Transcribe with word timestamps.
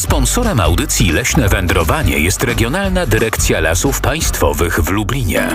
Sponsorem 0.00 0.60
audycji 0.60 1.12
Leśne 1.12 1.48
Wędrowanie 1.48 2.18
jest 2.18 2.44
Regionalna 2.44 3.06
Dyrekcja 3.06 3.60
Lasów 3.60 4.00
Państwowych 4.00 4.80
w 4.80 4.90
Lublinie. 4.90 5.48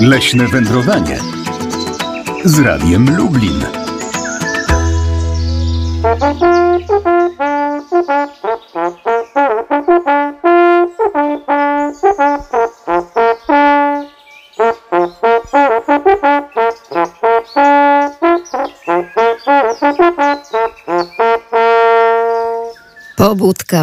Leśne 0.00 0.48
Wędrowanie 0.48 1.18
z 2.44 2.58
Radiem 2.58 3.16
Lublin. 3.16 3.64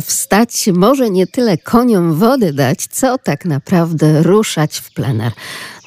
Wstać, 0.02 0.70
może 0.74 1.10
nie 1.10 1.28
tyle 1.28 1.58
koniom 1.58 2.14
wody 2.14 2.54
dać, 2.54 2.88
co 2.88 3.18
tak 3.18 3.46
naprawdę 3.46 4.24
ruszać 4.24 4.78
w 4.78 4.94
plener. 4.94 5.32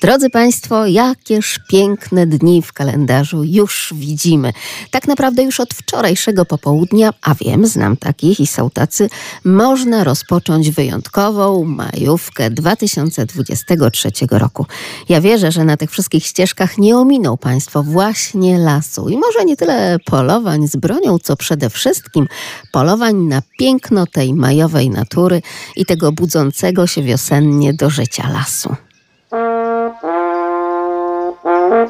Drodzy 0.04 0.30
Państwo, 0.30 0.86
jakież 0.86 1.60
piękne 1.68 2.26
dni 2.26 2.62
w 2.62 2.72
kalendarzu 2.72 3.44
już 3.44 3.94
widzimy. 3.96 4.52
Tak 4.90 5.08
naprawdę 5.08 5.42
już 5.42 5.60
od 5.60 5.74
wczorajszego 5.74 6.44
popołudnia, 6.44 7.10
a 7.22 7.34
wiem, 7.34 7.66
znam 7.66 7.96
takich 7.96 8.40
i 8.40 8.46
są 8.46 8.70
tacy, 8.70 9.08
można 9.44 10.04
rozpocząć 10.04 10.70
wyjątkową 10.70 11.64
majówkę 11.64 12.50
2023 12.50 14.10
roku. 14.30 14.66
Ja 15.08 15.20
wierzę, 15.20 15.52
że 15.52 15.64
na 15.64 15.77
tych 15.77 15.90
wszystkich 15.90 16.27
ścieżkach 16.27 16.78
nie 16.78 16.96
ominą 16.96 17.36
Państwo 17.36 17.82
właśnie 17.82 18.58
lasu 18.58 19.08
i 19.08 19.16
może 19.16 19.44
nie 19.44 19.56
tyle 19.56 19.98
polowań 20.05 20.68
z 20.68 20.77
bronią, 20.77 21.18
co 21.18 21.36
przede 21.36 21.70
wszystkim 21.70 22.27
polowań 22.72 23.16
na 23.16 23.42
piękno 23.58 24.06
tej 24.06 24.34
majowej 24.34 24.91
natury 24.91 25.42
i 25.77 25.86
tego 25.86 26.12
budzącego 26.12 26.86
się 26.86 27.02
wiosennie 27.02 27.74
do 27.74 27.91
życia 27.91 28.30
lasu. 28.33 28.77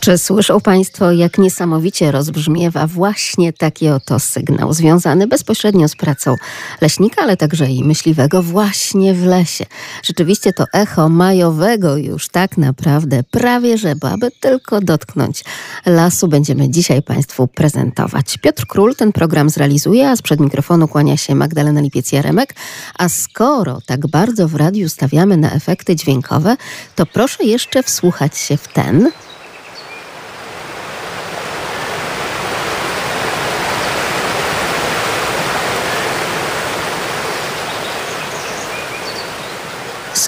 Czy 0.00 0.18
słyszą 0.18 0.60
Państwo, 0.60 1.12
jak 1.12 1.38
niesamowicie 1.38 2.12
rozbrzmiewa 2.12 2.86
właśnie 2.86 3.52
taki 3.52 3.88
oto 3.88 4.20
sygnał, 4.20 4.72
związany 4.72 5.26
bezpośrednio 5.26 5.88
z 5.88 5.96
pracą 5.96 6.36
leśnika, 6.80 7.22
ale 7.22 7.36
także 7.36 7.66
i 7.66 7.84
myśliwego 7.84 8.42
właśnie 8.42 9.14
w 9.14 9.24
lesie. 9.24 9.66
Rzeczywiście 10.02 10.52
to 10.52 10.64
echo 10.72 11.08
majowego 11.08 11.96
już 11.96 12.28
tak 12.28 12.58
naprawdę 12.58 13.22
prawie, 13.30 13.78
że 13.78 13.94
aby 14.00 14.30
tylko 14.40 14.80
dotknąć 14.80 15.44
lasu, 15.86 16.28
będziemy 16.28 16.70
dzisiaj 16.70 17.02
Państwu 17.02 17.48
prezentować. 17.48 18.38
Piotr 18.38 18.66
Król 18.66 18.94
ten 18.94 19.12
program 19.12 19.50
zrealizuje, 19.50 20.10
a 20.10 20.16
sprzed 20.16 20.40
mikrofonu 20.40 20.88
kłania 20.88 21.16
się 21.16 21.34
Magdalena 21.34 21.80
Lipiec-Jaremek. 21.80 22.54
A 22.98 23.08
skoro 23.08 23.78
tak 23.86 24.06
bardzo 24.06 24.48
w 24.48 24.54
radiu 24.54 24.88
stawiamy 24.88 25.36
na 25.36 25.52
efekty 25.52 25.96
dźwiękowe, 25.96 26.56
to 26.96 27.06
proszę 27.06 27.44
jeszcze 27.44 27.82
wsłuchać 27.82 28.38
się 28.38 28.56
w 28.56 28.68
ten... 28.68 29.10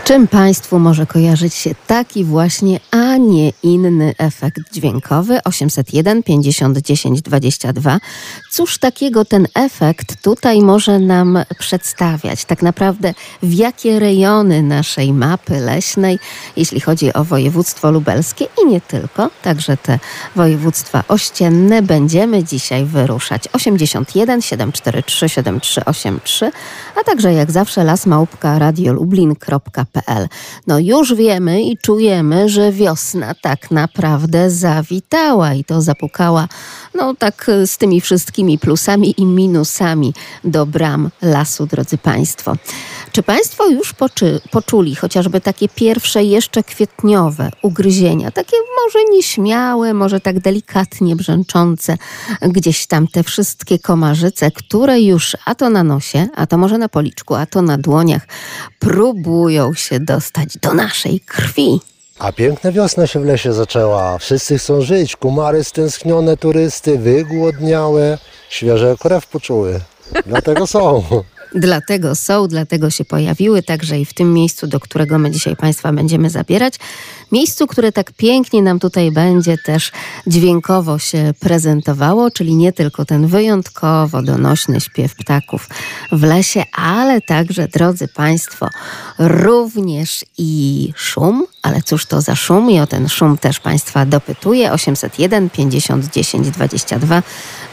czym 0.05 0.29
Państwu 0.29 0.79
może 0.79 1.07
kojarzyć 1.07 1.55
się 1.55 1.75
taki 1.87 2.25
właśnie, 2.25 2.81
nie 3.17 3.53
inny 3.63 4.15
efekt 4.19 4.61
dźwiękowy 4.73 5.43
801 5.45 6.23
50 6.23 6.79
10 6.79 7.23
22? 7.23 7.99
Cóż 8.51 8.79
takiego 8.79 9.25
ten 9.25 9.47
efekt 9.55 10.23
tutaj 10.23 10.63
może 10.63 10.99
nam 10.99 11.39
przedstawiać? 11.59 12.45
Tak 12.45 12.63
naprawdę 12.63 13.15
w 13.43 13.55
jakie 13.55 13.99
rejony 13.99 14.63
naszej 14.63 15.13
mapy 15.13 15.61
leśnej, 15.61 16.19
jeśli 16.57 16.81
chodzi 16.81 17.13
o 17.13 17.25
województwo 17.25 17.91
lubelskie 17.91 18.47
i 18.63 18.67
nie 18.67 18.81
tylko, 18.81 19.31
także 19.43 19.77
te 19.77 19.99
województwa 20.37 21.05
ościenne, 21.09 21.83
będziemy 21.83 22.45
dzisiaj 22.45 22.85
wyruszać. 22.85 23.49
81 23.53 24.43
743 24.43 25.29
7383, 25.29 26.51
a 27.01 27.05
także 27.05 27.33
jak 27.33 27.51
zawsze 27.51 27.85
lasmałpka 27.85 28.59
radiolublin.pl 28.59 30.29
no 30.67 30.79
już 30.79 31.15
wiemy 31.15 31.63
i 31.63 31.79
czujemy, 31.79 32.49
że 32.49 32.73
wiosna 32.73 33.02
tak 33.41 33.71
naprawdę 33.71 34.51
zawitała 34.51 35.55
i 35.55 35.65
to 35.65 35.83
zapukała, 35.83 36.49
no 36.95 37.15
tak 37.15 37.51
z 37.67 37.79
tymi 37.79 38.01
wszystkimi 38.01 38.59
plusami 38.59 39.21
i 39.21 39.27
minusami 39.27 40.15
do 40.45 40.67
bram 40.67 41.11
lasu, 41.23 41.67
drodzy 41.67 41.99
Państwo. 41.99 42.57
Czy 43.13 43.23
Państwo 43.23 43.69
już 43.69 43.93
poczy, 43.93 44.41
poczuli 44.51 44.95
chociażby 44.95 45.41
takie 45.41 45.69
pierwsze 45.69 46.25
jeszcze 46.25 46.63
kwietniowe 46.63 47.51
ugryzienia, 47.63 48.31
takie 48.31 48.57
może 48.85 48.99
nieśmiałe, 49.11 49.95
może 49.95 50.21
tak 50.21 50.41
delikatnie 50.41 51.17
brzęczące, 51.17 51.97
gdzieś 52.43 52.87
tam 52.87 53.09
te 53.09 53.23
wszystkie 53.23 53.79
komarzyce, 53.79 54.51
które 54.51 55.01
już 55.01 55.37
a 55.45 55.55
to 55.55 55.71
na 55.71 55.85
nosie, 55.85 56.27
a 56.35 56.47
to 56.47 56.59
może 56.59 56.79
na 56.79 56.89
policzku, 56.89 57.35
a 57.35 57.47
to 57.47 57.63
na 57.63 57.79
dłoniach 57.79 58.27
próbują 58.79 59.75
się 59.75 60.01
dostać 60.01 60.59
do 60.59 60.75
naszej 60.75 61.21
krwi. 61.21 61.81
A 62.19 62.33
piękna 62.33 62.73
wiosna 62.73 63.07
się 63.07 63.21
w 63.21 63.25
lesie 63.25 63.53
zaczęła. 63.53 64.19
Wszyscy 64.19 64.59
chcą 64.59 64.81
żyć. 64.81 65.17
Kumary 65.17 65.65
stęsknione, 65.65 66.37
turysty, 66.37 66.99
wygłodniałe, 66.99 68.19
świeże 68.49 68.97
krew 69.01 69.27
poczuły. 69.27 69.81
Dlatego 70.27 70.67
są. 70.67 71.05
Dlatego 71.55 72.15
są, 72.15 72.49
dlatego 72.49 72.91
się 72.91 73.05
pojawiły, 73.05 73.63
także 73.63 74.01
i 74.01 74.05
w 74.05 74.15
tym 74.15 74.35
miejscu, 74.35 74.67
do 74.67 74.81
którego 74.81 75.19
my 75.19 75.31
dzisiaj 75.31 75.57
Państwa 75.57 75.93
będziemy 75.93 76.31
zabierać. 76.31 76.75
Miejscu, 77.33 77.67
które 77.67 77.93
tak 77.93 78.13
pięknie 78.13 78.63
nam 78.63 78.79
tutaj 78.79 79.13
będzie 79.13 79.59
też 79.59 79.93
dźwiękowo 80.27 80.99
się 80.99 81.35
prezentowało, 81.41 82.31
czyli 82.31 82.55
nie 82.55 82.73
tylko 82.73 83.05
ten 83.05 83.27
wyjątkowo 83.27 84.23
donośny 84.23 84.81
śpiew 84.81 85.15
ptaków 85.15 85.69
w 86.13 86.23
lesie, 86.23 86.65
ale 86.73 87.21
także, 87.21 87.69
drodzy 87.69 88.09
Państwo, 88.09 88.69
również 89.19 90.25
i 90.39 90.93
szum. 90.97 91.47
Ale 91.63 91.83
cóż 91.83 92.07
to 92.07 92.21
za 92.21 92.37
szum? 92.37 92.71
I 92.71 92.81
o 92.81 92.87
ten 92.87 93.09
szum 93.09 93.39
też 93.39 93.61
Państwa 93.61 94.07
dopytuję. 94.07 94.73
801 94.73 95.51
50 95.51 96.07
10 96.07 96.51
22, 96.51 97.23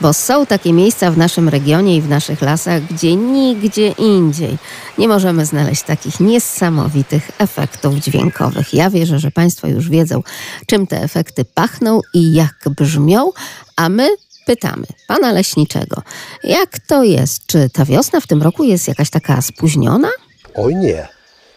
bo 0.01 0.13
są 0.13 0.45
takie 0.45 0.73
miejsca 0.73 1.11
w 1.11 1.17
naszym 1.17 1.49
regionie 1.49 1.95
i 1.95 2.01
w 2.01 2.09
naszych 2.09 2.41
lasach, 2.41 2.83
gdzie 2.83 3.15
nigdzie 3.15 3.87
indziej 3.87 4.57
nie 4.97 5.07
możemy 5.07 5.45
znaleźć 5.45 5.83
takich 5.83 6.19
niesamowitych 6.19 7.31
efektów 7.37 7.95
dźwiękowych. 7.95 8.73
Ja 8.73 8.89
wierzę, 8.89 9.19
że 9.19 9.31
Państwo 9.31 9.48
już 9.67 9.89
wiedzą, 9.89 10.23
czym 10.67 10.87
te 10.87 11.01
efekty 11.01 11.45
pachną 11.45 12.01
i 12.13 12.33
jak 12.33 12.55
brzmią, 12.77 13.31
a 13.75 13.89
my 13.89 14.09
pytamy 14.45 14.85
pana 15.07 15.31
leśniczego, 15.31 16.01
jak 16.43 16.79
to 16.79 17.03
jest? 17.03 17.45
Czy 17.47 17.69
ta 17.69 17.85
wiosna 17.85 18.19
w 18.19 18.27
tym 18.27 18.41
roku 18.41 18.63
jest 18.63 18.87
jakaś 18.87 19.09
taka 19.09 19.41
spóźniona? 19.41 20.09
Oj 20.55 20.75
nie. 20.75 21.07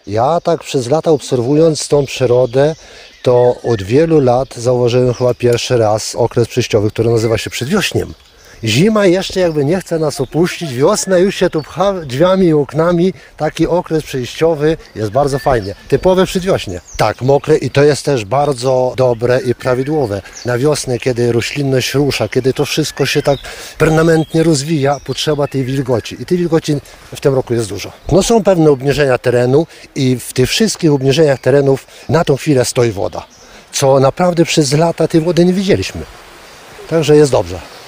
Ja 0.06 0.40
tak 0.40 0.60
przez 0.60 0.88
lata 0.90 1.10
obserwując 1.10 1.88
tą 1.88 2.06
przyrodę, 2.06 2.74
to 3.22 3.56
od 3.62 3.82
wielu 3.82 4.20
lat 4.20 4.54
zauważyłem 4.56 5.14
chyba 5.14 5.34
pierwszy 5.34 5.76
raz 5.76 6.14
okres 6.14 6.48
przejściowy, 6.48 6.90
który 6.90 7.10
nazywa 7.10 7.38
się 7.38 7.50
przedwiośniem. 7.50 8.14
Zima 8.64 9.06
jeszcze 9.06 9.40
jakby 9.40 9.64
nie 9.64 9.80
chce 9.80 9.98
nas 9.98 10.20
opuścić, 10.20 10.74
wiosna 10.74 11.18
już 11.18 11.34
się 11.34 11.50
tu 11.50 11.62
pcha 11.62 11.92
drzwiami 11.92 12.46
i 12.46 12.52
oknami, 12.52 13.12
taki 13.36 13.66
okres 13.66 14.02
przejściowy 14.02 14.76
jest 14.94 15.10
bardzo 15.10 15.38
fajnie. 15.38 15.74
Typowe 15.88 16.26
przedwiośnie. 16.26 16.80
Tak, 16.96 17.22
mokre 17.22 17.56
i 17.56 17.70
to 17.70 17.82
jest 17.82 18.04
też 18.04 18.24
bardzo 18.24 18.94
dobre 18.96 19.40
i 19.40 19.54
prawidłowe. 19.54 20.22
Na 20.44 20.58
wiosnę, 20.58 20.98
kiedy 20.98 21.32
roślinność 21.32 21.94
rusza, 21.94 22.28
kiedy 22.28 22.52
to 22.52 22.64
wszystko 22.64 23.06
się 23.06 23.22
tak 23.22 23.38
permanentnie 23.78 24.42
rozwija, 24.42 25.00
potrzeba 25.04 25.46
tej 25.46 25.64
wilgoci 25.64 26.22
i 26.22 26.26
tej 26.26 26.38
wilgoci 26.38 26.76
w 27.14 27.20
tym 27.20 27.34
roku 27.34 27.54
jest 27.54 27.68
dużo. 27.68 27.92
No 28.12 28.22
są 28.22 28.42
pewne 28.42 28.70
obniżenia 28.70 29.18
terenu 29.18 29.66
i 29.94 30.16
w 30.16 30.32
tych 30.32 30.50
wszystkich 30.50 30.92
obniżeniach 30.92 31.40
terenów 31.40 31.86
na 32.08 32.24
tą 32.24 32.36
chwilę 32.36 32.64
stoi 32.64 32.90
woda, 32.90 33.26
co 33.72 34.00
naprawdę 34.00 34.44
przez 34.44 34.72
lata 34.72 35.08
tej 35.08 35.20
wody 35.20 35.44
nie 35.44 35.52
widzieliśmy. 35.52 36.02
Także 36.88 37.16
jest 37.16 37.32
dobrze. 37.32 37.81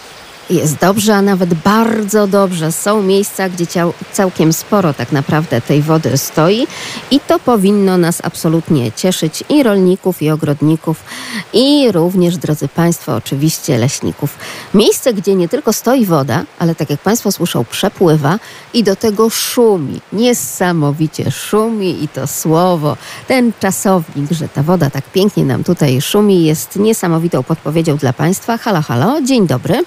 Jest 0.50 0.76
dobrze, 0.76 1.17
a 1.17 1.23
nawet 1.23 1.55
bardzo 1.55 2.26
dobrze. 2.26 2.73
Są 2.73 3.02
miejsca, 3.02 3.49
gdzie 3.49 3.67
całkiem 4.12 4.52
sporo 4.52 4.94
tak 4.94 5.12
naprawdę 5.12 5.61
tej 5.61 5.82
wody 5.82 6.19
stoi 6.19 6.67
i 7.11 7.20
to 7.20 7.38
powinno 7.38 7.99
nas 7.99 8.20
absolutnie 8.23 8.93
cieszyć 8.93 9.44
i 9.49 9.62
rolników, 9.62 10.23
i 10.23 10.31
ogrodników, 10.31 11.05
i 11.52 11.93
również, 11.93 12.37
drodzy 12.37 12.69
Państwo, 12.69 13.14
oczywiście 13.14 13.79
leśników. 13.79 14.38
Miejsce, 14.75 15.14
gdzie 15.14 15.35
nie 15.35 15.49
tylko 15.49 15.73
stoi 15.73 16.06
woda, 16.06 16.44
ale 16.58 16.75
tak 16.75 16.90
jak 16.90 17.00
Państwo 17.00 17.32
słyszą, 17.32 17.64
przepływa 17.64 18.38
i 18.75 18.85
do 18.85 18.97
tego 18.97 19.31
szumi. 19.31 20.00
Niesamowicie 20.12 21.31
szumi 21.31 22.05
i 22.05 22.08
to 22.08 22.26
słowo, 22.26 22.97
ten 23.29 23.52
czasownik, 23.61 24.31
że 24.31 24.49
ta 24.49 24.62
woda 24.62 24.90
tak 24.90 25.05
pięknie 25.05 25.44
nam 25.44 25.64
tutaj 25.64 26.00
szumi, 26.00 26.44
jest 26.44 26.76
niesamowitą 26.76 27.43
podpowiedzią 27.43 27.97
dla 27.97 28.12
Państwa. 28.12 28.58
Halo, 28.58 28.82
halo, 28.82 29.23
dzień 29.23 29.47
dobry. 29.47 29.85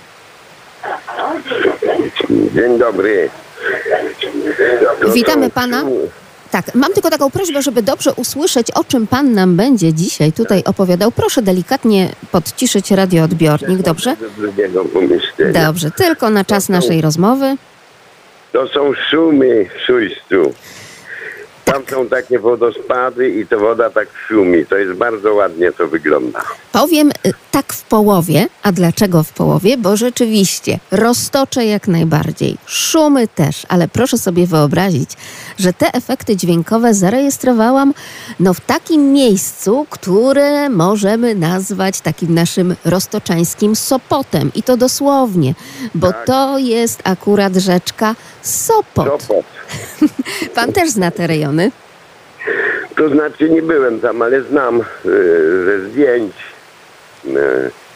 Dzień 2.54 2.80
dobry. 2.80 3.30
To 5.02 5.10
Witamy 5.10 5.50
pana. 5.50 5.84
Tak, 6.52 6.76
mam 6.76 6.94
tylko 6.94 7.10
taką 7.10 7.32
prośbę, 7.32 7.62
żeby 7.62 7.82
dobrze 7.82 8.14
usłyszeć, 8.14 8.72
o 8.72 8.84
czym 8.84 9.08
pan 9.08 9.34
nam 9.34 9.56
będzie 9.56 9.94
dzisiaj 9.94 10.34
tutaj 10.34 10.64
opowiadał. 10.66 11.12
Proszę 11.12 11.42
delikatnie 11.42 12.10
podciszyć 12.32 12.92
radioodbiornik, 12.92 13.82
dobrze? 13.82 14.16
Dobrze, 15.54 15.92
tylko 15.92 16.30
na 16.30 16.46
czas 16.46 16.70
naszej 16.70 17.02
rozmowy. 17.02 17.56
To 18.52 18.68
są 18.68 18.94
szumy 19.10 19.66
w. 19.88 20.54
Tam 21.68 21.84
są 21.90 22.08
takie 22.10 22.40
wodospady 22.40 23.30
i 23.30 23.48
to 23.48 23.60
woda 23.60 23.90
tak 23.90 24.08
szumi. 24.28 24.66
To 24.66 24.78
jest 24.78 24.94
bardzo 24.94 25.34
ładnie 25.34 25.72
to 25.72 25.88
wygląda. 25.88 26.42
Powiem 26.72 27.12
y, 27.12 27.34
tak 27.52 27.74
w 27.74 27.84
połowie. 27.84 28.48
A 28.64 28.72
dlaczego 28.72 29.24
w 29.24 29.34
połowie? 29.34 29.78
Bo 29.78 29.98
rzeczywiście 29.98 30.80
roztocze 30.92 31.66
jak 31.66 31.88
najbardziej, 31.88 32.58
szumy 32.66 33.28
też, 33.28 33.66
ale 33.70 33.88
proszę 33.88 34.18
sobie 34.18 34.48
wyobrazić, 34.48 35.10
że 35.60 35.74
te 35.74 35.94
efekty 35.94 36.36
dźwiękowe 36.36 36.94
zarejestrowałam 36.94 37.94
no, 38.40 38.54
w 38.54 38.62
takim 38.62 39.14
miejscu, 39.14 39.86
które 39.90 40.70
możemy 40.70 41.36
nazwać 41.36 42.02
takim 42.02 42.34
naszym 42.34 42.76
roztoczańskim 42.86 43.76
Sopotem. 43.76 44.52
I 44.56 44.64
to 44.64 44.78
dosłownie, 44.78 45.54
bo 45.96 46.08
Tak. 46.08 46.26
to 46.26 46.58
jest 46.58 47.02
akurat 47.04 47.56
rzeczka 47.56 48.16
Sopot. 48.42 49.24
Sopot. 49.24 49.46
Pan 50.56 50.74
też 50.74 50.90
zna 50.90 51.12
te 51.12 51.28
rejony? 51.28 51.72
To 52.96 53.10
znaczy 53.10 53.50
nie 53.50 53.62
byłem 53.62 54.00
tam, 54.00 54.22
ale 54.22 54.42
znam 54.42 54.80
y, 54.80 54.84
ze 55.66 55.90
zdjęć. 55.90 56.34
Y, 57.26 57.32
takie 57.32 57.87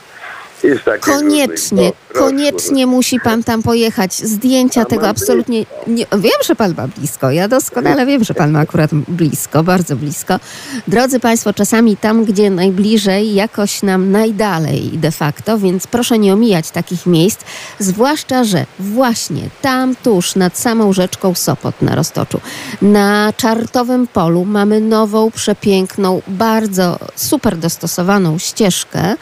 Koniecznie, 0.99 1.91
bo- 2.13 2.19
koniecznie 2.19 2.87
musi 2.87 3.19
pan 3.19 3.43
tam 3.43 3.63
pojechać. 3.63 4.13
Zdjęcia 4.13 4.85
tego 4.85 5.07
absolutnie 5.07 5.65
nie. 5.87 6.05
Wiem, 6.17 6.31
że 6.45 6.55
pan 6.55 6.73
ma 6.77 6.87
blisko. 6.87 7.31
Ja 7.31 7.47
doskonale 7.47 8.05
wiem, 8.05 8.23
że 8.23 8.33
pan 8.33 8.51
ma 8.51 8.59
akurat 8.59 8.91
blisko, 8.93 9.63
bardzo 9.63 9.95
blisko. 9.95 10.39
Drodzy 10.87 11.19
Państwo, 11.19 11.53
czasami 11.53 11.97
tam, 11.97 12.25
gdzie 12.25 12.49
najbliżej, 12.49 13.33
jakoś 13.33 13.83
nam 13.83 14.11
najdalej 14.11 14.89
de 14.93 15.11
facto, 15.11 15.57
więc 15.57 15.87
proszę 15.87 16.19
nie 16.19 16.33
omijać 16.33 16.71
takich 16.71 17.05
miejsc. 17.05 17.39
Zwłaszcza, 17.79 18.43
że 18.43 18.65
właśnie 18.79 19.49
tam 19.61 19.95
tuż 19.95 20.35
nad 20.35 20.57
samą 20.57 20.93
rzeczką 20.93 21.33
Sopot 21.35 21.81
na 21.81 21.95
Roztoczu, 21.95 22.41
na 22.81 23.33
Czartowym 23.37 24.07
Polu 24.07 24.45
mamy 24.45 24.81
nową, 24.81 25.31
przepiękną, 25.31 26.21
bardzo 26.27 26.99
super 27.15 27.57
dostosowaną 27.57 28.37
ścieżkę, 28.37 29.15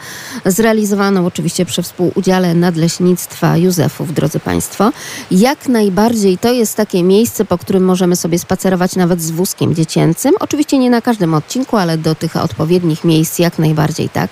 zrealizowaną 0.46 1.29
oczywiście 1.30 1.64
przy 1.64 1.82
współudziale 1.82 2.54
Nadleśnictwa 2.54 3.56
Józefów, 3.56 4.14
drodzy 4.14 4.40
Państwo. 4.40 4.92
Jak 5.30 5.68
najbardziej 5.68 6.38
to 6.38 6.52
jest 6.52 6.76
takie 6.76 7.02
miejsce, 7.02 7.44
po 7.44 7.58
którym 7.58 7.84
możemy 7.84 8.16
sobie 8.16 8.38
spacerować 8.38 8.96
nawet 8.96 9.22
z 9.22 9.30
wózkiem 9.30 9.74
dziecięcym. 9.74 10.34
Oczywiście 10.40 10.78
nie 10.78 10.90
na 10.90 11.00
każdym 11.00 11.34
odcinku, 11.34 11.76
ale 11.76 11.98
do 11.98 12.14
tych 12.14 12.36
odpowiednich 12.36 13.04
miejsc 13.04 13.38
jak 13.38 13.58
najbardziej 13.58 14.08
tak. 14.08 14.30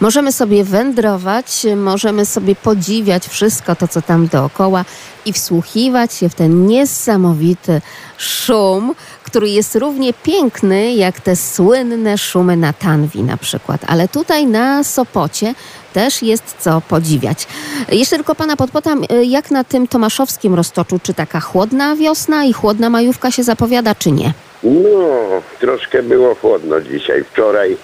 Możemy 0.00 0.32
sobie 0.32 0.64
wędrować, 0.64 1.66
możemy 1.76 2.26
sobie 2.26 2.54
podziwiać 2.56 3.28
wszystko 3.28 3.76
to, 3.76 3.88
co 3.88 4.02
tam 4.02 4.26
dookoła 4.26 4.84
i 5.26 5.32
wsłuchiwać 5.32 6.14
się 6.14 6.28
w 6.28 6.34
ten 6.34 6.66
niesamowity 6.66 7.80
szum, 8.18 8.94
który 9.34 9.48
jest 9.48 9.76
równie 9.76 10.12
piękny 10.22 10.94
jak 10.94 11.20
te 11.20 11.36
słynne 11.36 12.18
szumy 12.18 12.56
na 12.56 12.72
Tanwi 12.72 13.22
na 13.22 13.36
przykład. 13.36 13.80
Ale 13.86 14.08
tutaj 14.08 14.46
na 14.46 14.84
Sopocie 14.84 15.54
też 15.92 16.22
jest 16.22 16.56
co 16.58 16.82
podziwiać. 16.88 17.46
Jeszcze 17.88 18.16
tylko 18.16 18.34
pana 18.34 18.56
podpotam, 18.56 19.02
y, 19.02 19.24
jak 19.24 19.50
na 19.50 19.64
tym 19.64 19.88
tomaszowskim 19.88 20.54
roztoczu, 20.54 21.00
czy 21.02 21.14
taka 21.14 21.40
chłodna 21.40 21.96
wiosna 21.96 22.44
i 22.44 22.52
chłodna 22.52 22.90
majówka 22.90 23.30
się 23.30 23.42
zapowiada, 23.42 23.94
czy 23.94 24.12
nie? 24.12 24.32
No, 24.62 25.42
troszkę 25.60 26.02
było 26.02 26.34
chłodno 26.34 26.80
dzisiaj. 26.80 27.24
Wczoraj 27.24 27.76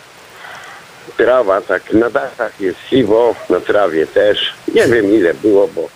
trawa 1.17 1.61
tak 1.61 1.93
na 1.93 2.11
dachach 2.11 2.61
jest 2.61 2.79
siwo, 2.91 3.35
na 3.49 3.61
trawie 3.61 4.06
też. 4.06 4.55
Nie 4.75 4.87
wiem 4.87 5.14
ile 5.14 5.35
było, 5.35 5.69
bo 5.69 5.88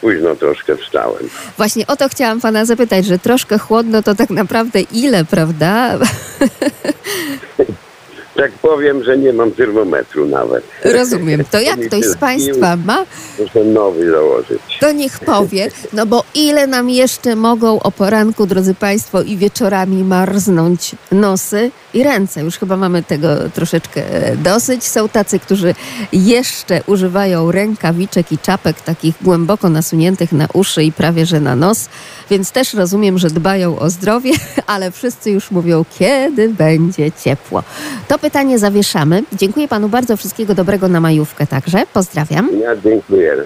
późno 0.00 0.36
troszkę 0.36 0.76
wstałem. 0.76 1.28
Właśnie 1.56 1.86
o 1.86 1.96
to 1.96 2.08
chciałam 2.08 2.40
pana 2.40 2.64
zapytać, 2.64 3.06
że 3.06 3.18
troszkę 3.18 3.58
chłodno 3.58 4.02
to 4.02 4.14
tak 4.14 4.30
naprawdę 4.30 4.80
ile, 4.80 5.24
prawda? 5.24 5.98
Tak 8.36 8.52
powiem, 8.52 9.04
że 9.04 9.18
nie 9.18 9.32
mam 9.32 9.50
termometru 9.52 10.26
nawet. 10.26 10.64
Rozumiem. 10.84 11.44
To 11.50 11.60
jak 11.70 11.80
ktoś 11.86 12.04
z 12.04 12.16
państwa 12.16 12.76
ma, 12.76 13.04
Muszę 13.38 13.64
nowy 13.64 14.10
założyć. 14.10 14.60
to 14.80 14.92
niech 14.92 15.18
powie, 15.18 15.70
no 15.92 16.06
bo 16.06 16.24
ile 16.34 16.66
nam 16.66 16.90
jeszcze 16.90 17.36
mogą 17.36 17.80
o 17.80 17.90
poranku, 17.90 18.46
drodzy 18.46 18.74
Państwo, 18.74 19.22
i 19.22 19.36
wieczorami 19.36 20.04
marznąć 20.04 20.94
nosy 21.12 21.70
i 21.94 22.02
ręce. 22.02 22.40
Już 22.40 22.58
chyba 22.58 22.76
mamy 22.76 23.02
tego 23.02 23.28
troszeczkę 23.54 24.02
e, 24.14 24.36
dosyć. 24.36 24.84
Są 24.84 25.08
tacy, 25.08 25.38
którzy 25.38 25.74
jeszcze 26.12 26.80
używają 26.86 27.52
rękawiczek 27.52 28.32
i 28.32 28.38
czapek 28.38 28.80
takich 28.80 29.14
głęboko 29.22 29.68
nasuniętych 29.68 30.32
na 30.32 30.46
uszy 30.52 30.84
i 30.84 30.92
prawie 30.92 31.26
że 31.26 31.40
na 31.40 31.56
nos, 31.56 31.88
więc 32.30 32.52
też 32.52 32.74
rozumiem, 32.74 33.18
że 33.18 33.30
dbają 33.30 33.78
o 33.78 33.90
zdrowie, 33.90 34.32
ale 34.66 34.90
wszyscy 34.90 35.30
już 35.30 35.50
mówią, 35.50 35.84
kiedy 35.98 36.48
będzie 36.48 37.12
ciepło. 37.12 37.62
To 38.08 38.18
pytanie 38.20 38.58
zawieszamy. 38.58 39.22
Dziękuję 39.32 39.68
Panu 39.68 39.88
bardzo. 39.88 40.16
Wszystkiego 40.16 40.54
dobrego 40.54 40.88
na 40.88 41.00
majówkę 41.00 41.46
także. 41.46 41.82
Pozdrawiam. 41.94 42.50
Ja 42.60 42.76
dziękuję. 42.76 43.36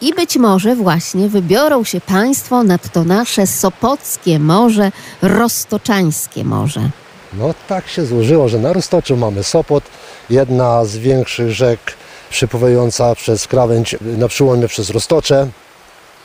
I 0.00 0.14
być 0.14 0.36
może 0.36 0.76
właśnie 0.76 1.28
wybiorą 1.28 1.84
się 1.84 2.00
Państwo 2.00 2.62
nad 2.62 2.92
to 2.92 3.04
nasze 3.04 3.46
sopockie 3.46 4.38
morze, 4.38 4.92
roztoczańskie 5.22 6.44
morze. 6.44 6.80
No 7.38 7.54
tak 7.68 7.88
się 7.88 8.06
złożyło, 8.06 8.48
że 8.48 8.58
na 8.58 8.72
Roztoczu 8.72 9.16
mamy 9.16 9.42
Sopot, 9.42 9.84
jedna 10.30 10.84
z 10.84 10.96
większych 10.96 11.50
rzek 11.50 11.80
przypływająca 12.30 13.14
przez 13.14 13.46
krawędź 13.46 13.96
na 14.00 14.28
przyłomie 14.28 14.68
przez 14.68 14.90
Roztocze. 14.90 15.48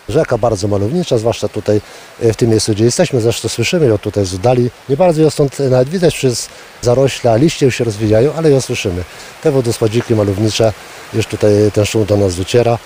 Rzeka 0.09 0.37
bardzo 0.37 0.67
malownicza, 0.67 1.17
zwłaszcza 1.17 1.47
tutaj 1.47 1.81
e, 2.21 2.33
w 2.33 2.35
tym 2.35 2.49
miejscu, 2.49 2.71
gdzie 2.71 2.85
jesteśmy. 2.85 3.21
Zresztą 3.21 3.49
słyszymy 3.49 3.85
ją 3.85 3.97
tutaj 3.97 4.25
z 4.25 4.33
oddali. 4.33 4.69
Nie 4.89 4.97
bardzo 4.97 5.21
ją 5.21 5.29
stąd 5.29 5.59
nawet 5.59 5.89
widać 5.89 6.15
przez 6.15 6.49
zarośla, 6.81 7.35
liście 7.35 7.65
już 7.65 7.75
się 7.75 7.83
rozwijają, 7.83 8.33
ale 8.33 8.51
ją 8.51 8.61
słyszymy. 8.61 9.03
Te 9.43 9.51
wodospadziki 9.51 10.15
malownicze, 10.15 10.73
już 11.13 11.27
tutaj 11.27 11.51
ten 11.73 11.85
szum 11.85 12.05
do 12.05 12.17
nas 12.17 12.35
dociera. 12.35 12.77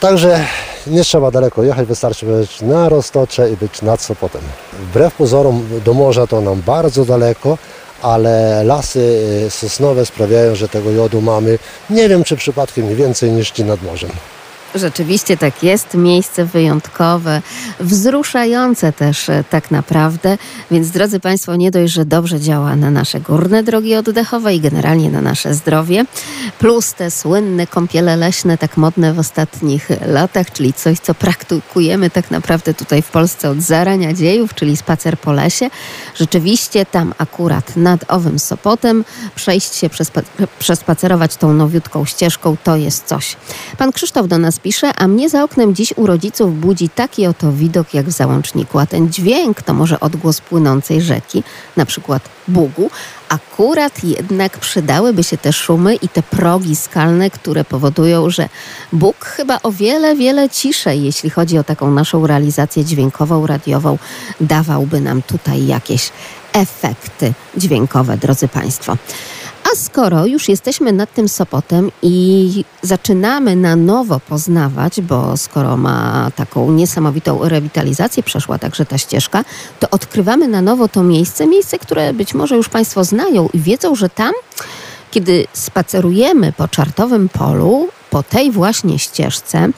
Także 0.00 0.44
nie 0.86 1.04
trzeba 1.04 1.30
daleko 1.30 1.62
jechać, 1.62 1.88
wystarczy 1.88 2.26
być 2.26 2.60
na 2.60 2.88
Roztocze 2.88 3.50
i 3.50 3.56
być 3.56 3.82
nad 3.82 4.02
Sopotem. 4.02 4.42
Wbrew 4.72 5.14
pozorom 5.14 5.68
do 5.84 5.94
morza 5.94 6.26
to 6.26 6.40
nam 6.40 6.62
bardzo 6.66 7.04
daleko, 7.04 7.58
ale 8.02 8.64
lasy 8.64 9.20
e, 9.46 9.50
sosnowe 9.50 10.06
sprawiają, 10.06 10.54
że 10.54 10.68
tego 10.68 10.90
jodu 10.90 11.20
mamy, 11.20 11.58
nie 11.90 12.08
wiem 12.08 12.24
czy 12.24 12.36
przypadkiem 12.36 12.88
nie 12.88 12.96
więcej 12.96 13.30
niż 13.30 13.50
ci 13.50 13.64
nad 13.64 13.82
morzem. 13.82 14.10
Rzeczywiście 14.74 15.36
tak 15.36 15.62
jest, 15.62 15.94
miejsce 15.94 16.44
wyjątkowe, 16.44 17.42
wzruszające 17.80 18.92
też 18.92 19.28
e, 19.28 19.44
tak 19.50 19.70
naprawdę, 19.70 20.38
więc 20.70 20.90
drodzy 20.90 21.20
Państwo, 21.20 21.56
nie 21.56 21.70
dość, 21.70 21.92
że 21.92 22.04
dobrze 22.04 22.40
działa 22.40 22.76
na 22.76 22.90
nasze 22.90 23.20
górne 23.20 23.62
drogi 23.62 23.94
oddechowe 23.94 24.54
i 24.54 24.60
generalnie 24.60 25.10
na 25.10 25.20
nasze 25.20 25.54
zdrowie, 25.54 26.04
plus 26.58 26.94
te 26.94 27.10
słynne 27.10 27.66
kąpiele 27.66 28.16
leśne, 28.16 28.58
tak 28.58 28.76
modne 28.76 29.14
w 29.14 29.18
ostatnich 29.18 29.88
latach, 30.06 30.52
czyli 30.52 30.72
coś, 30.72 30.98
co 30.98 31.14
praktykujemy 31.14 32.10
tak 32.10 32.30
naprawdę 32.30 32.74
tutaj 32.74 33.02
w 33.02 33.10
Polsce 33.10 33.50
od 33.50 33.62
zarania 33.62 34.12
dziejów, 34.12 34.54
czyli 34.54 34.76
spacer 34.76 35.18
po 35.18 35.32
lesie. 35.32 35.70
Rzeczywiście 36.14 36.86
tam 36.86 37.14
akurat 37.18 37.76
nad 37.76 38.04
owym 38.08 38.38
Sopotem 38.38 39.04
przejść 39.34 39.74
się, 39.74 39.90
przespacerować 40.58 41.36
tą 41.36 41.52
nowiutką 41.52 42.04
ścieżką, 42.04 42.56
to 42.64 42.76
jest 42.76 43.04
coś. 43.04 43.36
Pan 43.78 43.92
Krzysztof 43.92 44.28
do 44.28 44.38
nas 44.38 44.59
a 44.96 45.08
mnie 45.08 45.28
za 45.28 45.44
oknem 45.44 45.74
dziś 45.74 45.92
u 45.96 46.06
rodziców 46.06 46.60
budzi 46.60 46.88
taki 46.88 47.26
oto 47.26 47.52
widok 47.52 47.94
jak 47.94 48.06
w 48.06 48.10
załączniku, 48.10 48.78
a 48.78 48.86
ten 48.86 49.12
dźwięk 49.12 49.62
to 49.62 49.74
może 49.74 50.00
odgłos 50.00 50.40
płynącej 50.40 51.00
rzeki, 51.00 51.42
na 51.76 51.86
przykład 51.86 52.22
Bugu, 52.48 52.90
akurat 53.28 54.04
jednak 54.04 54.58
przydałyby 54.58 55.24
się 55.24 55.38
te 55.38 55.52
szumy 55.52 55.94
i 55.94 56.08
te 56.08 56.22
progi 56.22 56.76
skalne, 56.76 57.30
które 57.30 57.64
powodują, 57.64 58.30
że 58.30 58.48
Bóg 58.92 59.24
chyba 59.24 59.58
o 59.62 59.72
wiele, 59.72 60.16
wiele 60.16 60.50
ciszej, 60.50 61.02
jeśli 61.02 61.30
chodzi 61.30 61.58
o 61.58 61.64
taką 61.64 61.90
naszą 61.90 62.26
realizację 62.26 62.84
dźwiękową, 62.84 63.46
radiową, 63.46 63.98
dawałby 64.40 65.00
nam 65.00 65.22
tutaj 65.22 65.66
jakieś 65.66 66.10
efekty 66.52 67.32
dźwiękowe, 67.56 68.16
drodzy 68.16 68.48
Państwo. 68.48 68.96
A 69.64 69.76
skoro 69.76 70.26
już 70.26 70.48
jesteśmy 70.48 70.92
nad 70.92 71.14
tym 71.14 71.28
Sopotem 71.28 71.90
i 72.02 72.64
zaczynamy 72.82 73.56
na 73.56 73.76
nowo 73.76 74.20
poznawać, 74.20 75.00
bo 75.00 75.36
skoro 75.36 75.76
ma 75.76 76.30
taką 76.36 76.72
niesamowitą 76.72 77.48
rewitalizację, 77.48 78.22
przeszła 78.22 78.58
także 78.58 78.86
ta 78.86 78.98
ścieżka, 78.98 79.44
to 79.80 79.90
odkrywamy 79.90 80.48
na 80.48 80.62
nowo 80.62 80.88
to 80.88 81.02
miejsce, 81.02 81.46
miejsce, 81.46 81.78
które 81.78 82.12
być 82.12 82.34
może 82.34 82.56
już 82.56 82.68
Państwo 82.68 83.04
znają 83.04 83.48
i 83.52 83.58
wiedzą, 83.58 83.94
że 83.94 84.08
tam, 84.08 84.32
kiedy 85.10 85.46
spacerujemy 85.52 86.52
po 86.52 86.68
czartowym 86.68 87.28
polu, 87.28 87.88
po 88.10 88.22
tej 88.22 88.50
właśnie 88.50 88.98
ścieżce, 88.98 89.68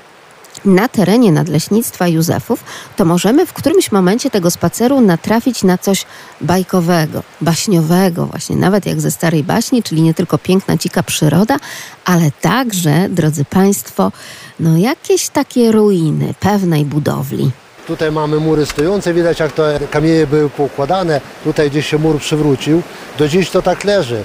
na 0.65 0.89
terenie 0.89 1.33
Nadleśnictwa 1.33 2.09
Józefów, 2.09 2.65
to 2.97 3.05
możemy 3.05 3.47
w 3.47 3.53
którymś 3.53 3.93
momencie 3.93 4.31
tego 4.31 4.51
spaceru 4.51 5.01
natrafić 5.01 5.63
na 5.63 5.79
coś 5.79 6.07
bajkowego, 6.41 7.23
baśniowego, 7.41 8.27
właśnie 8.27 8.57
nawet 8.57 8.87
jak 8.87 9.01
ze 9.01 9.11
starej 9.11 9.45
baśni, 9.45 9.83
czyli 9.83 10.03
nie 10.03 10.15
tylko 10.15 10.39
piękna, 10.39 10.77
dzika 10.77 11.03
przyroda, 11.03 11.57
ale 12.05 12.31
także, 12.41 13.09
drodzy 13.09 13.45
Państwo, 13.45 14.13
no 14.61 14.77
jakieś 14.77 15.29
takie 15.29 15.73
ruiny 15.73 16.35
pewnej 16.41 16.85
budowli. 16.85 17.51
Tutaj 17.87 18.13
mamy 18.13 18.41
mury 18.41 18.67
stojące, 18.67 19.15
widać 19.15 19.41
jak 19.41 19.53
te 19.53 19.81
kamienie 19.91 20.27
były 20.27 20.51
poukładane. 20.51 21.21
Tutaj 21.45 21.71
gdzieś 21.71 21.87
się 21.87 21.99
mur 21.99 22.19
przywrócił. 22.19 22.83
Do 23.19 23.29
dziś 23.29 23.51
to 23.51 23.63
tak 23.63 23.85
leży 23.85 24.25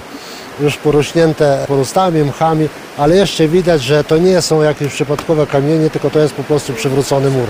już 0.60 0.76
porośnięte 0.76 1.64
porostami, 1.68 2.22
mchami, 2.24 2.68
ale 2.98 3.16
jeszcze 3.16 3.48
widać, 3.48 3.82
że 3.82 4.04
to 4.04 4.18
nie 4.18 4.42
są 4.42 4.62
jakieś 4.62 4.92
przypadkowe 4.92 5.46
kamienie, 5.46 5.90
tylko 5.90 6.10
to 6.10 6.18
jest 6.18 6.34
po 6.34 6.42
prostu 6.42 6.72
przywrócony 6.72 7.30
mur 7.30 7.48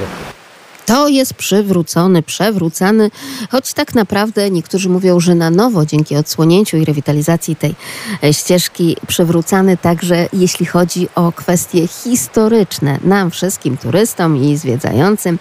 to 0.89 1.09
jest 1.09 1.35
przywrócony, 1.35 2.23
przewrócany, 2.23 3.11
choć 3.51 3.73
tak 3.73 3.95
naprawdę 3.95 4.51
niektórzy 4.51 4.89
mówią, 4.89 5.21
że 5.21 5.35
na 5.35 5.51
nowo 5.51 5.87
dzięki 5.87 6.17
odsłonięciu 6.17 6.77
i 6.77 6.85
rewitalizacji 6.85 7.57
tej 7.57 7.75
e, 8.25 8.35
ścieżki 8.35 8.97
przywrócany 9.07 9.77
także 9.77 10.29
jeśli 10.33 10.67
chodzi 10.67 11.09
o 11.15 11.33
kwestie 11.33 11.87
historyczne 11.87 12.99
nam 13.05 13.31
wszystkim 13.31 13.77
turystom 13.77 14.45
i 14.45 14.57
zwiedzającym. 14.57 15.39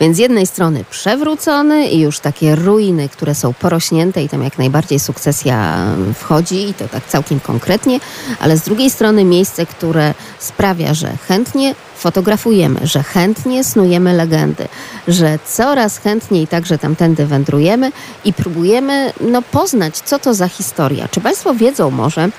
Więc 0.00 0.16
z 0.16 0.20
jednej 0.20 0.46
strony 0.46 0.84
przewrócony 0.90 1.88
i 1.88 2.00
już 2.00 2.18
takie 2.20 2.54
ruiny, 2.54 3.08
które 3.08 3.34
są 3.34 3.54
porośnięte 3.54 4.22
i 4.22 4.28
tam 4.28 4.42
jak 4.42 4.58
najbardziej 4.58 5.00
sukcesja 5.00 5.86
wchodzi 6.14 6.68
i 6.68 6.74
to 6.74 6.88
tak 6.88 7.06
całkiem 7.06 7.40
konkretnie, 7.40 8.00
ale 8.40 8.58
z 8.58 8.62
drugiej 8.62 8.90
strony 8.90 9.24
miejsce, 9.24 9.66
które 9.66 10.14
sprawia, 10.38 10.94
że 10.94 11.16
chętnie 11.28 11.74
fotografujemy, 11.96 12.80
że 12.82 13.02
chętnie 13.02 13.64
snujemy 13.64 14.12
legendy, 14.12 14.68
że 15.08 15.38
coraz 15.46 15.98
chętniej 15.98 16.46
także 16.46 16.78
tamtędy 16.78 17.26
wędrujemy 17.26 17.92
i 18.24 18.32
próbujemy 18.32 19.12
no, 19.20 19.42
poznać, 19.42 19.98
co 19.98 20.18
to 20.18 20.34
za 20.34 20.48
historia. 20.48 21.08
Czy 21.08 21.20
Państwo 21.20 21.54
wiedzą 21.54 21.90
może, 21.90 22.30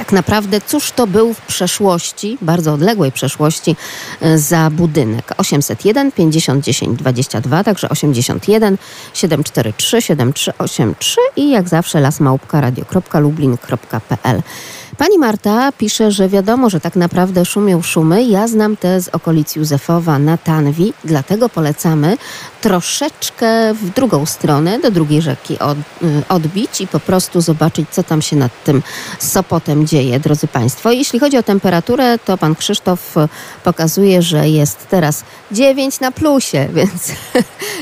tak 0.00 0.12
naprawdę, 0.12 0.60
cóż 0.60 0.92
to 0.92 1.06
był 1.06 1.34
w 1.34 1.40
przeszłości, 1.40 2.38
bardzo 2.42 2.72
odległej 2.72 3.12
przeszłości, 3.12 3.76
e, 4.20 4.38
za 4.38 4.70
budynek. 4.70 5.32
801 5.36 6.12
50 6.12 6.64
10 6.64 6.98
22, 6.98 7.64
także 7.64 7.88
81 7.88 8.78
743 9.14 10.02
7383 10.02 11.20
i 11.36 11.50
jak 11.50 11.68
zawsze 11.68 12.00
lasmałpka.radio.lublin.pl. 12.00 14.42
Pani 14.98 15.18
Marta 15.18 15.72
pisze, 15.72 16.10
że 16.10 16.28
wiadomo, 16.28 16.70
że 16.70 16.80
tak 16.80 16.96
naprawdę 16.96 17.44
szumią 17.44 17.82
szumy. 17.82 18.24
Ja 18.24 18.48
znam 18.48 18.76
te 18.76 19.00
z 19.00 19.08
okolic 19.08 19.56
Józefowa 19.56 20.18
na 20.18 20.38
Tanwi, 20.38 20.92
dlatego 21.04 21.48
polecamy 21.48 22.16
troszeczkę 22.60 23.74
w 23.74 23.90
drugą 23.90 24.26
stronę, 24.26 24.78
do 24.78 24.90
drugiej 24.90 25.22
rzeki 25.22 25.58
od, 25.58 25.78
y, 25.78 26.22
odbić 26.28 26.80
i 26.80 26.86
po 26.86 27.00
prostu 27.00 27.40
zobaczyć, 27.40 27.88
co 27.90 28.02
tam 28.02 28.22
się 28.22 28.36
nad 28.36 28.64
tym 28.64 28.82
Sopotem 29.18 29.86
dzieje, 29.86 30.20
drodzy 30.20 30.46
Państwo. 30.46 30.90
Jeśli 30.90 31.18
chodzi 31.18 31.36
o 31.36 31.42
temperaturę, 31.42 32.18
to 32.18 32.38
pan 32.38 32.54
Krzysztof 32.54 33.14
pokazuje, 33.64 34.22
że 34.22 34.48
jest 34.48 34.88
teraz 34.88 35.24
9 35.52 36.00
na 36.00 36.12
plusie, 36.12 36.68
więc 36.74 37.12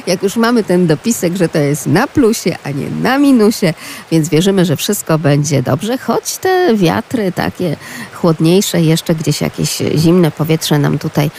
jak 0.07 0.23
już 0.23 0.37
mamy 0.37 0.65
ten 0.65 0.87
dopisek, 0.87 1.37
że 1.37 1.49
to 1.49 1.59
jest 1.59 1.87
na 1.87 2.07
plusie, 2.07 2.57
a 2.65 2.71
nie 2.71 2.91
na 2.91 3.19
minusie, 3.19 3.75
więc 4.11 4.29
wierzymy, 4.29 4.65
że 4.65 4.77
wszystko 4.77 5.19
będzie 5.19 5.63
dobrze, 5.63 5.99
choć 5.99 6.37
te 6.37 6.77
wiatry 6.77 6.98
takie 7.35 7.77
chłodniejsze, 8.13 8.81
jeszcze 8.81 9.15
gdzieś 9.15 9.41
jakieś 9.41 9.83
zimne 9.97 10.31
powietrze 10.31 10.79
nam 10.79 10.99
tutaj 10.99 11.31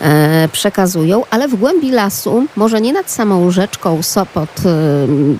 e, 0.00 0.48
przekazują, 0.52 1.22
ale 1.30 1.48
w 1.48 1.54
głębi 1.54 1.90
lasu, 1.90 2.46
może 2.56 2.80
nie 2.80 2.92
nad 2.92 3.10
samą 3.10 3.50
rzeczką 3.50 4.02
Sopot, 4.02 4.50
e, 4.66 4.70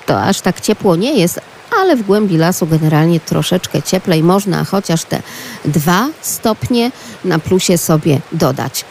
to 0.07 0.23
aż 0.23 0.41
tak 0.41 0.61
ciepło 0.61 0.97
nie 0.97 1.19
jest, 1.19 1.41
ale 1.81 1.97
w 1.97 2.03
głębi 2.03 2.37
lasu 2.37 2.67
generalnie 2.67 3.21
troszeczkę 3.21 3.83
cieplej. 3.83 4.23
Można 4.23 4.65
chociaż 4.65 5.05
te 5.05 5.23
dwa 5.65 6.09
stopnie 6.21 6.91
na 7.25 7.39
plusie 7.39 7.79
sobie 7.79 8.21
dodać. 8.33 8.85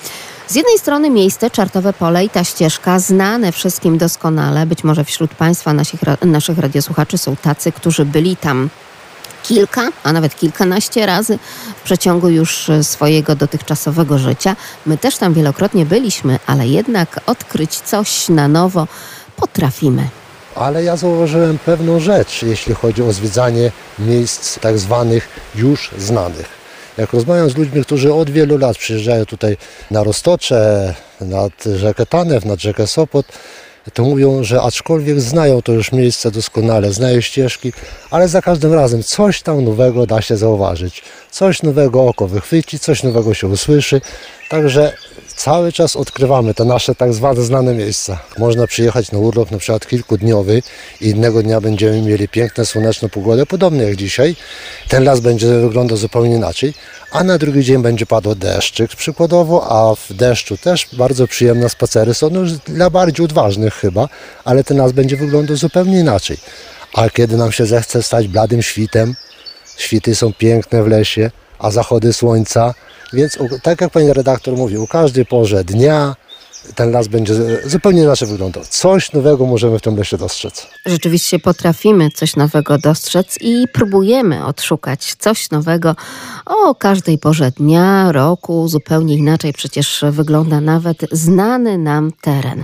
Z 0.48 0.56
jednej 0.56 0.78
strony 0.78 1.10
miejsce, 1.10 1.50
czartowe 1.50 1.94
pole 1.94 2.26
i 2.26 2.30
ta 2.30 2.44
ścieżka, 2.44 3.00
znane 3.00 3.52
wszystkim 3.52 3.98
doskonale. 3.98 4.66
Być 4.66 4.84
może 4.84 5.04
wśród 5.04 5.36
Państwa, 5.36 5.74
naszych, 5.74 6.00
naszych 6.26 6.58
radiosłuchaczy 6.58 7.18
są 7.18 7.36
tacy, 7.36 7.72
którzy 7.72 8.06
byli 8.06 8.38
tam 8.38 8.70
kilka, 9.44 9.90
a 10.04 10.14
nawet 10.14 10.36
kilkanaście 10.36 11.06
razy 11.06 11.40
w 11.78 11.84
przeciągu 11.84 12.30
już 12.30 12.70
e, 12.70 12.84
swojego 12.84 13.36
dotychczasowego 13.36 14.18
życia. 14.18 14.56
My 14.86 14.98
też 14.98 15.18
tam 15.18 15.34
wielokrotnie 15.34 15.86
byliśmy, 15.86 16.40
ale 16.48 16.68
jednak 16.68 17.20
odkryć 17.26 17.76
coś 17.76 18.30
na 18.30 18.48
nowo 18.48 18.88
potrafimy. 19.36 20.10
Ale 20.56 20.84
ja 20.84 20.96
zauważyłem 20.96 21.58
pewną 21.58 22.00
rzecz, 22.00 22.44
jeśli 22.44 22.74
chodzi 22.74 23.04
o 23.04 23.14
zwiedzanie 23.14 23.72
miejsc 24.00 24.60
tak 24.60 24.78
zwanych 24.78 25.30
już 25.56 25.92
znanych. 25.98 26.62
Jak 26.98 27.14
rozmawiam 27.14 27.50
z 27.50 27.58
ludźmi, 27.58 27.84
którzy 27.84 28.14
od 28.14 28.30
wielu 28.30 28.58
lat 28.58 28.78
przyjeżdżają 28.78 29.26
tutaj 29.26 29.58
na 29.92 30.04
Roztocze, 30.04 30.94
nad 31.22 31.64
rzekę 31.76 32.06
Tanew, 32.06 32.46
nad 32.46 32.62
rzekę 32.62 32.88
Sopot, 32.88 33.26
to 33.94 34.04
mówią, 34.04 34.44
że 34.44 34.62
aczkolwiek 34.62 35.22
znają 35.22 35.62
to 35.62 35.72
już 35.72 35.92
miejsce 35.92 36.32
doskonale, 36.32 36.92
znają 36.92 37.22
ścieżki, 37.22 37.74
ale 38.12 38.28
za 38.28 38.42
każdym 38.42 38.74
razem 38.74 39.04
coś 39.04 39.42
tam 39.42 39.66
nowego 39.66 40.06
da 40.06 40.22
się 40.22 40.38
zauważyć. 40.38 41.04
Coś 41.32 41.64
nowego 41.64 42.08
oko 42.08 42.28
wychwyci, 42.28 42.80
coś 42.80 43.04
nowego 43.04 43.34
się 43.34 43.48
usłyszy. 43.48 44.02
Także 44.50 44.94
cały 45.44 45.72
czas 45.72 45.96
odkrywamy 45.96 46.54
te 46.54 46.66
nasze 46.66 46.96
tak 46.96 47.14
zwane 47.14 47.42
znane 47.42 47.74
miejsca. 47.74 48.20
Można 48.38 48.68
przyjechać 48.68 49.12
na 49.12 49.20
urlop 49.20 49.52
na 49.52 49.58
przykład 49.58 49.88
kilkudniowy 49.88 50.62
i 51.02 51.10
innego 51.10 51.44
dnia 51.44 51.62
będziemy 51.62 52.02
mieli 52.02 52.28
piękne, 52.28 52.66
słoneczną 52.66 53.10
pogodę, 53.10 53.46
podobnie 53.46 53.84
jak 53.84 53.96
dzisiaj. 53.96 54.36
Ten 54.90 55.04
las 55.04 55.20
będzie 55.20 55.48
wyglądał 55.48 55.98
zupełnie 55.98 56.36
inaczej, 56.36 56.74
a 57.12 57.24
na 57.24 57.38
drugi 57.38 57.64
dzień 57.64 57.82
będzie 57.82 58.06
padł 58.06 58.36
deszczyk 58.36 58.96
przykładowo, 58.96 59.68
a 59.70 59.96
w 59.96 60.14
deszczu 60.14 60.58
też 60.58 60.88
bardzo 60.94 61.28
przyjemne 61.28 61.70
spacery 61.70 62.14
są 62.14 62.30
no 62.30 62.40
już 62.40 62.52
dla 62.52 62.90
bardziej 62.90 63.26
odważnych 63.26 63.74
chyba, 63.74 64.10
ale 64.44 64.64
ten 64.64 64.78
las 64.78 64.92
będzie 64.92 65.18
wyglądał 65.18 65.58
zupełnie 65.58 66.00
inaczej. 66.00 66.38
A 66.94 67.10
kiedy 67.10 67.38
nam 67.38 67.52
się 67.52 67.66
zechce 67.66 68.04
stać 68.04 68.28
bladym 68.28 68.62
świtem, 68.62 69.16
świty 69.78 70.16
są 70.16 70.34
piękne 70.34 70.84
w 70.84 70.88
lesie, 70.88 71.32
a 71.62 71.72
zachody 71.72 72.14
słońca, 72.14 72.74
więc 73.14 73.38
tak 73.64 73.82
jak 73.82 73.92
pani 73.92 74.14
redaktor 74.14 74.58
mówi, 74.58 74.78
u 74.78 74.88
każdej 74.88 75.26
porze 75.26 75.64
dnia, 75.64 76.16
ten 76.76 76.92
las 76.92 77.08
będzie 77.08 77.34
zupełnie 77.66 78.02
inaczej 78.02 78.28
wyglądał. 78.28 78.64
Coś 78.70 79.14
nowego 79.14 79.46
możemy 79.46 79.80
w 79.80 79.82
tym 79.82 79.96
lesie 79.96 80.18
dostrzec. 80.18 80.68
Rzeczywiście 80.86 81.40
potrafimy 81.40 82.10
coś 82.12 82.36
nowego 82.36 82.78
dostrzec 82.78 83.38
i 83.42 83.66
próbujemy 83.74 84.46
odszukać 84.46 85.16
coś 85.20 85.50
nowego 85.50 85.96
o 86.46 86.76
każdej 86.76 87.18
porze 87.18 87.52
dnia, 87.52 88.12
roku. 88.12 88.68
Zupełnie 88.68 89.16
inaczej 89.16 89.54
przecież 89.54 90.06
wygląda 90.12 90.62
nawet 90.62 90.98
znany 91.12 91.78
nam 91.78 92.12
teren. 92.22 92.64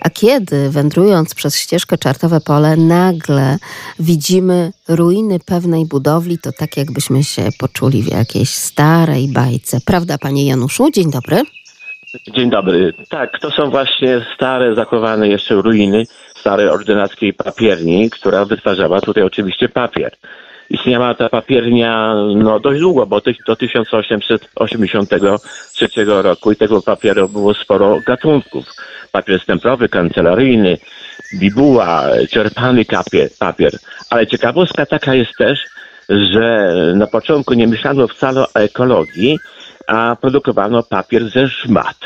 A 0.00 0.10
kiedy 0.10 0.70
wędrując 0.70 1.34
przez 1.34 1.56
ścieżkę 1.56 1.98
Czartowe 1.98 2.40
Pole 2.40 2.76
nagle 2.76 3.58
widzimy 4.00 4.72
ruiny 4.88 5.38
pewnej 5.40 5.86
budowli, 5.86 6.38
to 6.38 6.52
tak 6.52 6.76
jakbyśmy 6.76 7.24
się 7.24 7.48
poczuli 7.58 8.02
w 8.02 8.08
jakiejś 8.08 8.54
starej 8.54 9.28
bajce. 9.28 9.80
Prawda, 9.84 10.18
panie 10.18 10.46
Januszu? 10.46 10.90
Dzień 10.90 11.10
dobry. 11.10 11.42
Dzień 12.28 12.50
dobry. 12.50 12.92
Tak, 13.08 13.38
to 13.38 13.50
są 13.50 13.70
właśnie 13.70 14.26
stare, 14.34 14.74
zachowane 14.74 15.28
jeszcze 15.28 15.54
ruiny 15.54 16.04
starej 16.36 16.68
ordynackiej 16.68 17.34
papierni, 17.34 18.10
która 18.10 18.44
wytwarzała 18.44 19.00
tutaj 19.00 19.22
oczywiście 19.22 19.68
papier. 19.68 20.12
Istniała 20.70 21.14
ta 21.14 21.28
papiernia 21.28 22.14
no, 22.36 22.60
dość 22.60 22.80
długo, 22.80 23.06
bo 23.06 23.20
do 23.46 23.56
1883 23.56 25.88
roku 26.06 26.52
i 26.52 26.56
tego 26.56 26.82
papieru 26.82 27.28
było 27.28 27.54
sporo 27.54 28.00
gatunków. 28.06 28.64
Papier 29.12 29.40
stemplowy, 29.40 29.88
kancelaryjny, 29.88 30.78
bibuła, 31.34 32.04
czerpany 32.30 32.84
papier, 32.84 33.28
papier. 33.38 33.72
Ale 34.10 34.26
ciekawostka 34.26 34.86
taka 34.86 35.14
jest 35.14 35.36
też, 35.38 35.60
że 36.08 36.72
na 36.96 37.06
początku 37.06 37.54
nie 37.54 37.66
myślano 37.66 38.08
wcale 38.08 38.40
o 38.40 38.54
ekologii, 38.54 39.38
a 39.88 40.16
produkowano 40.20 40.82
papier 40.82 41.30
ze 41.30 41.48
szmat. 41.48 41.96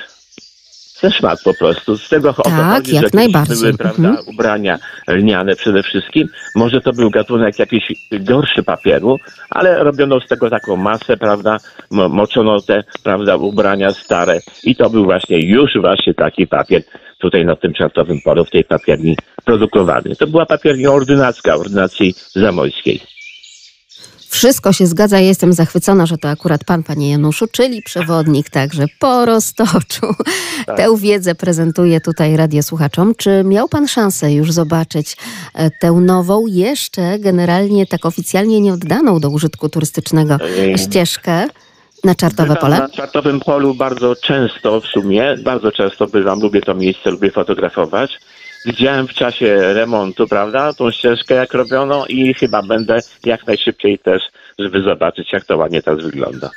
Ze 1.00 1.10
szmat 1.10 1.42
po 1.44 1.54
prostu. 1.54 1.96
Z 1.98 2.08
tego 2.08 2.32
tak, 2.32 2.52
chodzi, 2.74 2.94
jak 2.94 3.04
że 3.04 3.10
najbardziej. 3.14 3.56
były 3.56 3.72
prawda, 3.78 4.08
Mhm. 4.08 4.26
ubrania 4.28 4.78
lniane 5.08 5.56
przede 5.56 5.82
wszystkim. 5.82 6.28
Może 6.54 6.80
to 6.80 6.92
był 6.92 7.10
gatunek 7.10 7.58
jakiś 7.58 7.92
gorszy 8.12 8.62
papieru, 8.62 9.16
ale 9.50 9.84
robiono 9.84 10.20
z 10.20 10.26
tego 10.28 10.50
taką 10.50 10.76
masę, 10.76 11.16
prawda, 11.16 11.56
mo- 11.90 12.08
moczono 12.08 12.60
te, 12.60 12.84
prawda, 13.02 13.36
ubrania 13.36 13.92
stare 13.92 14.40
i 14.64 14.76
to 14.76 14.90
był 14.90 15.04
właśnie 15.04 15.38
już 15.38 15.70
właśnie 15.80 16.14
taki 16.14 16.46
papier 16.46 16.82
tutaj 17.18 17.44
na 17.44 17.56
tym 17.56 17.74
czartowym 17.74 18.20
polu, 18.24 18.44
w 18.44 18.50
tej 18.50 18.64
papierni 18.64 19.16
produkowany. 19.44 20.16
To 20.16 20.26
była 20.26 20.46
papiernia 20.46 20.90
ordynacka, 20.92 21.54
ordynacji 21.56 22.14
zamojskiej. 22.34 23.00
Wszystko 24.32 24.72
się 24.72 24.86
zgadza. 24.86 25.20
Ja 25.20 25.26
jestem 25.26 25.52
zachwycona, 25.52 26.06
że 26.06 26.18
to 26.18 26.28
akurat 26.28 26.64
pan, 26.64 26.82
panie 26.82 27.10
Januszu, 27.10 27.46
czyli 27.46 27.82
przewodnik 27.82 28.50
także 28.50 28.84
po 28.98 29.24
Roztoczu. 29.24 30.06
Tę 30.76 30.96
wiedzę 30.96 31.34
prezentuje 31.34 32.00
tutaj 32.00 32.36
radiosłuchaczom. 32.36 33.14
Czy 33.14 33.44
miał 33.44 33.68
pan 33.68 33.88
szansę 33.88 34.32
już 34.32 34.52
zobaczyć 34.52 35.16
e, 35.54 35.70
tę 35.70 35.92
nową, 35.92 36.46
jeszcze 36.46 37.18
generalnie 37.18 37.86
tak 37.86 38.06
oficjalnie 38.06 38.60
nie 38.60 38.72
oddaną 38.72 39.20
do 39.20 39.30
użytku 39.30 39.68
turystycznego 39.68 40.38
ścieżkę 40.76 41.48
na 42.04 42.14
Czartowe 42.14 42.56
Pole? 42.56 42.78
Na 42.78 42.88
Czartowym 42.88 43.40
Polu 43.40 43.74
bardzo 43.74 44.16
często 44.16 44.80
w 44.80 44.86
sumie, 44.86 45.36
bardzo 45.44 45.72
często 45.72 46.06
bywam, 46.06 46.40
lubię 46.40 46.60
to 46.60 46.74
miejsce, 46.74 47.10
lubię 47.10 47.30
fotografować. 47.30 48.18
Widziałem 48.66 49.08
w 49.08 49.14
czasie 49.14 49.56
remontu, 49.74 50.28
prawda, 50.28 50.72
tą 50.72 50.90
ścieżkę 50.90 51.34
jak 51.34 51.54
robiono 51.54 52.06
i 52.06 52.34
chyba 52.34 52.62
będę 52.62 52.98
jak 53.24 53.46
najszybciej 53.46 53.98
też, 53.98 54.22
żeby 54.58 54.82
zobaczyć 54.82 55.32
jak 55.32 55.44
to 55.44 55.56
ładnie 55.56 55.82
teraz 55.82 56.02
wygląda. 56.02 56.50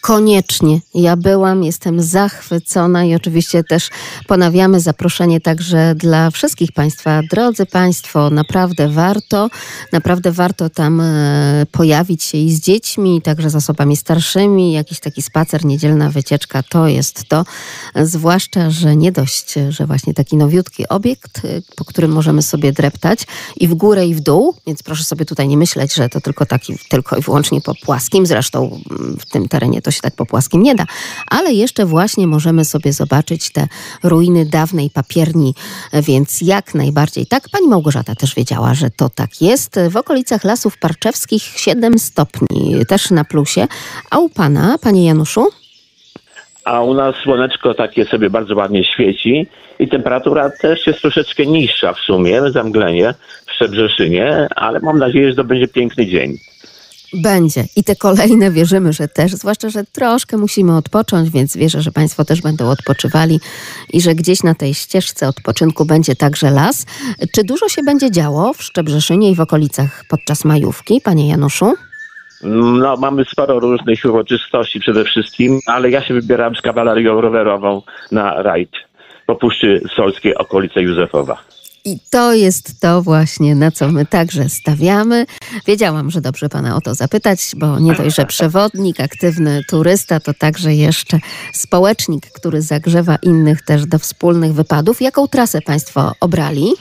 Koniecznie. 0.00 0.80
Ja 0.94 1.16
byłam, 1.16 1.64
jestem 1.64 2.02
zachwycona 2.02 3.04
i 3.04 3.14
oczywiście 3.14 3.64
też 3.64 3.90
ponawiamy 4.26 4.80
zaproszenie 4.80 5.40
także 5.40 5.94
dla 5.94 6.30
wszystkich 6.30 6.72
Państwa. 6.72 7.20
Drodzy 7.30 7.66
Państwo, 7.66 8.30
naprawdę 8.30 8.88
warto, 8.88 9.50
naprawdę 9.92 10.32
warto 10.32 10.70
tam 10.70 11.00
e, 11.00 11.66
pojawić 11.72 12.24
się 12.24 12.38
i 12.38 12.52
z 12.52 12.60
dziećmi, 12.60 13.22
także 13.22 13.50
z 13.50 13.56
osobami 13.56 13.96
starszymi. 13.96 14.72
Jakiś 14.72 15.00
taki 15.00 15.22
spacer, 15.22 15.64
niedzielna 15.64 16.10
wycieczka, 16.10 16.62
to 16.62 16.88
jest 16.88 17.24
to. 17.28 17.44
Zwłaszcza, 17.94 18.70
że 18.70 18.96
nie 18.96 19.12
dość, 19.12 19.54
że 19.68 19.86
właśnie 19.86 20.14
taki 20.14 20.36
nowiutki 20.36 20.88
obiekt, 20.88 21.44
e, 21.44 21.62
po 21.76 21.84
którym 21.84 22.10
możemy 22.12 22.42
sobie 22.42 22.72
dreptać 22.72 23.26
i 23.56 23.68
w 23.68 23.74
górę 23.74 24.06
i 24.06 24.14
w 24.14 24.20
dół, 24.20 24.54
więc 24.66 24.82
proszę 24.82 25.04
sobie 25.04 25.24
tutaj 25.24 25.48
nie 25.48 25.56
myśleć, 25.56 25.94
że 25.94 26.08
to 26.08 26.20
tylko 26.20 26.46
taki, 26.46 26.78
tylko 26.88 27.16
i 27.16 27.22
wyłącznie 27.22 27.60
po 27.60 27.74
płaskim. 27.74 28.26
Zresztą 28.26 28.80
mm, 28.90 29.16
w 29.20 29.26
tym 29.26 29.48
terenie 29.48 29.82
to 29.82 29.87
się 29.90 30.00
tak 30.00 30.16
po 30.16 30.26
płaskim 30.26 30.62
nie 30.62 30.74
da, 30.74 30.84
ale 31.30 31.52
jeszcze 31.52 31.86
właśnie 31.86 32.26
możemy 32.26 32.64
sobie 32.64 32.92
zobaczyć 32.92 33.52
te 33.52 33.68
ruiny 34.02 34.46
dawnej 34.46 34.90
papierni, 34.90 35.54
więc 35.92 36.40
jak 36.42 36.74
najbardziej 36.74 37.26
tak. 37.26 37.48
Pani 37.52 37.68
Małgorzata 37.68 38.14
też 38.14 38.34
wiedziała, 38.34 38.74
że 38.74 38.90
to 38.90 39.08
tak 39.08 39.42
jest. 39.42 39.80
W 39.90 39.96
okolicach 39.96 40.44
Lasów 40.44 40.78
Parczewskich 40.78 41.42
7 41.42 41.98
stopni, 41.98 42.86
też 42.88 43.10
na 43.10 43.24
plusie. 43.24 43.66
A 44.10 44.18
u 44.18 44.28
pana, 44.28 44.78
panie 44.82 45.06
Januszu? 45.06 45.46
A 46.64 46.82
u 46.82 46.94
nas 46.94 47.14
słoneczko 47.22 47.74
takie 47.74 48.04
sobie 48.04 48.30
bardzo 48.30 48.54
ładnie 48.54 48.84
świeci 48.84 49.46
i 49.78 49.88
temperatura 49.88 50.50
też 50.50 50.86
jest 50.86 51.00
troszeczkę 51.00 51.46
niższa 51.46 51.92
w 51.92 51.98
sumie, 51.98 52.42
zamglenie 52.50 53.14
w 53.46 53.52
Szczebrzeszynie, 53.52 54.48
ale 54.56 54.80
mam 54.80 54.98
nadzieję, 54.98 55.30
że 55.30 55.36
to 55.36 55.44
będzie 55.44 55.68
piękny 55.68 56.06
dzień. 56.06 56.38
Będzie. 57.14 57.64
I 57.76 57.84
te 57.84 57.96
kolejne 57.96 58.50
wierzymy, 58.50 58.92
że 58.92 59.08
też, 59.08 59.32
zwłaszcza, 59.32 59.68
że 59.68 59.84
troszkę 59.84 60.36
musimy 60.36 60.76
odpocząć, 60.76 61.30
więc 61.30 61.56
wierzę, 61.56 61.82
że 61.82 61.92
Państwo 61.92 62.24
też 62.24 62.42
będą 62.42 62.70
odpoczywali 62.70 63.40
i 63.92 64.00
że 64.00 64.14
gdzieś 64.14 64.42
na 64.42 64.54
tej 64.54 64.74
ścieżce 64.74 65.28
odpoczynku 65.28 65.84
będzie 65.84 66.16
także 66.16 66.50
las. 66.50 66.86
Czy 67.34 67.44
dużo 67.44 67.68
się 67.68 67.82
będzie 67.82 68.10
działo 68.10 68.54
w 68.54 68.62
Szczebrzeszynie 68.62 69.30
i 69.30 69.34
w 69.34 69.40
okolicach 69.40 70.04
podczas 70.08 70.44
majówki, 70.44 71.00
panie 71.00 71.28
Januszu? 71.28 71.74
No, 72.42 72.96
mamy 72.96 73.24
sporo 73.24 73.60
różnych 73.60 74.04
uroczystości 74.04 74.80
przede 74.80 75.04
wszystkim, 75.04 75.60
ale 75.66 75.90
ja 75.90 76.02
się 76.04 76.14
wybieram 76.14 76.56
z 76.56 76.62
kawalerią 76.62 77.20
rowerową 77.20 77.82
na 78.12 78.42
rajd 78.42 78.70
po 79.26 79.34
Puszczy 79.36 79.80
Solskiej, 79.96 80.34
okolice 80.34 80.82
Józefowa. 80.82 81.38
I 81.88 81.98
to 82.10 82.32
jest 82.32 82.80
to 82.80 83.02
właśnie, 83.02 83.54
na 83.54 83.70
co 83.70 83.88
my 83.88 84.06
także 84.06 84.48
stawiamy. 84.48 85.26
Wiedziałam, 85.66 86.10
że 86.10 86.20
dobrze 86.20 86.48
pana 86.48 86.76
o 86.76 86.80
to 86.80 86.94
zapytać, 86.94 87.40
bo 87.56 87.78
nie 87.78 87.94
dość, 87.94 88.16
że 88.16 88.26
przewodnik, 88.26 89.00
aktywny 89.00 89.60
turysta, 89.70 90.20
to 90.20 90.34
także 90.34 90.74
jeszcze 90.74 91.18
społecznik, 91.54 92.26
który 92.26 92.62
zagrzewa 92.62 93.16
innych 93.22 93.62
też 93.62 93.86
do 93.86 93.98
wspólnych 93.98 94.52
wypadów. 94.52 95.00
Jaką 95.00 95.28
trasę 95.28 95.60
państwo 95.60 96.12
obrali? 96.20 96.72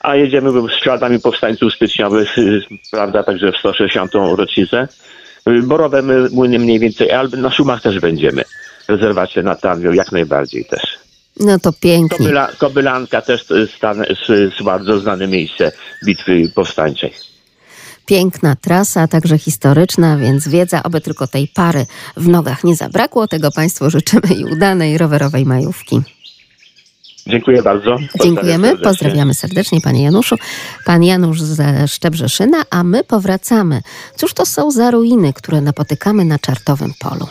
A 0.00 0.16
jedziemy 0.16 0.50
śladami 0.82 1.20
powstańców 1.20 1.74
styczniowych, 1.74 2.38
y, 2.38 2.60
prawda, 2.90 3.22
także 3.22 3.52
w 3.52 3.56
160. 3.56 4.12
rocznicę. 4.36 4.88
Y, 5.48 5.62
Borowe 5.62 6.02
my- 6.02 6.28
młyny 6.30 6.58
mniej 6.58 6.78
więcej, 6.78 7.12
ale 7.12 7.28
na 7.28 7.50
Szumach 7.50 7.82
też 7.82 8.00
będziemy. 8.00 8.42
Rezerwacje 8.88 9.42
na 9.42 9.54
Tarwią 9.54 9.92
jak 9.92 10.12
najbardziej 10.12 10.64
też. 10.64 11.03
No 11.40 11.58
to 11.58 11.72
pięknie. 11.72 12.18
Kobyla, 12.18 12.48
Kobylanka 12.58 13.22
też 13.22 13.44
stan, 13.76 14.04
bardzo 14.64 15.00
znane 15.00 15.26
miejsce 15.26 15.72
bitwy 16.06 16.52
powstańczej. 16.54 17.12
Piękna 18.06 18.56
trasa, 18.56 19.08
także 19.08 19.38
historyczna, 19.38 20.16
więc 20.18 20.48
wiedza, 20.48 20.82
oby 20.82 21.00
tylko 21.00 21.26
tej 21.26 21.48
pary 21.48 21.86
w 22.16 22.28
nogach 22.28 22.64
nie 22.64 22.76
zabrakło. 22.76 23.28
Tego 23.28 23.50
Państwu 23.52 23.90
życzymy 23.90 24.34
i 24.34 24.44
udanej 24.44 24.98
rowerowej 24.98 25.46
majówki. 25.46 26.00
Dziękuję 27.26 27.62
bardzo. 27.62 27.90
Pozdrawiam 27.90 28.22
Dziękujemy, 28.22 28.68
serdecznie. 28.68 28.90
pozdrawiamy 28.90 29.34
serdecznie 29.34 29.80
Panie 29.80 30.02
Januszu. 30.02 30.36
Pan 30.86 31.02
Janusz 31.02 31.40
ze 31.42 31.88
Szczebrzeszyna, 31.88 32.62
a 32.70 32.84
my 32.84 33.04
powracamy. 33.04 33.80
Cóż 34.16 34.34
to 34.34 34.46
są 34.46 34.70
za 34.70 34.90
ruiny, 34.90 35.32
które 35.32 35.60
napotykamy 35.60 36.24
na 36.24 36.38
Czartowym 36.38 36.92
Polu? 36.98 37.26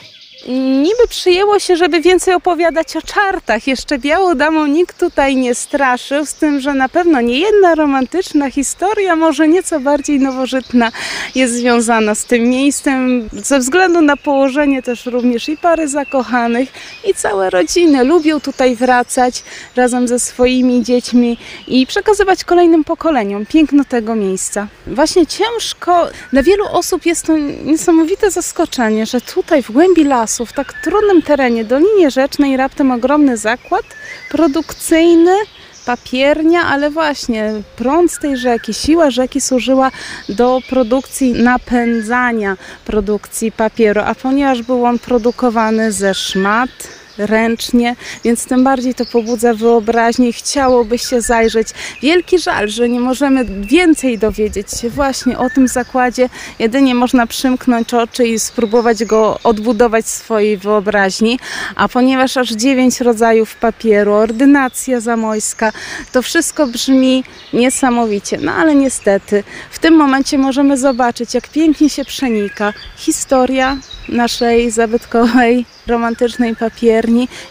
Niby 0.48 1.08
przyjęło 1.10 1.60
się, 1.60 1.76
żeby 1.76 2.02
więcej 2.02 2.34
opowiadać 2.34 2.96
o 2.96 3.02
czartach. 3.02 3.68
Jeszcze 3.68 4.00
białą 4.00 4.36
damą 4.36 4.66
nikt 4.66 5.00
tutaj 5.00 5.36
nie 5.36 5.56
straszył, 5.56 6.26
z 6.26 6.34
tym, 6.34 6.60
że 6.60 6.74
na 6.74 6.90
pewno 6.90 7.22
nie 7.22 7.40
jedna 7.40 7.76
romantyczna 7.76 8.52
historia, 8.52 9.16
może 9.16 9.48
nieco 9.48 9.80
bardziej 9.80 10.20
nowożytna 10.20 10.92
jest 11.36 11.54
związana 11.54 12.16
z 12.16 12.26
tym 12.26 12.44
miejscem. 12.44 13.30
Ze 13.34 13.60
względu 13.60 14.02
na 14.02 14.18
położenie 14.18 14.84
też 14.84 15.06
również 15.06 15.50
i 15.50 15.58
pary 15.58 15.88
zakochanych 15.88 16.70
i 17.10 17.14
całe 17.14 17.50
rodziny 17.50 18.04
lubią 18.04 18.40
tutaj 18.40 18.76
wracać 18.76 19.44
razem 19.76 20.08
ze 20.08 20.20
swoimi 20.20 20.84
dziećmi 20.84 21.38
i 21.68 21.88
przekazywać 21.88 22.44
kolejnym 22.44 22.84
pokoleniom 22.84 23.46
piękno 23.46 23.84
tego 23.86 24.16
miejsca. 24.16 24.68
Właśnie 24.88 25.28
ciężko, 25.28 26.08
dla 26.32 26.44
wielu 26.44 26.66
osób 26.72 27.06
jest 27.06 27.26
to 27.26 27.38
niesamowite 27.66 28.32
zaskoczenie, 28.32 29.06
że 29.06 29.22
tutaj 29.22 29.64
w 29.64 29.72
głębi 29.72 30.04
lasu, 30.04 30.33
w 30.39 30.54
tak 30.54 30.74
trudnym 30.84 31.22
terenie, 31.22 31.65
Dolinie 31.65 32.12
Rzecznej, 32.12 32.58
raptem 32.58 32.91
ogromny 32.91 33.38
zakład 33.38 33.84
produkcyjny, 34.32 35.36
papiernia, 35.86 36.62
ale 36.65 36.89
właśnie 36.89 37.54
prąd 37.76 38.12
z 38.12 38.19
tej 38.19 38.38
rzeki, 38.38 38.74
siła 38.74 39.12
rzeki 39.12 39.41
służyła 39.41 39.91
do 40.30 40.60
produkcji, 40.69 41.34
napędzania 41.34 42.58
produkcji 42.86 43.52
papieru, 43.52 44.02
a 44.06 44.15
ponieważ 44.15 44.62
był 44.62 44.86
on 44.86 45.00
produkowany 45.00 45.91
ze 45.91 46.13
szmat, 46.13 46.69
ręcznie, 47.17 47.95
więc 48.23 48.45
tym 48.45 48.63
bardziej 48.63 48.95
to 48.95 49.06
pobudza 49.06 49.54
wyobraźnię 49.54 50.30
i 50.30 50.34
chciałoby 50.34 50.97
się 50.97 51.21
zajrzeć. 51.21 51.67
Wielki 52.02 52.39
żal, 52.39 52.69
że 52.69 52.89
nie 52.89 52.99
możemy 52.99 53.45
więcej 53.45 54.17
dowiedzieć 54.17 54.67
się 54.82 54.89
właśnie 54.89 55.38
o 55.38 55.49
tym 55.49 55.67
zakładzie. 55.67 56.30
Jedynie 56.60 56.95
można 56.95 57.28
przymknąć 57.28 57.93
oczy 57.93 58.28
i 58.28 58.39
spróbować 58.39 59.06
go 59.06 59.39
odbudować 59.43 60.08
swojej 60.08 60.58
wyobraźni, 60.58 61.39
a 61.76 61.88
ponieważ 61.88 62.38
aż 62.38 62.49
dziewięć 62.49 63.02
rodzajów 63.02 63.56
papieru, 63.56 64.13
ordynacja 64.13 64.99
zamojska, 64.99 65.71
to 66.12 66.21
wszystko 66.21 66.67
brzmi 66.67 67.23
niesamowicie. 67.54 68.38
No 68.41 68.52
ale 68.52 68.76
niestety 68.76 69.43
w 69.71 69.80
tym 69.80 69.93
momencie 69.95 70.38
możemy 70.38 70.78
zobaczyć, 70.78 71.34
jak 71.34 71.47
pięknie 71.47 71.89
się 71.89 72.06
przenika 72.06 72.73
historia 72.97 73.78
naszej 74.10 74.71
zabytkowej, 74.71 75.65
romantycznej 75.88 76.56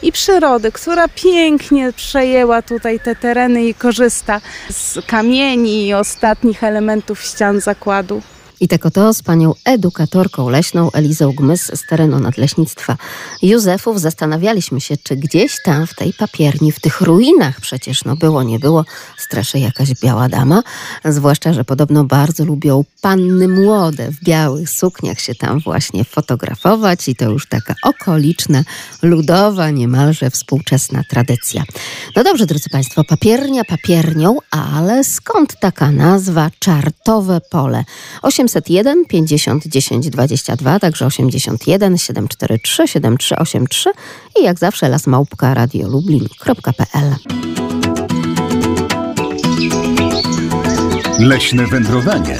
i 0.02 0.12
przyrody, 0.12 0.72
która 0.72 1.08
pięknie 1.08 1.92
przejęła 1.92 2.62
tutaj 2.62 3.00
te 3.00 3.16
tereny 3.16 3.64
i 3.64 3.74
korzysta 3.74 4.40
z 4.70 5.06
kamieni 5.06 5.86
i 5.86 5.94
ostatnich 5.94 6.64
elementów 6.64 7.22
ścian 7.22 7.60
zakładu. 7.60 8.22
I 8.62 8.68
tak 8.68 8.86
oto 8.86 9.14
z 9.14 9.22
panią 9.22 9.54
edukatorką 9.64 10.48
leśną 10.48 10.90
Elizą 10.92 11.32
Gmys 11.32 11.70
z 11.74 11.86
terenu 11.86 12.18
nadleśnictwa 12.18 12.96
Józefów 13.42 14.00
zastanawialiśmy 14.00 14.80
się, 14.80 14.96
czy 14.96 15.16
gdzieś 15.16 15.62
tam 15.64 15.86
w 15.86 15.94
tej 15.94 16.12
papierni, 16.12 16.72
w 16.72 16.80
tych 16.80 17.00
ruinach 17.00 17.60
przecież, 17.60 18.04
no 18.04 18.16
było, 18.16 18.42
nie 18.42 18.58
było, 18.58 18.84
straszy 19.18 19.58
jakaś 19.58 19.88
biała 20.02 20.28
dama, 20.28 20.62
zwłaszcza, 21.04 21.52
że 21.52 21.64
podobno 21.64 22.04
bardzo 22.04 22.44
lubią 22.44 22.84
panny 23.00 23.48
młode 23.48 24.10
w 24.10 24.24
białych 24.24 24.70
sukniach 24.70 25.20
się 25.20 25.34
tam 25.34 25.60
właśnie 25.60 26.04
fotografować 26.04 27.08
i 27.08 27.16
to 27.16 27.30
już 27.30 27.46
taka 27.46 27.74
okoliczna, 27.82 28.62
ludowa, 29.02 29.70
niemalże 29.70 30.30
współczesna 30.30 31.02
tradycja. 31.08 31.64
No 32.16 32.24
dobrze, 32.24 32.46
drodzy 32.46 32.70
Państwo, 32.70 33.04
papiernia 33.04 33.64
papiernią, 33.64 34.38
ale 34.50 35.04
skąd 35.04 35.60
taka 35.60 35.90
nazwa 35.90 36.50
Czartowe 36.58 37.40
Pole? 37.50 37.84
800 38.22 38.51
801 38.52 39.04
50 39.06 39.66
10 39.66 40.10
22, 40.10 40.78
także 40.78 41.06
81 41.06 41.98
743 41.98 42.88
7383 42.88 43.90
i 44.40 44.44
jak 44.44 44.58
zawsze 44.58 44.88
lasmałpka 44.88 45.54
radiolublin.pl 45.54 47.14
Leśne 51.18 51.66
wędrowanie 51.66 52.38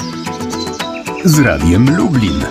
z 1.25 1.39
Radiem 1.39 1.97
Lublin. 1.97 2.45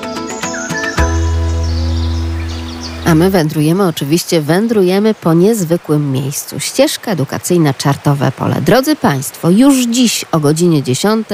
A 3.07 3.15
my 3.15 3.31
wędrujemy, 3.31 3.87
oczywiście 3.87 4.41
wędrujemy 4.41 5.15
po 5.15 5.35
niezwykłym 5.35 6.13
miejscu. 6.13 6.61
Ścieżka 6.61 7.11
edukacyjna 7.11 7.75
Czartowe 7.75 8.33
Pole. 8.33 8.61
Drodzy 8.61 8.97
Państwo, 8.97 9.51
już 9.51 9.87
dziś 9.87 10.25
o 10.33 10.41
godzinie 10.41 10.83
10 10.83 11.27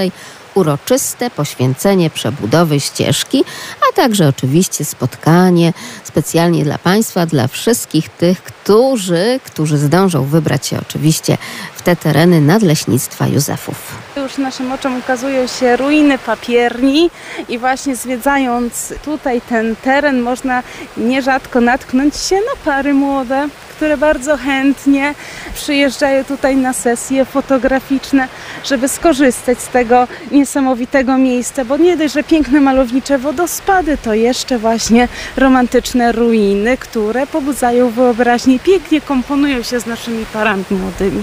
uroczyste 0.59 1.31
poświęcenie 1.31 2.11
przebudowy 2.11 2.81
ścieżki, 2.81 3.45
a 3.89 3.97
także 3.97 4.29
oczywiście 4.29 4.85
spotkanie 4.85 5.73
specjalnie 6.05 6.65
dla 6.65 6.79
Państwa, 6.79 7.27
dla 7.27 7.49
wszystkich 7.49 8.09
tych, 8.09 8.43
którzy, 8.43 9.41
którzy 9.45 9.79
zdążą 9.79 10.25
wybrać 10.25 10.67
się 10.67 10.79
oczywiście 10.81 11.39
w 11.75 11.83
te 11.83 11.97
tereny 11.97 12.41
nadleśnictwa 12.41 13.27
Józefów. 13.27 13.77
Już 14.17 14.39
naszym 14.39 14.73
oczom 14.73 14.99
ukazują 14.99 15.47
się 15.47 15.77
ruiny 15.77 16.19
papierni 16.19 17.11
i 17.49 17.59
właśnie 17.59 17.97
zwiedzając 17.97 18.95
tutaj 19.05 19.41
ten 19.41 19.77
teren 19.77 20.21
można 20.21 20.63
nierzadko 20.97 21.61
natknąć 21.61 22.17
się 22.17 22.37
na 22.37 22.65
pary 22.65 22.95
młode, 22.95 23.49
które 23.79 23.97
bardzo 23.97 24.37
chętnie 24.37 25.15
przyjeżdżają 25.55 26.25
tutaj 26.25 26.57
na 26.57 26.73
sesje 26.73 27.25
fotograficzne, 27.25 28.29
żeby 28.65 28.89
skorzystać 28.89 29.61
z 29.61 29.69
tego 29.69 30.09
niesamowitego 30.31 31.19
miejsca, 31.19 31.65
bo 31.65 31.77
nie 31.77 31.97
dość, 31.97 32.15
że 32.15 32.25
piękne 32.25 32.61
malownicze 32.61 33.19
wodospady, 33.19 33.99
to 33.99 34.15
jeszcze 34.15 34.59
właśnie 34.59 35.09
romantyczne 35.37 36.13
ruiny, 36.13 36.77
które 36.77 37.27
pobudzają 37.27 37.91
wyobraźnię 37.91 38.55
i 38.55 38.61
pięknie 38.61 39.01
komponują 39.01 39.63
się 39.63 39.81
z 39.81 39.87
naszymi 39.87 40.27
parami 40.33 40.65
młodymi. 40.71 41.23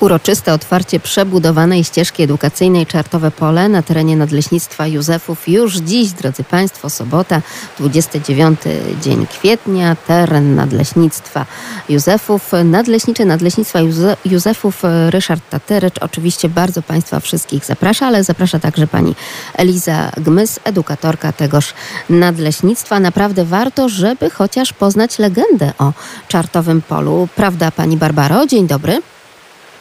Uroczyste 0.00 0.52
otwarcie 0.52 1.00
przebudowanej 1.00 1.84
ścieżki 1.84 2.22
edukacyjnej 2.22 2.86
Czartowe 2.86 3.30
Pole 3.30 3.68
na 3.68 3.82
terenie 3.82 4.16
Nadleśnictwa 4.16 4.86
Józefów 4.86 5.48
już 5.48 5.76
dziś, 5.76 6.10
drodzy 6.10 6.44
Państwo, 6.44 6.90
sobota, 6.90 7.42
29 7.78 8.60
dzień 9.02 9.26
kwietnia, 9.26 9.96
teren 10.06 10.54
Nadleśnictwa 10.54 11.46
Józefów. 11.88 12.50
Nadleśniczy 12.64 13.24
Nadleśnictwa 13.24 13.78
Józefów 14.24 14.82
Ryszard 15.10 15.42
Taterycz 15.50 15.98
oczywiście 15.98 16.48
bardzo 16.48 16.82
Państwa 16.82 17.20
wszystkich 17.20 17.64
zaprasza, 17.64 18.06
ale 18.06 18.24
zaprasza 18.24 18.58
także 18.58 18.86
Pani 18.86 19.14
Eliza 19.54 20.10
Gmys, 20.16 20.60
edukatorka 20.64 21.32
tegoż 21.32 21.74
Nadleśnictwa. 22.10 23.00
Naprawdę 23.00 23.44
warto, 23.44 23.88
żeby 23.88 24.30
chociaż 24.30 24.72
poznać 24.72 25.18
legendę 25.18 25.72
o 25.78 25.92
Czartowym 26.28 26.82
Polu. 26.82 27.28
Prawda 27.36 27.70
Pani 27.70 27.96
Barbaro? 27.96 28.46
Dzień 28.46 28.66
dobry. 28.66 29.02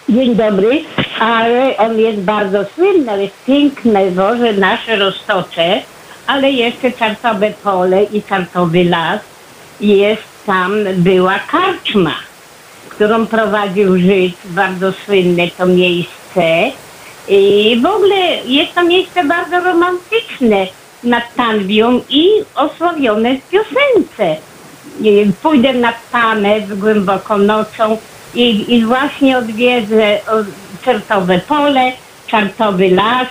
Dzień 0.09 0.35
dobry, 0.35 0.83
ale 1.19 1.77
on 1.77 1.99
jest 1.99 2.19
bardzo 2.19 2.65
słynny, 2.75 3.21
jest 3.21 3.45
piękne 3.45 4.11
worze 4.11 4.53
nasze 4.53 4.95
roztocze, 4.95 5.81
ale 6.27 6.51
jeszcze 6.51 6.91
Czartowe 6.91 7.51
Pole 7.63 8.03
i 8.03 8.23
Czartowy 8.23 8.83
Las 8.83 9.19
jest 9.81 10.23
tam, 10.45 10.73
była 10.95 11.39
karczma, 11.39 12.15
którą 12.89 13.27
prowadził 13.27 13.97
Żyd, 13.97 14.35
bardzo 14.45 14.91
słynne 15.05 15.47
to 15.57 15.65
miejsce. 15.65 16.71
I 17.27 17.79
w 17.83 17.85
ogóle 17.85 18.15
jest 18.45 18.73
to 18.73 18.83
miejsce 18.83 19.23
bardzo 19.23 19.59
romantyczne 19.59 20.67
nad 21.03 21.35
Tanwią 21.35 22.01
i 22.09 22.29
osławione 22.55 23.35
w 23.35 23.49
piosence. 23.49 24.41
Pójdę 25.41 25.73
nad 25.73 25.95
Tamę 26.11 26.61
głęboko 26.61 27.37
nocą, 27.37 27.97
i, 28.35 28.75
i 28.75 28.85
właśnie 28.85 29.37
odwiedzę 29.37 30.19
Czartowe 30.85 31.39
Pole, 31.39 31.91
Czartowy 32.27 32.89
Las 32.89 33.27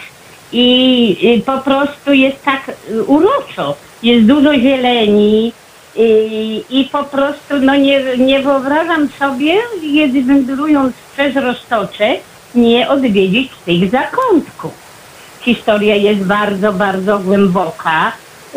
i, 0.53 1.35
i 1.35 1.43
po 1.43 1.59
prostu 1.59 2.13
jest 2.13 2.45
tak 2.45 2.73
uroczo. 3.07 3.77
Jest 4.03 4.27
dużo 4.27 4.55
zieleni 4.55 5.53
i, 5.97 6.65
i 6.71 6.85
po 6.85 7.05
prostu 7.05 7.59
no 7.61 7.77
nie, 7.77 8.17
nie 8.19 8.41
wyobrażam 8.41 9.09
sobie, 9.19 9.55
kiedy 9.81 10.23
wędrując 10.23 10.95
przez 11.13 11.37
Roztocze, 11.37 12.17
nie 12.55 12.89
odwiedzić 12.89 13.51
tych 13.65 13.91
zakątków. 13.91 14.73
Historia 15.41 15.95
jest 15.95 16.25
bardzo, 16.25 16.73
bardzo 16.73 17.19
głęboka. 17.19 18.13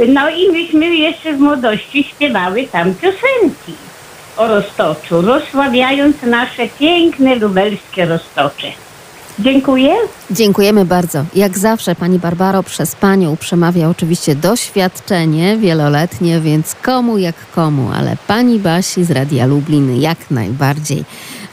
No 0.08 0.30
i 0.30 0.52
myśmy 0.52 0.95
jeszcze 0.95 1.34
w 1.34 1.39
młodości 1.39 2.04
śpiewały 2.04 2.67
tam 2.71 2.93
piosenki 2.93 3.88
o 4.39 4.47
roztoczu, 4.47 5.21
rozsławiając 5.21 6.21
nasze 6.23 6.67
piękne 6.80 7.36
lubelskie 7.36 8.06
roztocze. 8.06 8.67
Dziękuję. 9.39 9.93
Dziękujemy 10.32 10.86
bardzo. 10.86 11.25
Jak 11.36 11.58
zawsze 11.58 11.95
Pani 11.95 12.19
Barbaro 12.19 12.63
przez 12.63 12.95
Panią 12.95 13.38
przemawia 13.38 13.89
oczywiście 13.89 14.36
doświadczenie 14.36 15.58
wieloletnie, 15.58 16.39
więc 16.39 16.75
komu 16.75 17.17
jak 17.17 17.36
komu, 17.56 17.89
ale 17.95 18.17
Pani 18.28 18.60
Basi 18.60 19.04
z 19.04 19.12
Radia 19.12 19.45
Lublin 19.45 20.02
jak 20.02 20.17
najbardziej 20.32 21.04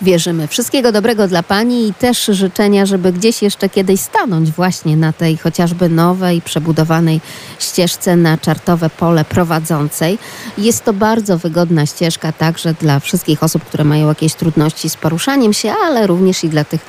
wierzymy. 0.03 0.49
Wszystkiego 0.49 0.93
dobrego 0.93 1.29
dla 1.29 1.43
Pani 1.43 1.89
i 1.89 1.95
też 1.95 2.25
życzenia, 2.27 2.87
żeby 2.87 3.13
gdzieś 3.13 3.43
jeszcze 3.43 3.69
kiedyś 3.69 4.01
stanąć 4.01 4.51
właśnie 4.51 4.97
na 4.97 5.13
tej 5.13 5.37
chociażby 5.37 5.89
nowej, 5.89 6.43
przebudowanej 6.43 7.21
ścieżce 7.59 8.17
na 8.17 8.39
czartowe 8.39 8.91
pole 8.91 9.25
prowadzącej. 9.25 10.19
Jest 10.59 10.85
to 10.85 10.93
bardzo 10.93 11.39
wygodna 11.39 11.87
ścieżka 11.87 12.33
także 12.33 12.75
dla 12.75 13.01
wszystkich 13.01 13.43
osób, 13.43 13.65
które 13.65 13.85
mają 13.85 14.09
jakieś 14.09 14.35
trudności 14.35 14.91
z 14.91 14.97
poruszaniem 14.97 15.53
się, 15.53 15.73
ale 15.85 16.07
również 16.07 16.45
i 16.45 16.49
dla 16.49 16.65
tych 16.65 16.81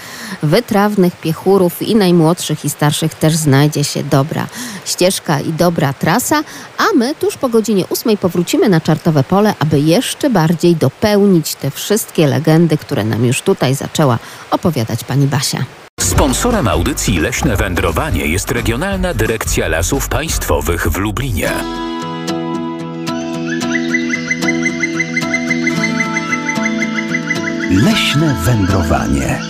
wytrawnych 0.44 1.16
piechurów 1.22 1.82
i 1.82 1.96
najmłodszych 1.96 2.66
i 2.66 2.70
starszych 2.70 3.14
też 3.14 3.36
znajdzie 3.36 3.84
się 3.84 4.04
dobra 4.04 4.48
ścieżka 4.86 5.40
i 5.40 5.54
dobra 5.54 5.94
trasa, 5.94 6.44
a 6.78 6.84
my 6.96 7.16
tuż 7.16 7.38
po 7.38 7.50
godzinie 7.50 7.86
ósmej 7.90 8.18
powrócimy 8.18 8.70
na 8.70 8.82
czartowe 8.82 9.24
pole, 9.24 9.54
aby 9.60 9.80
jeszcze 9.80 10.30
bardziej 10.30 10.76
dopełnić 10.76 11.56
te 11.56 11.72
wszystkie 11.72 12.28
legendy, 12.28 12.78
które 12.78 12.97
które 12.98 13.10
nam 13.10 13.26
już 13.26 13.42
tutaj 13.42 13.76
zaczęła 13.76 14.20
opowiadać 14.52 15.04
pani 15.04 15.28
Basia. 15.28 15.66
Sponsorem 16.00 16.68
audycji 16.68 17.20
Leśne 17.20 17.56
Wędrowanie 17.56 18.26
jest 18.26 18.52
Regionalna 18.52 19.14
Dyrekcja 19.14 19.68
Lasów 19.68 20.10
Państwowych 20.10 20.88
w 20.88 20.98
Lublinie. 20.98 21.52
Leśne 27.72 28.36
Wędrowanie. 28.44 29.42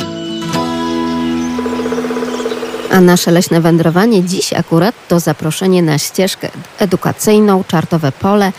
A 2.91 3.01
nasze 3.01 3.31
leśne 3.31 3.61
wędrowanie 3.61 4.23
dziś 4.23 4.53
akurat 4.53 4.95
to 5.07 5.19
zaproszenie 5.19 5.83
na 5.83 5.97
ścieżkę 5.97 6.49
edukacyjną 6.79 7.63
Czartowe 7.63 8.11
Pole 8.11 8.51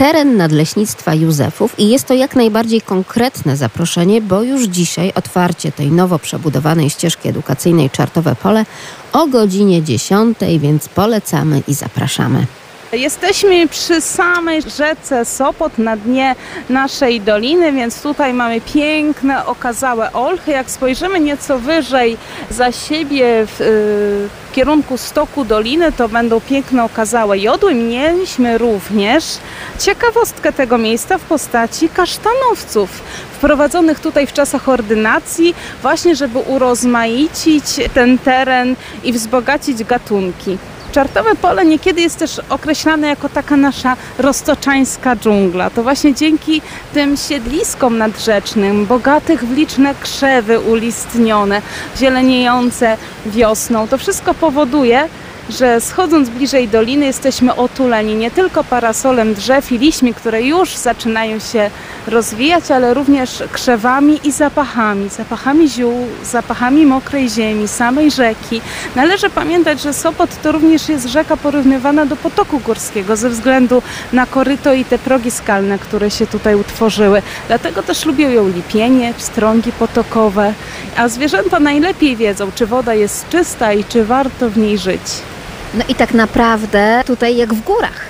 teren 0.00 0.36
Nadleśnictwa 0.36 1.14
Józefów 1.14 1.78
i 1.78 1.88
jest 1.88 2.06
to 2.06 2.14
jak 2.14 2.36
najbardziej 2.36 2.80
konkretne 2.80 3.56
zaproszenie, 3.56 4.20
bo 4.20 4.42
już 4.42 4.64
dzisiaj 4.64 5.12
otwarcie 5.14 5.72
tej 5.72 5.90
nowo 5.90 6.18
przebudowanej 6.18 6.90
ścieżki 6.90 7.28
edukacyjnej 7.28 7.90
Czartowe 7.90 8.36
Pole 8.36 8.66
o 9.12 9.26
godzinie 9.26 9.82
10, 9.82 10.38
więc 10.58 10.88
polecamy 10.88 11.62
i 11.68 11.74
zapraszamy. 11.74 12.46
Jesteśmy 12.92 13.68
przy 13.68 14.00
samej 14.00 14.62
rzece 14.62 15.24
Sopot 15.24 15.78
na 15.78 15.96
dnie 15.96 16.34
naszej 16.68 17.20
doliny, 17.20 17.72
więc 17.72 18.02
tutaj 18.02 18.34
mamy 18.34 18.60
piękne, 18.60 19.46
okazałe 19.46 20.12
olchy. 20.12 20.50
Jak 20.50 20.70
spojrzymy 20.70 21.20
nieco 21.20 21.58
wyżej 21.58 22.16
za 22.50 22.72
siebie 22.72 23.46
w, 23.46 23.56
w 24.50 24.52
kierunku 24.54 24.98
stoku 24.98 25.44
doliny, 25.44 25.92
to 25.92 26.08
będą 26.08 26.40
piękne, 26.40 26.84
okazałe 26.84 27.38
jodły. 27.38 27.74
Mieliśmy 27.74 28.58
również 28.58 29.24
ciekawostkę 29.78 30.52
tego 30.52 30.78
miejsca 30.78 31.18
w 31.18 31.22
postaci 31.22 31.88
kasztanowców 31.88 32.90
wprowadzonych 33.32 34.00
tutaj 34.00 34.26
w 34.26 34.32
czasach 34.32 34.68
ordynacji, 34.68 35.54
właśnie 35.82 36.16
żeby 36.16 36.38
urozmaicić 36.38 37.64
ten 37.94 38.18
teren 38.18 38.76
i 39.04 39.12
wzbogacić 39.12 39.84
gatunki. 39.84 40.58
Czartowe 40.92 41.34
pole 41.34 41.64
niekiedy 41.64 42.00
jest 42.00 42.18
też 42.18 42.40
określane 42.48 43.08
jako 43.08 43.28
taka 43.28 43.56
nasza 43.56 43.96
roztoczańska 44.18 45.16
dżungla. 45.16 45.70
To 45.70 45.82
właśnie 45.82 46.14
dzięki 46.14 46.62
tym 46.94 47.16
siedliskom 47.16 47.98
nadrzecznym, 47.98 48.86
bogatych 48.86 49.44
w 49.44 49.56
liczne 49.56 49.94
krzewy 49.94 50.60
ulistnione, 50.60 51.62
zieleniejące 51.96 52.96
wiosną, 53.26 53.88
to 53.88 53.98
wszystko 53.98 54.34
powoduje, 54.34 55.08
że 55.48 55.80
schodząc 55.80 56.28
bliżej 56.28 56.68
doliny 56.68 57.06
jesteśmy 57.06 57.54
otuleni 57.54 58.14
nie 58.14 58.30
tylko 58.30 58.64
parasolem 58.64 59.34
drzew 59.34 59.72
i 59.72 59.78
liśmi, 59.78 60.14
które 60.14 60.42
już 60.42 60.76
zaczynają 60.76 61.38
się 61.38 61.70
rozwijać, 62.06 62.70
ale 62.70 62.94
również 62.94 63.42
krzewami 63.52 64.20
i 64.24 64.32
zapachami, 64.32 65.08
zapachami 65.08 65.68
ziół, 65.68 66.06
zapachami 66.24 66.86
mokrej 66.86 67.28
ziemi, 67.28 67.68
samej 67.68 68.10
rzeki. 68.10 68.60
Należy 68.96 69.30
pamiętać, 69.30 69.82
że 69.82 69.92
Sopot 69.92 70.42
to 70.42 70.52
również 70.52 70.88
jest 70.88 71.06
rzeka 71.06 71.36
porównywana 71.36 72.06
do 72.06 72.16
potoku 72.16 72.58
górskiego 72.58 73.16
ze 73.16 73.30
względu 73.30 73.82
na 74.12 74.26
koryto 74.26 74.72
i 74.72 74.84
te 74.84 74.98
progi 74.98 75.30
skalne, 75.30 75.78
które 75.78 76.10
się 76.10 76.26
tutaj 76.26 76.54
utworzyły. 76.54 77.22
Dlatego 77.48 77.82
też 77.82 78.04
lubią 78.04 78.30
ją 78.30 78.48
lipienie, 78.48 79.14
strągi 79.18 79.72
potokowe, 79.72 80.54
a 80.96 81.08
zwierzęta 81.08 81.60
najlepiej 81.60 82.16
wiedzą, 82.16 82.50
czy 82.54 82.66
woda 82.66 82.94
jest 82.94 83.28
czysta 83.28 83.72
i 83.72 83.84
czy 83.84 84.04
warto 84.04 84.50
w 84.50 84.58
niej 84.58 84.78
żyć. 84.78 85.00
No 85.74 85.84
i 85.88 85.94
tak 85.94 86.14
naprawdę 86.14 87.02
tutaj 87.06 87.36
jak 87.36 87.54
w 87.54 87.64
górach. 87.64 88.02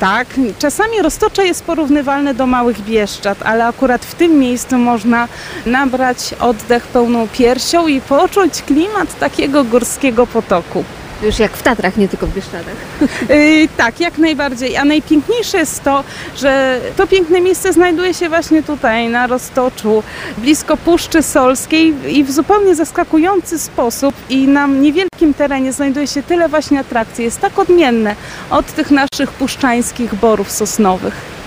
Tak, 0.00 0.26
czasami 0.58 1.02
roztocze 1.02 1.46
jest 1.46 1.64
porównywalne 1.64 2.34
do 2.34 2.46
małych 2.46 2.80
bieszczad, 2.80 3.38
ale 3.42 3.66
akurat 3.66 4.04
w 4.04 4.14
tym 4.14 4.38
miejscu 4.38 4.78
można 4.78 5.28
nabrać 5.66 6.34
oddech 6.40 6.86
pełną 6.86 7.28
piersią 7.28 7.86
i 7.86 8.00
poczuć 8.00 8.62
klimat 8.62 9.18
takiego 9.18 9.64
górskiego 9.64 10.26
potoku. 10.26 10.84
Już 11.22 11.38
jak 11.38 11.56
w 11.56 11.62
Tatrach, 11.62 11.96
nie 11.96 12.08
tylko 12.08 12.26
w 12.26 12.34
Bieszczadach. 12.34 12.74
Yy, 13.28 13.68
tak, 13.76 14.00
jak 14.00 14.18
najbardziej. 14.18 14.76
A 14.76 14.84
najpiękniejsze 14.84 15.58
jest 15.58 15.84
to, 15.84 16.04
że 16.36 16.80
to 16.96 17.06
piękne 17.06 17.40
miejsce 17.40 17.72
znajduje 17.72 18.14
się 18.14 18.28
właśnie 18.28 18.62
tutaj, 18.62 19.08
na 19.08 19.26
Roztoczu, 19.26 20.02
blisko 20.38 20.76
Puszczy 20.76 21.22
Solskiej 21.22 21.94
i 22.18 22.24
w 22.24 22.30
zupełnie 22.32 22.74
zaskakujący 22.74 23.58
sposób 23.58 24.14
i 24.30 24.48
na 24.48 24.66
niewielkim 24.66 25.34
terenie 25.34 25.72
znajduje 25.72 26.06
się 26.06 26.22
tyle 26.22 26.48
właśnie 26.48 26.80
atrakcji. 26.80 27.24
Jest 27.24 27.40
tak 27.40 27.58
odmienne 27.58 28.16
od 28.50 28.66
tych 28.66 28.90
naszych 28.90 29.32
puszczańskich 29.38 30.14
borów 30.14 30.50
sosnowych. 30.50 31.41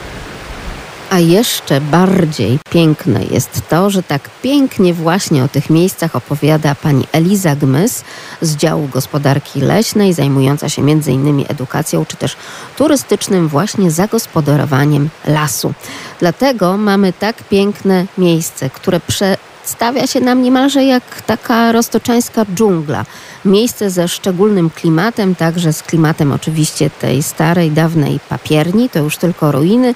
A 1.10 1.20
jeszcze 1.20 1.82
bardziej 1.82 2.60
piękne 2.70 3.24
jest 3.24 3.62
to, 3.70 3.90
że 3.90 4.04
tak 4.04 4.30
pięknie 4.42 4.94
właśnie 4.94 5.44
o 5.44 5.48
tych 5.48 5.70
miejscach 5.70 6.16
opowiada 6.16 6.76
pani 6.76 7.08
Eliza 7.12 7.56
Gmys 7.56 8.04
z 8.42 8.56
działu 8.56 8.88
gospodarki 8.88 9.62
leśnej, 9.62 10.14
zajmująca 10.14 10.70
się 10.70 10.82
m.in. 10.82 11.46
edukacją 11.50 12.06
czy 12.06 12.18
też 12.18 12.36
turystycznym 12.78 13.48
właśnie 13.48 13.92
zagospodarowaniem 13.92 15.10
lasu. 15.26 15.74
Dlatego 16.20 16.78
mamy 16.78 17.14
tak 17.14 17.44
piękne 17.44 18.06
miejsce, 18.18 18.70
które 18.70 19.00
prze 19.00 19.38
stawia 19.66 20.08
się 20.08 20.20
nam 20.20 20.42
niemalże 20.42 20.84
jak 20.84 21.22
taka 21.22 21.72
roztoczańska 21.72 22.46
dżungla. 22.56 23.06
Miejsce 23.46 23.90
ze 23.90 24.08
szczególnym 24.08 24.70
klimatem, 24.70 25.36
także 25.36 25.74
z 25.74 25.84
klimatem 25.84 26.32
oczywiście 26.32 26.90
tej 26.90 27.24
starej, 27.24 27.72
dawnej 27.72 28.20
papierni, 28.30 28.90
to 28.90 29.00
już 29.00 29.18
tylko 29.18 29.52
ruiny, 29.52 29.96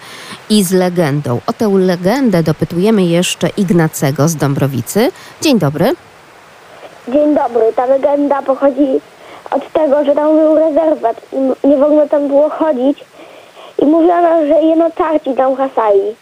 i 0.49 0.63
z 0.63 0.71
legendą. 0.71 1.39
O 1.47 1.53
tę 1.53 1.67
legendę 1.67 2.43
dopytujemy 2.43 3.03
jeszcze 3.03 3.49
Ignacego 3.57 4.27
z 4.27 4.35
Dąbrowicy. 4.35 5.11
Dzień 5.41 5.59
dobry. 5.59 5.95
Dzień 7.07 7.35
dobry. 7.35 7.73
Ta 7.75 7.85
legenda 7.85 8.41
pochodzi 8.41 9.01
od 9.51 9.73
tego, 9.73 10.05
że 10.05 10.15
tam 10.15 10.37
był 10.37 10.55
rezerwat 10.55 11.21
i 11.33 11.67
nie 11.67 11.77
wolno 11.77 12.07
tam 12.07 12.27
było 12.27 12.49
chodzić 12.49 13.05
i 13.81 13.85
mówiono, 13.85 14.45
że 14.47 14.61
jeno 14.61 14.89
tarci 14.91 15.33
tam 15.33 15.55
hasali. 15.55 16.15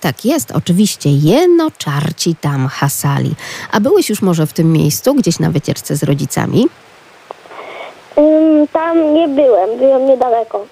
Tak 0.00 0.24
jest, 0.24 0.50
oczywiście, 0.50 1.10
jeno 1.10 1.70
czarci 1.78 2.36
tam 2.40 2.68
hasali. 2.68 3.34
A 3.72 3.80
byłeś 3.80 4.10
już 4.10 4.22
może 4.22 4.46
w 4.46 4.52
tym 4.52 4.72
miejscu, 4.72 5.14
gdzieś 5.14 5.38
na 5.38 5.50
wycieczce 5.50 5.96
z 5.96 6.02
rodzicami? 6.02 6.66
Ym, 8.18 8.68
tam 8.68 9.14
nie 9.14 9.28
byłem, 9.28 9.78
byłem 9.78 10.06
niedaleko. 10.06 10.66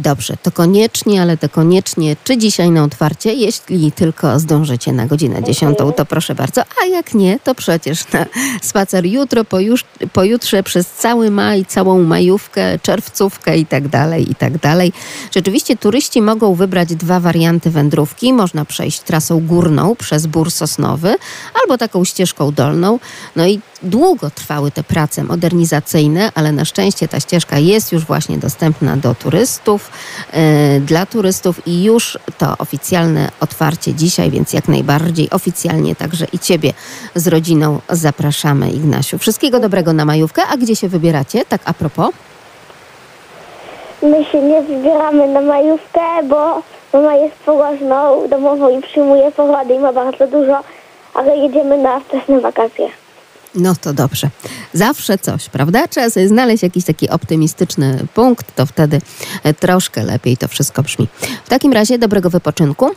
Dobrze, 0.00 0.36
to 0.42 0.50
koniecznie, 0.50 1.22
ale 1.22 1.36
to 1.36 1.48
koniecznie, 1.48 2.16
czy 2.24 2.38
dzisiaj 2.38 2.70
na 2.70 2.84
otwarcie, 2.84 3.34
jeśli 3.34 3.92
tylko 3.92 4.38
zdążycie 4.38 4.92
na 4.92 5.06
godzinę 5.06 5.42
10, 5.42 5.78
to 5.96 6.06
proszę 6.06 6.34
bardzo, 6.34 6.62
a 6.82 6.86
jak 6.86 7.14
nie, 7.14 7.38
to 7.38 7.54
przecież 7.54 8.12
na 8.12 8.26
spacer 8.62 9.06
jutro, 9.06 9.44
pojuż, 9.44 9.84
pojutrze, 10.12 10.62
przez 10.62 10.86
cały 10.90 11.30
maj, 11.30 11.64
całą 11.64 12.02
majówkę, 12.02 12.78
czerwcówkę 12.78 13.58
i 13.58 13.66
tak 13.66 13.88
dalej, 13.88 14.30
i 14.30 14.34
tak 14.34 14.58
dalej. 14.58 14.92
Rzeczywiście 15.34 15.76
turyści 15.76 16.22
mogą 16.22 16.54
wybrać 16.54 16.94
dwa 16.94 17.20
warianty 17.20 17.70
wędrówki. 17.70 18.32
Można 18.32 18.64
przejść 18.64 19.00
trasą 19.00 19.46
górną 19.46 19.96
przez 19.96 20.26
Bór 20.26 20.50
Sosnowy 20.50 21.16
albo 21.62 21.78
taką 21.78 22.04
ścieżką 22.04 22.52
dolną. 22.52 22.98
No 23.36 23.46
i 23.46 23.60
długo 23.82 24.30
trwały 24.30 24.70
te 24.70 24.82
prace 24.82 25.24
modernizacyjne, 25.24 26.32
ale 26.34 26.52
na 26.52 26.64
szczęście 26.64 27.08
ta 27.08 27.20
ścieżka 27.20 27.58
jest 27.58 27.92
już 27.92 28.04
właśnie 28.04 28.38
dostępna 28.38 28.96
do 28.96 29.14
turystów, 29.14 29.90
yy, 30.32 30.80
dla 30.80 31.06
turystów 31.06 31.66
i 31.66 31.84
już 31.84 32.18
to 32.38 32.54
oficjalne 32.58 33.28
otwarcie 33.40 33.94
dzisiaj, 33.94 34.30
więc 34.30 34.52
jak 34.52 34.68
najbardziej 34.68 35.30
oficjalnie 35.30 35.96
także 35.96 36.26
i 36.32 36.38
Ciebie 36.38 36.72
z 37.14 37.28
rodziną 37.28 37.80
zapraszamy, 37.88 38.70
Ignasiu. 38.70 39.18
Wszystkiego 39.18 39.60
dobrego 39.60 39.92
na 39.92 40.04
majówkę, 40.04 40.42
a 40.52 40.56
gdzie 40.56 40.76
się 40.76 40.88
wybieracie, 40.88 41.44
tak 41.44 41.60
a 41.64 41.74
propos? 41.74 42.10
My 44.02 44.24
się 44.24 44.42
nie 44.42 44.62
wybieramy 44.62 45.28
na 45.28 45.40
majówkę, 45.40 46.00
bo 46.28 46.62
mama 46.92 47.14
jest 47.14 47.36
położną 47.36 48.28
domową 48.28 48.78
i 48.78 48.82
przyjmuje 48.82 49.32
porody 49.32 49.74
i 49.74 49.78
ma 49.78 49.92
bardzo 49.92 50.26
dużo, 50.26 50.58
ale 51.14 51.36
jedziemy 51.36 51.78
na 51.78 52.00
wczesne 52.00 52.40
wakacje. 52.40 52.99
No 53.54 53.74
to 53.74 53.92
dobrze. 53.92 54.30
Zawsze 54.72 55.18
coś, 55.18 55.48
prawda? 55.48 55.88
Trzeba 55.88 56.10
sobie 56.10 56.28
znaleźć 56.28 56.62
jakiś 56.62 56.84
taki 56.84 57.08
optymistyczny 57.08 58.06
punkt, 58.14 58.56
to 58.56 58.66
wtedy 58.66 59.00
troszkę 59.60 60.02
lepiej 60.02 60.36
to 60.36 60.48
wszystko 60.48 60.82
brzmi. 60.82 61.08
W 61.44 61.48
takim 61.48 61.72
razie 61.72 61.98
dobrego 61.98 62.30
wypoczynku. 62.30 62.90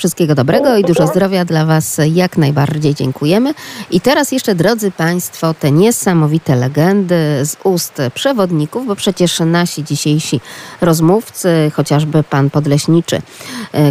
Wszystkiego 0.00 0.34
dobrego 0.34 0.76
i 0.76 0.84
dużo 0.84 1.06
zdrowia 1.06 1.44
dla 1.44 1.66
Was. 1.66 2.00
Jak 2.12 2.38
najbardziej 2.38 2.94
dziękujemy. 2.94 3.54
I 3.90 4.00
teraz 4.00 4.32
jeszcze, 4.32 4.54
drodzy 4.54 4.90
Państwo, 4.90 5.54
te 5.54 5.70
niesamowite 5.70 6.56
legendy 6.56 7.14
z 7.44 7.56
ust 7.64 8.02
przewodników, 8.14 8.86
bo 8.86 8.96
przecież 8.96 9.40
nasi 9.40 9.84
dzisiejsi 9.84 10.40
rozmówcy, 10.80 11.70
chociażby 11.74 12.22
pan 12.22 12.50
podleśniczy 12.50 13.22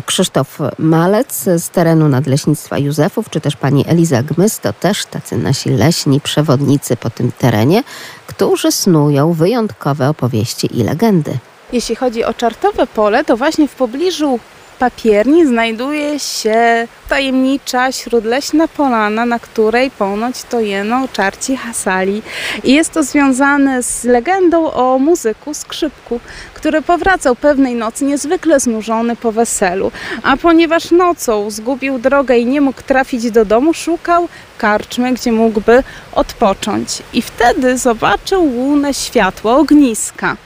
Krzysztof 0.05 0.57
Malec 0.79 1.43
z 1.43 1.69
terenu 1.69 2.07
Nadleśnictwa 2.07 2.77
Józefów, 2.77 3.29
czy 3.29 3.41
też 3.41 3.55
pani 3.55 3.85
Eliza 3.87 4.23
Gmys, 4.23 4.59
to 4.59 4.73
też 4.73 5.05
tacy 5.05 5.37
nasi 5.37 5.69
leśni 5.69 6.21
przewodnicy 6.21 6.97
po 6.97 7.09
tym 7.09 7.31
terenie, 7.31 7.83
którzy 8.27 8.71
snują 8.71 9.33
wyjątkowe 9.33 10.09
opowieści 10.09 10.79
i 10.79 10.83
legendy. 10.83 11.37
Jeśli 11.73 11.95
chodzi 11.95 12.23
o 12.23 12.33
czartowe 12.33 12.87
pole, 12.87 13.23
to 13.23 13.37
właśnie 13.37 13.67
w 13.67 13.75
pobliżu 13.75 14.39
papierni 14.79 15.45
znajduje 15.45 16.19
się 16.19 16.87
tajemnicza 17.09 17.91
śródleśna 17.91 18.67
polana, 18.67 19.25
na 19.25 19.39
której 19.39 19.91
ponoć 19.91 20.43
to 20.43 20.59
jeno 20.59 21.07
czarci 21.13 21.57
hasali. 21.57 22.21
I 22.63 22.73
jest 22.73 22.91
to 22.91 23.03
związane 23.03 23.83
z 23.83 24.03
legendą 24.03 24.71
o 24.71 24.99
muzyku 24.99 25.53
skrzypku, 25.53 26.19
który 26.53 26.81
powracał 26.81 27.35
pewnej 27.35 27.75
nocy 27.75 28.05
niezwykle 28.05 28.59
znużony 28.59 29.15
po 29.15 29.31
weselu. 29.31 29.91
A 30.23 30.37
ponieważ 30.37 30.91
nocą 30.91 31.51
zgubił 31.51 31.99
drogę 31.99 32.37
i 32.37 32.45
nie 32.45 32.61
mógł 32.61 32.81
trafić 32.81 33.31
do 33.31 33.45
domu, 33.45 33.73
szukał 33.73 34.27
karczmy, 34.57 35.13
gdzie 35.13 35.31
mógłby 35.31 35.83
odpocząć. 36.13 37.03
I 37.13 37.21
wtedy 37.21 37.77
zobaczył 37.77 38.43
łunę 38.43 38.93
światło, 38.93 39.57
ogniska. 39.57 40.37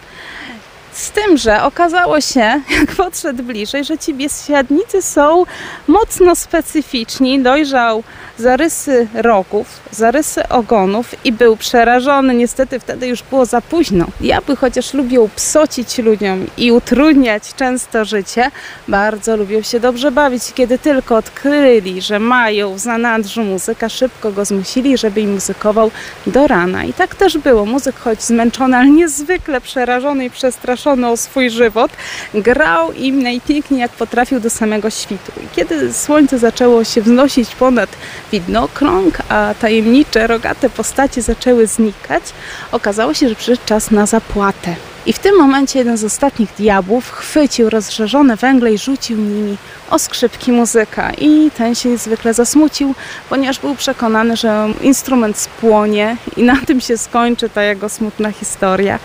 Z 0.94 1.12
tym, 1.12 1.38
że 1.38 1.64
okazało 1.64 2.22
się, 2.22 2.40
jak 2.80 2.96
podszedł 2.98 3.44
bliżej, 3.44 3.84
że 3.84 3.98
ci 3.98 4.14
biesiadnicy 4.14 5.02
są 5.02 5.44
mocno 5.88 6.36
specyficzni. 6.36 7.40
Dojrzał 7.40 8.04
zarysy 8.38 9.08
rogów, 9.14 9.68
zarysy 9.92 10.48
ogonów 10.50 11.26
i 11.26 11.32
był 11.32 11.58
przerażony. 11.58 12.36
Niestety 12.36 12.80
wtedy 12.80 13.08
już 13.08 13.24
było 13.24 13.46
za 13.46 13.62
późno. 13.62 14.06
Diabły, 14.22 14.56
chociaż 14.56 14.94
lubią 14.94 15.30
psocić 15.36 15.98
ludziom 15.98 16.48
i 16.58 16.72
utrudniać 16.72 17.44
często 17.56 18.06
życie, 18.06 18.52
bardzo 18.88 19.38
lubią 19.38 19.62
się 19.62 19.80
dobrze 19.80 20.12
bawić. 20.12 20.44
Kiedy 20.54 20.80
tylko 20.80 21.16
odkryli, 21.16 22.02
że 22.02 22.20
mają 22.20 22.74
w 22.74 22.80
zanadrzu 22.80 23.44
muzyka, 23.44 23.90
szybko 23.90 24.32
go 24.32 24.46
zmusili, 24.46 24.98
żeby 24.98 25.22
im 25.22 25.34
muzykował 25.34 25.92
do 26.28 26.48
rana. 26.48 26.84
I 26.84 26.94
tak 26.94 27.16
też 27.16 27.38
było. 27.38 27.66
Muzyk, 27.66 27.96
choć 27.96 28.24
zmęczony, 28.24 28.78
ale 28.78 28.90
niezwykle 28.90 29.62
przerażony 29.62 30.26
i 30.26 30.30
przestraszony 30.30 30.83
o 30.92 31.18
swój 31.18 31.50
żywot, 31.50 31.92
grał 32.34 32.94
im 32.94 33.24
najpiękniej 33.24 33.80
jak 33.80 33.92
potrafił 33.92 34.40
do 34.40 34.50
samego 34.50 34.90
świtu. 34.90 35.32
I 35.44 35.56
kiedy 35.56 35.94
słońce 35.94 36.40
zaczęło 36.40 36.84
się 36.84 37.02
wznosić 37.02 37.56
ponad 37.56 37.90
widnokrąg, 38.32 39.18
a 39.30 39.54
tajemnicze, 39.60 40.28
rogate 40.28 40.70
postacie 40.70 41.22
zaczęły 41.22 41.68
znikać, 41.68 42.24
okazało 42.72 43.14
się, 43.14 43.30
że 43.30 43.36
przyszedł 43.36 43.62
czas 43.66 43.92
na 43.92 44.06
zapłatę. 44.06 44.76
I 45.06 45.14
w 45.14 45.20
tym 45.20 45.38
momencie 45.38 45.80
jeden 45.80 45.98
z 45.98 46.04
ostatnich 46.04 46.50
diabłów 46.58 47.12
chwycił 47.12 47.70
rozżarzone 47.70 48.36
węgle 48.36 48.74
i 48.74 48.78
rzucił 48.78 49.18
nimi 49.18 49.58
o 49.90 50.00
skrzypki 50.00 50.52
muzyka. 50.52 51.12
I 51.18 51.52
ten 51.58 51.76
się 51.76 51.90
niezwykle 51.90 52.34
zasmucił, 52.34 52.96
ponieważ 53.30 53.60
był 53.60 53.76
przekonany, 53.76 54.38
że 54.38 54.68
instrument 54.82 55.38
spłonie 55.38 56.18
i 56.38 56.44
na 56.44 56.56
tym 56.66 56.82
się 56.82 56.98
skończy 56.98 57.50
ta 57.50 57.64
jego 57.64 57.90
smutna 57.90 58.32
historia. 58.32 59.00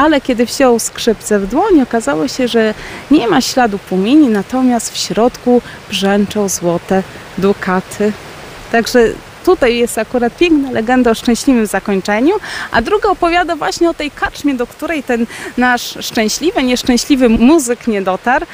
Ale 0.00 0.20
kiedy 0.20 0.46
wziął 0.46 0.78
skrzypce 0.78 1.38
w 1.38 1.46
dłoń, 1.46 1.82
okazało 1.82 2.28
się, 2.28 2.48
że 2.48 2.74
nie 3.10 3.28
ma 3.28 3.40
śladu 3.40 3.78
płomieni, 3.78 4.28
natomiast 4.28 4.92
w 4.92 4.96
środku 4.96 5.62
brzęczą 5.90 6.48
złote 6.48 7.02
dukaty. 7.38 8.12
Także 8.72 9.00
tutaj 9.44 9.76
jest 9.76 9.98
akurat 9.98 10.36
piękna 10.36 10.70
legenda 10.70 11.10
o 11.10 11.14
szczęśliwym 11.14 11.66
zakończeniu, 11.66 12.34
a 12.72 12.82
druga 12.82 13.08
opowiada 13.08 13.56
właśnie 13.56 13.90
o 13.90 13.94
tej 13.94 14.10
kaczmie, 14.10 14.54
do 14.54 14.66
której 14.66 15.02
ten 15.02 15.26
nasz 15.56 15.98
szczęśliwy, 16.00 16.62
nieszczęśliwy 16.62 17.28
muzyk 17.28 17.86
nie 17.86 18.02
dotarł. 18.02 18.46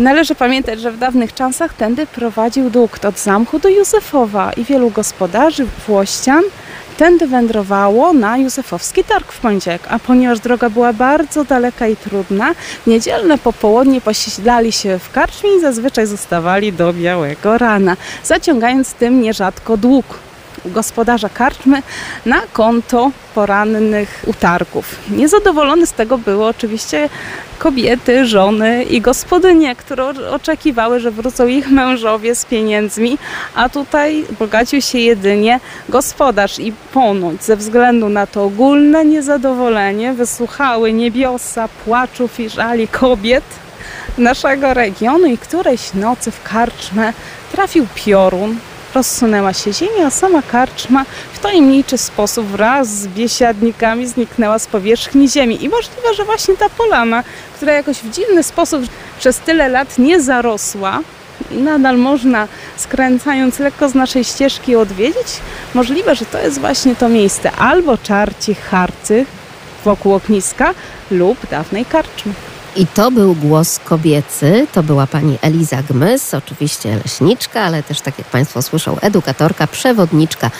Należy 0.00 0.34
pamiętać, 0.34 0.80
że 0.80 0.92
w 0.92 0.98
dawnych 0.98 1.34
czasach 1.34 1.74
tędy 1.74 2.06
prowadził 2.06 2.70
dukt 2.70 3.04
od 3.04 3.18
zamku 3.18 3.58
do 3.58 3.68
Józefowa 3.68 4.52
i 4.52 4.64
wielu 4.64 4.90
gospodarzy, 4.90 5.66
włościan 5.86 6.42
tędy 6.96 7.26
wędrowało 7.26 8.12
na 8.12 8.38
Józefowski 8.38 9.04
Targ 9.04 9.32
w 9.32 9.40
poniedziałek, 9.40 9.82
a 9.88 9.98
ponieważ 9.98 10.40
droga 10.40 10.70
była 10.70 10.92
bardzo 10.92 11.44
daleka 11.44 11.86
i 11.86 11.96
trudna, 11.96 12.54
niedzielne 12.86 13.38
popołudnie 13.38 14.00
posiedlali 14.00 14.72
się 14.72 14.98
w 14.98 15.10
karczmie 15.10 15.56
i 15.56 15.60
zazwyczaj 15.60 16.06
zostawali 16.06 16.72
do 16.72 16.92
białego 16.92 17.58
rana, 17.58 17.96
zaciągając 18.24 18.92
tym 18.92 19.20
nierzadko 19.20 19.76
dług 19.76 20.25
gospodarza 20.66 21.28
karczmy 21.28 21.82
na 22.26 22.40
konto 22.52 23.10
porannych 23.34 24.24
utargów. 24.26 24.96
Niezadowolone 25.10 25.86
z 25.86 25.92
tego 25.92 26.18
były 26.18 26.46
oczywiście 26.46 27.08
kobiety, 27.58 28.26
żony 28.26 28.84
i 28.84 29.00
gospodynie, 29.00 29.76
które 29.76 30.04
oczekiwały, 30.30 31.00
że 31.00 31.10
wrócą 31.10 31.46
ich 31.46 31.70
mężowie 31.70 32.34
z 32.34 32.44
pieniędzmi, 32.44 33.18
a 33.54 33.68
tutaj 33.68 34.24
bogacił 34.38 34.80
się 34.80 34.98
jedynie 34.98 35.60
gospodarz 35.88 36.58
i 36.58 36.72
ponoć 36.72 37.44
ze 37.44 37.56
względu 37.56 38.08
na 38.08 38.26
to 38.26 38.44
ogólne 38.44 39.04
niezadowolenie 39.04 40.12
wysłuchały 40.12 40.92
niebiosa 40.92 41.68
płaczów 41.84 42.40
i 42.40 42.48
żali 42.48 42.88
kobiet 42.88 43.44
naszego 44.18 44.74
regionu 44.74 45.26
i 45.26 45.38
którejś 45.38 45.94
nocy 45.94 46.30
w 46.30 46.42
karczmę 46.42 47.12
trafił 47.52 47.86
piorun, 47.94 48.58
rozsunęła 48.94 49.52
się 49.52 49.72
ziemia, 49.72 50.06
a 50.06 50.10
sama 50.10 50.42
karczma 50.42 51.04
w 51.32 51.38
tajemniczy 51.38 51.98
sposób 51.98 52.46
wraz 52.46 52.88
z 52.88 53.06
biesiadnikami 53.06 54.06
zniknęła 54.06 54.58
z 54.58 54.66
powierzchni 54.66 55.28
ziemi. 55.28 55.64
I 55.64 55.68
możliwe, 55.68 56.14
że 56.16 56.24
właśnie 56.24 56.56
ta 56.56 56.68
polana, 56.68 57.24
która 57.56 57.72
jakoś 57.72 57.96
w 57.96 58.10
dziwny 58.10 58.42
sposób 58.42 58.82
przez 59.18 59.38
tyle 59.38 59.68
lat 59.68 59.98
nie 59.98 60.20
zarosła, 60.20 61.00
nadal 61.50 61.98
można 61.98 62.48
skręcając 62.76 63.58
lekko 63.58 63.88
z 63.88 63.94
naszej 63.94 64.24
ścieżki 64.24 64.76
odwiedzić, 64.76 65.40
możliwe, 65.74 66.14
że 66.14 66.24
to 66.24 66.38
jest 66.38 66.60
właśnie 66.60 66.96
to 66.96 67.08
miejsce 67.08 67.52
albo 67.52 67.98
czarci 67.98 68.54
harcy 68.54 69.26
wokół 69.84 70.14
ogniska 70.14 70.74
lub 71.10 71.46
dawnej 71.50 71.84
karczmy. 71.84 72.32
I 72.76 72.86
to 72.86 73.10
był 73.10 73.34
głos 73.34 73.78
kobiecy, 73.78 74.66
to 74.72 74.82
była 74.82 75.06
pani 75.06 75.38
Eliza 75.42 75.82
Gmys, 75.82 76.34
oczywiście 76.34 76.96
leśniczka, 76.96 77.60
ale 77.60 77.82
też, 77.82 78.00
tak 78.00 78.18
jak 78.18 78.26
Państwo 78.26 78.62
słyszą, 78.62 79.00
edukatorka, 79.00 79.66
przewodniczka 79.66 80.50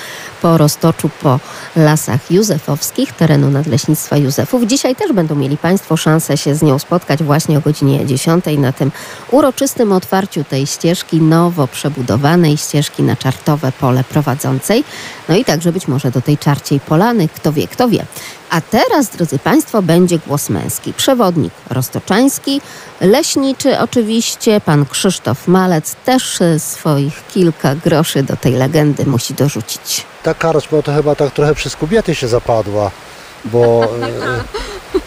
po 0.42 0.58
roztoczu 0.58 1.10
po 1.22 1.40
lasach 1.76 2.30
józefowskich, 2.30 3.12
terenu 3.12 3.50
Nadleśnictwa 3.50 4.16
Józefów. 4.16 4.62
Dzisiaj 4.62 4.96
też 4.96 5.12
będą 5.12 5.34
mieli 5.34 5.56
Państwo 5.56 5.96
szansę 5.96 6.36
się 6.36 6.54
z 6.54 6.62
nią 6.62 6.78
spotkać 6.78 7.22
właśnie 7.22 7.58
o 7.58 7.60
godzinie 7.60 8.06
10 8.06 8.44
na 8.58 8.72
tym 8.72 8.92
uroczystym 9.30 9.92
otwarciu 9.92 10.44
tej 10.44 10.66
ścieżki, 10.66 11.20
nowo 11.20 11.68
przebudowanej 11.68 12.56
ścieżki 12.56 13.02
na 13.02 13.16
czartowe 13.16 13.72
pole 13.72 14.04
prowadzącej. 14.04 14.84
No 15.28 15.36
i 15.36 15.44
także 15.44 15.72
być 15.72 15.88
może 15.88 16.10
do 16.10 16.20
tej 16.20 16.38
czarciej 16.38 16.80
polany, 16.80 17.28
kto 17.28 17.52
wie, 17.52 17.68
kto 17.68 17.88
wie. 17.88 18.06
A 18.50 18.60
teraz, 18.60 19.08
drodzy 19.08 19.38
Państwo, 19.38 19.82
będzie 19.82 20.18
głos 20.18 20.50
męski. 20.50 20.92
Przewodnik 20.92 21.52
roztoczański, 21.70 22.60
leśniczy 23.00 23.78
oczywiście, 23.78 24.60
pan 24.60 24.86
Krzysztof 24.86 25.48
Malec 25.48 25.96
też 26.04 26.38
swoich 26.58 27.26
kilka 27.26 27.74
groszy 27.74 28.22
do 28.22 28.36
tej 28.36 28.52
legendy 28.52 29.06
musi 29.06 29.34
dorzucić. 29.34 30.04
Ta 30.22 30.34
karczma 30.34 30.82
to 30.82 30.94
chyba 30.94 31.14
tak 31.14 31.30
trochę 31.30 31.54
przez 31.54 31.76
kobiety 31.76 32.14
się 32.14 32.28
zapadła, 32.28 32.90
bo, 33.52 33.88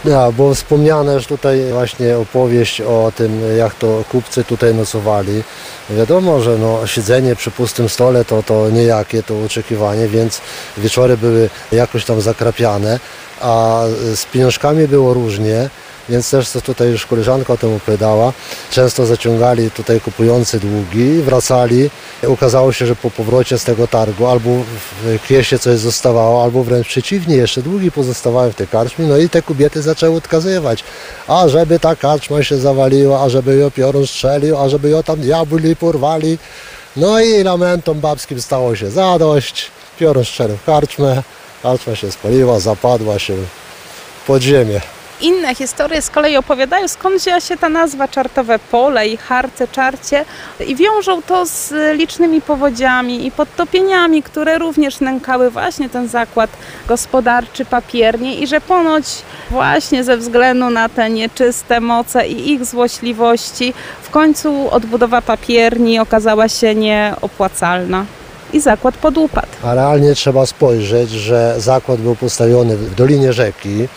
ja, 0.05 0.31
bo 0.31 0.53
wspomniane 0.53 1.13
już 1.13 1.27
tutaj 1.27 1.71
właśnie 1.71 2.17
opowieść 2.17 2.81
o 2.81 3.11
tym, 3.15 3.41
jak 3.57 3.75
to 3.75 4.03
kupcy 4.11 4.43
tutaj 4.43 4.75
nocowali. 4.75 5.43
Wiadomo, 5.89 6.41
że 6.41 6.57
no, 6.57 6.87
siedzenie 6.87 7.35
przy 7.35 7.51
pustym 7.51 7.89
stole 7.89 8.25
to, 8.25 8.43
to 8.43 8.69
niejakie 8.69 9.23
to 9.23 9.43
oczekiwanie, 9.45 10.07
więc 10.07 10.41
wieczory 10.77 11.17
były 11.17 11.49
jakoś 11.71 12.05
tam 12.05 12.21
zakrapiane 12.21 12.99
a 13.41 13.83
z 14.15 14.25
pieniążkami 14.25 14.87
było 14.87 15.13
różnie, 15.13 15.69
więc 16.09 16.31
też 16.31 16.49
co 16.49 16.61
tutaj 16.61 16.89
już 16.89 17.05
koleżanka 17.05 17.53
o 17.53 17.57
tym 17.57 17.75
opowiadała, 17.75 18.33
często 18.71 19.05
zaciągali 19.05 19.71
tutaj 19.71 20.01
kupujący 20.01 20.59
długi, 20.59 21.21
wracali, 21.21 21.89
okazało 22.27 22.73
się, 22.73 22.85
że 22.85 22.95
po 22.95 23.11
powrocie 23.11 23.59
z 23.59 23.63
tego 23.63 23.87
targu 23.87 24.27
albo 24.27 24.49
w 25.03 25.27
kiesie 25.27 25.59
coś 25.59 25.79
zostawało, 25.79 26.43
albo 26.43 26.63
wręcz 26.63 26.87
przeciwnie, 26.87 27.35
jeszcze 27.35 27.61
długi 27.61 27.91
pozostawały 27.91 28.51
w 28.51 28.55
tej 28.55 28.67
karczmie, 28.67 29.05
no 29.05 29.17
i 29.17 29.29
te 29.29 29.41
kobiety 29.41 29.81
zaczęły 29.81 30.17
odkazywać, 30.17 30.83
a 31.27 31.47
żeby 31.47 31.79
ta 31.79 31.95
karczma 31.95 32.43
się 32.43 32.57
zawaliła, 32.57 33.21
a 33.21 33.29
żeby 33.29 33.55
ją 33.55 33.71
piorun 33.71 34.07
strzelił, 34.07 34.57
a 34.57 34.69
żeby 34.69 34.89
ją 34.89 35.03
tam 35.03 35.19
diabli 35.19 35.75
porwali, 35.75 36.37
no 36.95 37.19
i 37.19 37.43
lamentom 37.43 37.99
babskim 37.99 38.41
stało 38.41 38.75
się 38.75 38.91
zadość, 38.91 39.71
piorun 39.99 40.25
strzelił 40.25 40.57
karczmę, 40.65 41.23
Karczma 41.63 41.95
się 41.95 42.11
spaliła, 42.11 42.59
zapadła 42.59 43.19
się 43.19 43.35
pod 44.27 44.41
ziemię. 44.41 44.81
Inne 45.21 45.55
historie 45.55 46.01
z 46.01 46.09
kolei 46.09 46.37
opowiadają, 46.37 46.87
skąd 46.87 47.21
wzięła 47.21 47.39
się 47.39 47.57
ta 47.57 47.69
nazwa 47.69 48.07
Czartowe 48.07 48.59
Pole 48.59 49.07
i 49.07 49.17
Harce 49.17 49.67
Czarcie 49.67 50.25
i 50.67 50.75
wiążą 50.75 51.21
to 51.21 51.45
z 51.45 51.73
licznymi 51.97 52.41
powodziami 52.41 53.27
i 53.27 53.31
podtopieniami, 53.31 54.23
które 54.23 54.57
również 54.57 54.99
nękały 54.99 55.51
właśnie 55.51 55.89
ten 55.89 56.07
zakład 56.07 56.49
gospodarczy 56.87 57.65
papiernie 57.65 58.35
i 58.35 58.47
że 58.47 58.61
ponoć 58.61 59.05
właśnie 59.49 60.03
ze 60.03 60.17
względu 60.17 60.69
na 60.69 60.89
te 60.89 61.09
nieczyste 61.09 61.79
moce 61.79 62.27
i 62.27 62.51
ich 62.51 62.65
złośliwości 62.65 63.73
w 64.01 64.09
końcu 64.09 64.69
odbudowa 64.71 65.21
papierni 65.21 65.99
okazała 65.99 66.49
się 66.49 66.75
nieopłacalna 66.75 68.05
i 68.53 68.59
zakład 68.59 68.97
podupadł. 68.97 69.47
A 69.63 69.73
realnie 69.73 70.15
trzeba 70.15 70.45
spojrzeć, 70.45 71.09
że 71.09 71.55
zakład 71.57 71.99
był 71.99 72.15
postawiony 72.15 72.77
w 72.77 72.95
dolinie 72.95 73.33
rzeki. 73.33 73.87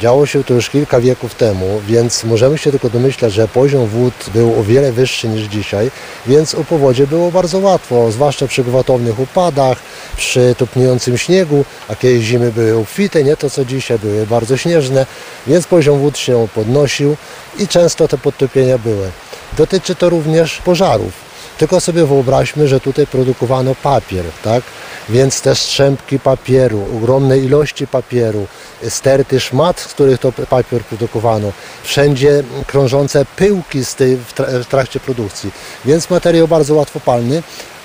Działo 0.00 0.26
się 0.26 0.44
to 0.44 0.54
już 0.54 0.70
kilka 0.70 1.00
wieków 1.00 1.34
temu, 1.34 1.80
więc 1.86 2.24
możemy 2.24 2.58
się 2.58 2.70
tylko 2.70 2.90
domyślać, 2.90 3.32
że 3.32 3.48
poziom 3.48 3.86
wód 3.86 4.14
był 4.34 4.60
o 4.60 4.64
wiele 4.64 4.92
wyższy 4.92 5.28
niż 5.28 5.42
dzisiaj, 5.42 5.90
więc 6.26 6.54
o 6.54 6.64
powodzie 6.64 7.06
było 7.06 7.30
bardzo 7.30 7.58
łatwo, 7.58 8.12
zwłaszcza 8.12 8.46
przy 8.46 8.64
gwałtownych 8.64 9.20
upadach, 9.20 9.78
przy 10.16 10.54
topniejącym 10.58 11.18
śniegu, 11.18 11.64
a 11.88 11.96
kiedyś 11.96 12.24
zimy 12.24 12.52
były 12.52 12.76
obfite, 12.76 13.24
nie 13.24 13.36
to 13.36 13.50
co 13.50 13.64
dzisiaj, 13.64 13.98
były 13.98 14.26
bardzo 14.26 14.56
śnieżne, 14.56 15.06
więc 15.46 15.66
poziom 15.66 15.98
wód 15.98 16.18
się 16.18 16.48
podnosił 16.54 17.16
i 17.58 17.68
często 17.68 18.08
te 18.08 18.18
podtopienia 18.18 18.78
były. 18.78 19.10
Dotyczy 19.56 19.94
to 19.94 20.10
również 20.10 20.58
pożarów 20.58 21.31
Tylko 21.62 21.80
sobie 21.80 22.06
wyobraźmy, 22.06 22.68
że 22.68 22.80
tutaj 22.80 23.06
produkowano 23.06 23.74
papier, 23.74 24.24
tak? 24.44 24.62
Więc 25.08 25.40
te 25.40 25.54
strzępki 25.54 26.18
papieru, 26.18 26.86
ogromne 26.96 27.38
ilości 27.38 27.86
papieru, 27.86 28.46
sterty 28.88 29.40
szmat, 29.40 29.80
z 29.80 29.86
których 29.86 30.18
to 30.18 30.32
papier 30.32 30.84
produkowano, 30.84 31.52
wszędzie 31.82 32.42
krążące 32.66 33.26
pyłki 33.36 33.84
z 33.84 33.94
tej, 33.94 34.16
w, 34.16 34.34
tra- 34.34 34.62
w 34.62 34.66
trakcie 34.66 35.00
produkcji, 35.00 35.50
więc 35.84 36.10
materiał 36.10 36.48
bardzo 36.48 36.74
łatwopalny, 36.74 37.42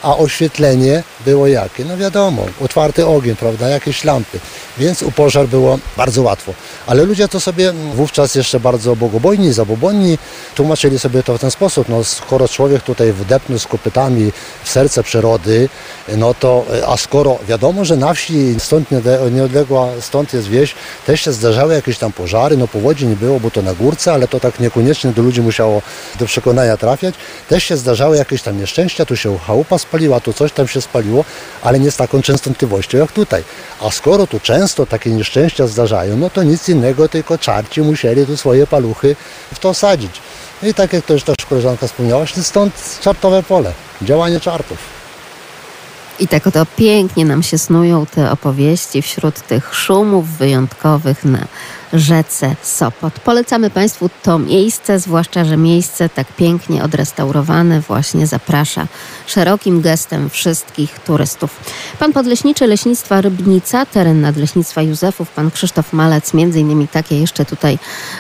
a 0.08 0.18
oświetlenie 0.18 1.04
było 1.26 1.48
jakie? 1.48 1.86
No 1.86 1.98
wiadomo, 1.98 2.46
otwarty 2.62 3.08
ogień, 3.08 3.36
prawda, 3.36 3.70
jakieś 3.70 4.04
lampy, 4.04 4.40
więc 4.78 5.04
u 5.04 5.12
pożar 5.12 5.48
było 5.48 5.80
bardzo 5.98 6.22
łatwo. 6.22 6.54
Ale 6.88 7.04
ludzie 7.04 7.28
to 7.28 7.40
sobie 7.40 7.74
wówczas 7.94 8.36
jeszcze 8.36 8.60
bardzo 8.60 8.96
bogobojni, 8.96 9.54
zabobonni 9.54 10.18
tłumaczyli 10.56 11.00
sobie 11.00 11.24
to 11.24 11.38
w 11.38 11.42
ten 11.42 11.52
sposób, 11.52 11.90
no 11.90 12.04
skoro 12.04 12.48
człowiek 12.48 12.84
tutaj 12.84 13.14
wdepnął 13.14 13.60
z 13.60 13.68
kopytami 13.68 14.32
w 14.64 14.70
serce 14.70 15.04
przyrody, 15.04 15.70
no 16.18 16.34
to, 16.34 16.66
a 16.88 16.98
skoro 16.98 17.40
wiadomo, 17.48 17.86
że 17.86 17.98
na 17.98 18.14
wsi 18.14 18.56
stąd 18.60 18.88
nieodległa, 19.32 19.88
stąd 20.02 20.34
jest 20.34 20.48
wieś, 20.48 20.76
też 21.06 21.22
się 21.22 21.32
zdarzały 21.32 21.74
jakieś 21.74 21.98
tam 21.98 22.12
pożary, 22.12 22.58
no 22.58 22.68
powodzi 22.68 23.08
nie 23.08 23.16
było, 23.16 23.40
bo 23.40 23.52
to 23.52 23.62
na 23.62 23.74
górce, 23.74 24.14
ale 24.14 24.28
to 24.28 24.40
tak 24.40 24.60
niekoniecznie 24.60 25.12
do 25.12 25.22
ludzi 25.22 25.42
musiało 25.42 25.82
do 26.20 26.26
przekonania 26.26 26.78
trafiać. 26.78 27.16
Też 27.50 27.64
się 27.64 27.78
zdarzały 27.78 28.18
jakieś 28.18 28.42
tam 28.42 28.60
nieszczęścia, 28.60 29.06
tu 29.06 29.16
się 29.16 29.38
chałupa 29.40 29.78
spaliła, 29.78 29.97
tu 30.24 30.34
coś 30.34 30.52
tam 30.52 30.68
się 30.68 30.82
spaliło, 30.82 31.26
ale 31.62 31.80
nie 31.80 31.92
z 31.92 31.96
taką 31.98 32.22
częstotliwością 32.22 32.98
jak 32.98 33.12
tutaj. 33.12 33.44
A 33.82 33.92
skoro 33.92 34.28
tu 34.28 34.40
często 34.40 34.86
takie 34.86 35.10
nieszczęścia 35.10 35.68
zdarzają, 35.68 36.18
no 36.18 36.30
to 36.30 36.44
nic 36.44 36.70
innego, 36.70 37.10
tylko 37.10 37.38
czarci 37.38 37.82
musieli 37.82 38.26
tu 38.26 38.38
swoje 38.38 38.68
paluchy 38.68 39.16
w 39.54 39.60
to 39.60 39.74
sadzić. 39.74 40.22
I 40.64 40.74
tak 40.74 40.94
jak 40.94 41.10
już 41.10 41.24
też 41.24 41.36
koleżanka 41.50 41.88
wspomniała, 41.88 42.26
stąd 42.42 43.00
czartowe 43.02 43.44
pole, 43.44 43.74
działanie 44.02 44.40
czartów. 44.40 44.78
I 46.20 46.28
tak 46.28 46.48
oto 46.48 46.66
pięknie 46.76 47.26
nam 47.26 47.44
się 47.44 47.58
snują 47.58 48.06
te 48.06 48.32
opowieści 48.32 49.02
wśród 49.02 49.48
tych 49.48 49.76
szumów 49.76 50.38
wyjątkowych 50.38 51.26
na 51.26 51.48
rzece 51.94 52.56
Sopot. 52.64 53.20
Polecamy 53.20 53.70
Państwu 53.70 54.10
to 54.24 54.40
miejsce, 54.40 55.00
zwłaszcza, 55.00 55.46
że 55.46 55.58
miejsce 55.58 56.10
tak 56.10 56.28
pięknie 56.28 56.84
odrestaurowane 56.84 57.82
właśnie 57.82 58.28
zaprasza 58.28 58.88
szerokim 59.28 59.82
gestem 59.82 60.30
wszystkich 60.30 61.00
turystów. 61.00 61.60
Pan 62.00 62.14
podleśniczy 62.14 62.68
Leśnictwa 62.68 63.22
Rybnica, 63.22 63.86
teren 63.86 64.22
Nadleśnictwa 64.22 64.82
Józefów, 64.82 65.30
pan 65.30 65.52
Krzysztof 65.52 65.94
Malec, 65.94 66.34
między 66.34 66.60
innymi 66.60 66.88
takie 66.88 67.20
jeszcze 67.20 67.46
tutaj 67.46 67.80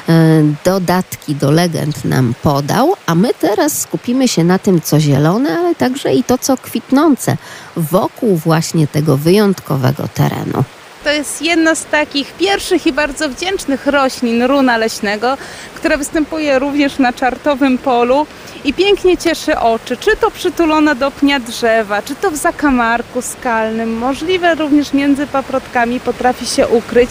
e, 0.09 0.43
dodatki 0.65 1.36
do 1.36 1.51
legend 1.51 2.05
nam 2.05 2.34
podał, 2.43 2.93
a 3.05 3.15
my 3.15 3.34
teraz 3.34 3.82
skupimy 3.82 4.28
się 4.28 4.43
na 4.43 4.59
tym, 4.59 4.82
co 4.82 4.99
zielone, 4.99 5.59
ale 5.59 5.76
także 5.76 6.13
i 6.13 6.24
to, 6.24 6.38
co 6.38 6.57
kwitnące 6.57 7.38
wokół 7.76 8.38
właśnie 8.38 8.88
tego 8.88 9.18
wyjątkowego 9.18 10.07
terenu. 10.07 10.63
To 11.08 11.12
jest 11.12 11.41
jedna 11.41 11.76
z 11.76 11.86
takich 11.86 12.34
pierwszych 12.34 12.88
i 12.88 12.93
bardzo 12.93 13.30
wdzięcznych 13.30 13.88
roślin 13.88 14.43
runa 14.43 14.78
leśnego, 14.78 15.38
która 15.76 15.97
występuje 15.97 16.60
również 16.60 16.99
na 16.99 17.14
czartowym 17.14 17.78
polu 17.78 18.28
i 18.64 18.74
pięknie 18.74 19.18
cieszy 19.18 19.60
oczy. 19.60 19.97
Czy 19.97 20.18
to 20.18 20.32
przytulona 20.32 20.95
do 20.95 21.12
pnia 21.12 21.39
drzewa, 21.39 22.01
czy 22.01 22.16
to 22.16 22.32
w 22.32 22.36
zakamarku 22.36 23.22
skalnym, 23.22 23.97
możliwe 23.97 24.55
również 24.55 24.93
między 24.93 25.28
paprotkami 25.28 25.99
potrafi 25.99 26.45
się 26.45 26.68
ukryć 26.68 27.10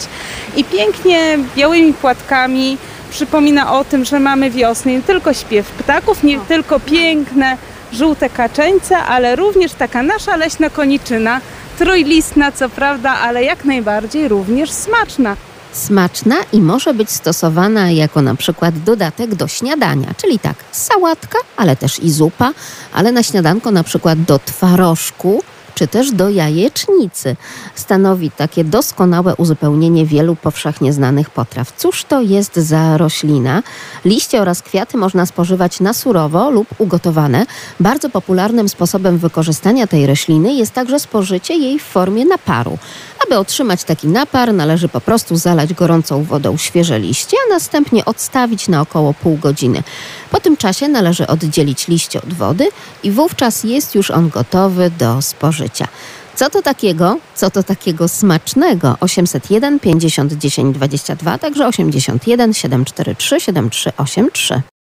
i 0.56 0.64
pięknie 0.64 1.38
białymi 1.56 1.92
płatkami 1.92 2.78
przypomina 3.10 3.78
o 3.78 3.84
tym, 3.84 4.04
że 4.04 4.20
mamy 4.20 4.50
wiosnę. 4.50 4.92
Nie 4.92 5.02
tylko 5.02 5.34
śpiew 5.34 5.70
ptaków, 5.70 6.22
nie 6.22 6.38
tylko 6.38 6.80
piękne 6.80 7.56
żółte 7.92 8.30
kaczeńce, 8.30 8.96
ale 8.98 9.36
również 9.36 9.72
taka 9.72 10.02
nasza 10.02 10.36
leśna 10.36 10.70
koniczyna, 10.70 11.40
trójlistna 11.78 12.52
co 12.52 12.68
prawda, 12.68 13.10
ale 13.10 13.44
jak 13.44 13.64
najbardziej 13.64 14.28
również 14.28 14.70
smaczna. 14.70 15.36
Smaczna 15.72 16.36
i 16.52 16.60
może 16.60 16.94
być 16.94 17.10
stosowana 17.10 17.90
jako 17.90 18.22
na 18.22 18.34
przykład 18.34 18.78
dodatek 18.78 19.34
do 19.34 19.48
śniadania, 19.48 20.08
czyli 20.16 20.38
tak, 20.38 20.56
sałatka, 20.72 21.38
ale 21.56 21.76
też 21.76 21.98
i 21.98 22.10
zupa, 22.10 22.52
ale 22.92 23.12
na 23.12 23.22
śniadanko 23.22 23.70
na 23.70 23.84
przykład 23.84 24.22
do 24.22 24.38
twarożku 24.38 25.42
czy 25.76 25.88
też 25.88 26.12
do 26.12 26.28
jajecznicy. 26.28 27.36
Stanowi 27.74 28.30
takie 28.30 28.64
doskonałe 28.64 29.34
uzupełnienie 29.36 30.06
wielu 30.06 30.36
powszechnie 30.36 30.92
znanych 30.92 31.30
potraw. 31.30 31.72
Cóż 31.76 32.04
to 32.04 32.20
jest 32.20 32.56
za 32.56 32.96
roślina? 32.96 33.62
Liście 34.04 34.42
oraz 34.42 34.62
kwiaty 34.62 34.96
można 34.96 35.26
spożywać 35.26 35.80
na 35.80 35.92
surowo 35.92 36.50
lub 36.50 36.68
ugotowane. 36.78 37.46
Bardzo 37.80 38.10
popularnym 38.10 38.68
sposobem 38.68 39.18
wykorzystania 39.18 39.86
tej 39.86 40.06
rośliny 40.06 40.52
jest 40.52 40.72
także 40.72 41.00
spożycie 41.00 41.54
jej 41.54 41.78
w 41.78 41.82
formie 41.82 42.24
naparu. 42.24 42.78
Aby 43.26 43.38
otrzymać 43.38 43.84
taki 43.84 44.08
napar, 44.08 44.54
należy 44.54 44.88
po 44.88 45.00
prostu 45.00 45.36
zalać 45.36 45.74
gorącą 45.74 46.24
wodą 46.24 46.56
świeże 46.56 46.98
liście, 46.98 47.36
a 47.46 47.54
następnie 47.54 48.04
odstawić 48.04 48.68
na 48.68 48.80
około 48.80 49.14
pół 49.14 49.36
godziny. 49.36 49.82
Po 50.30 50.40
tym 50.40 50.56
czasie 50.56 50.88
należy 50.88 51.26
oddzielić 51.26 51.88
liście 51.88 52.22
od 52.22 52.34
wody 52.34 52.68
i 53.02 53.10
wówczas 53.10 53.64
jest 53.64 53.94
już 53.94 54.10
on 54.10 54.28
gotowy 54.28 54.90
do 54.98 55.22
spożycia. 55.22 55.88
Co 56.34 56.50
to 56.50 56.62
takiego? 56.62 57.18
Co 57.34 57.50
to 57.50 57.62
takiego 57.62 58.08
smacznego? 58.08 58.96
801 59.00 59.80
50 59.80 60.32
10 60.32 60.74
22, 60.74 61.38
także 61.38 61.66
81 61.66 62.54
743 62.54 63.40
7383. 63.40 64.75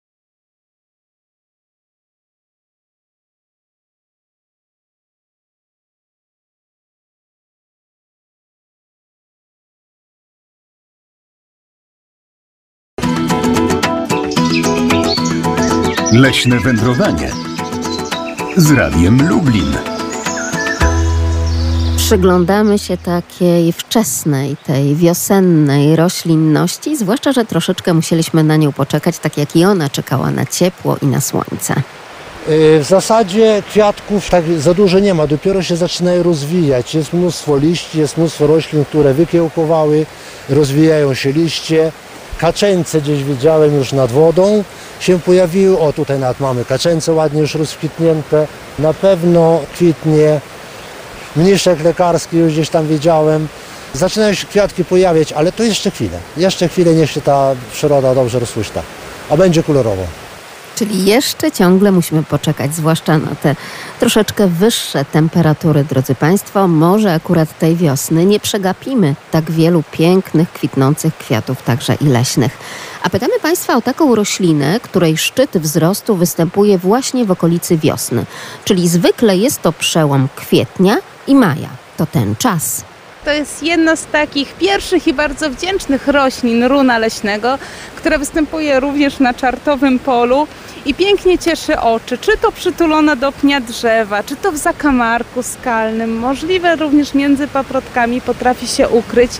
Leśne 16.21 16.59
wędrowanie 16.59 17.31
z 18.57 18.71
Radiem 18.71 19.29
Lublin. 19.29 19.77
Przyglądamy 21.97 22.79
się 22.79 22.97
takiej 22.97 23.73
wczesnej, 23.73 24.57
tej 24.65 24.95
wiosennej 24.95 25.95
roślinności, 25.95 26.97
zwłaszcza, 26.97 27.31
że 27.33 27.45
troszeczkę 27.45 27.93
musieliśmy 27.93 28.43
na 28.43 28.55
nią 28.55 28.71
poczekać, 28.71 29.19
tak 29.19 29.37
jak 29.37 29.55
i 29.55 29.65
ona 29.65 29.89
czekała 29.89 30.31
na 30.31 30.45
ciepło 30.45 30.97
i 31.01 31.05
na 31.05 31.21
słońce. 31.21 31.73
Yy, 32.47 32.79
W 32.83 32.87
zasadzie 32.87 33.63
kwiatków 33.69 34.29
tak 34.29 34.43
za 34.59 34.73
dużo 34.73 34.99
nie 34.99 35.13
ma, 35.13 35.27
dopiero 35.27 35.63
się 35.63 35.75
zaczynają 35.75 36.23
rozwijać. 36.23 36.95
Jest 36.95 37.13
mnóstwo 37.13 37.57
liści, 37.57 37.99
jest 37.99 38.17
mnóstwo 38.17 38.47
roślin, 38.47 38.85
które 38.85 39.13
wykiełkowały, 39.13 40.05
rozwijają 40.49 41.13
się 41.13 41.31
liście. 41.31 41.91
Kaczeńce 42.41 43.01
gdzieś 43.01 43.23
widziałem 43.23 43.75
już 43.75 43.93
nad 43.93 44.11
wodą 44.11 44.63
się 44.99 45.19
pojawiły. 45.19 45.79
O, 45.79 45.93
tutaj 45.93 46.19
nawet 46.19 46.39
mamy 46.39 46.65
kaczeńce 46.65 47.13
ładnie 47.13 47.41
już 47.41 47.55
rozkwitnięte. 47.55 48.47
Na 48.79 48.93
pewno 48.93 49.59
kwitnie 49.73 50.39
mniszek 51.35 51.83
lekarski 51.83 52.37
już 52.37 52.53
gdzieś 52.53 52.69
tam 52.69 52.87
widziałem. 52.87 53.47
Zaczynają 53.93 54.33
się 54.33 54.47
kwiatki 54.47 54.85
pojawiać, 54.85 55.33
ale 55.33 55.51
to 55.51 55.63
jeszcze 55.63 55.91
chwilę. 55.91 56.17
Jeszcze 56.37 56.67
chwilę 56.69 56.93
niech 56.93 57.11
się 57.11 57.21
ta 57.21 57.55
przyroda 57.73 58.15
dobrze 58.15 58.39
rozpuszcza. 58.39 58.81
A 59.29 59.37
będzie 59.37 59.63
kolorowo. 59.63 60.03
Czyli 60.81 61.05
jeszcze 61.05 61.51
ciągle 61.51 61.91
musimy 61.91 62.23
poczekać, 62.23 62.75
zwłaszcza 62.75 63.17
na 63.17 63.35
te 63.35 63.55
troszeczkę 63.99 64.47
wyższe 64.47 65.05
temperatury, 65.05 65.83
drodzy 65.83 66.15
Państwo. 66.15 66.67
Może 66.67 67.13
akurat 67.13 67.59
tej 67.59 67.75
wiosny 67.75 68.25
nie 68.25 68.39
przegapimy 68.39 69.15
tak 69.31 69.51
wielu 69.51 69.83
pięknych, 69.91 70.51
kwitnących 70.51 71.17
kwiatów, 71.17 71.63
także 71.63 71.95
i 71.95 72.05
leśnych. 72.05 72.57
A 73.03 73.09
pytamy 73.09 73.33
Państwa 73.41 73.75
o 73.75 73.81
taką 73.81 74.15
roślinę, 74.15 74.79
której 74.79 75.17
szczyt 75.17 75.57
wzrostu 75.57 76.15
występuje 76.15 76.77
właśnie 76.77 77.25
w 77.25 77.31
okolicy 77.31 77.77
wiosny. 77.77 78.25
Czyli 78.65 78.89
zwykle 78.89 79.37
jest 79.37 79.61
to 79.61 79.71
przełom 79.71 80.27
kwietnia 80.35 80.97
i 81.27 81.35
maja. 81.35 81.69
To 81.97 82.05
ten 82.05 82.35
czas. 82.35 82.90
To 83.25 83.31
jest 83.31 83.63
jedna 83.63 83.95
z 83.95 84.05
takich 84.05 84.53
pierwszych 84.53 85.07
i 85.07 85.13
bardzo 85.13 85.49
wdzięcznych 85.49 86.07
roślin 86.07 86.63
runa 86.63 86.97
leśnego, 86.97 87.57
która 87.95 88.17
występuje 88.17 88.79
również 88.79 89.19
na 89.19 89.33
czartowym 89.33 89.99
polu 89.99 90.47
i 90.85 90.93
pięknie 90.93 91.37
cieszy 91.37 91.79
oczy. 91.79 92.17
Czy 92.17 92.37
to 92.37 92.51
przytulona 92.51 93.15
do 93.15 93.31
pnia 93.31 93.59
drzewa, 93.59 94.23
czy 94.23 94.35
to 94.35 94.51
w 94.51 94.57
zakamarku 94.57 95.43
skalnym, 95.43 96.17
możliwe 96.17 96.75
również 96.75 97.13
między 97.13 97.47
paprotkami 97.47 98.21
potrafi 98.21 98.67
się 98.67 98.89
ukryć 98.89 99.31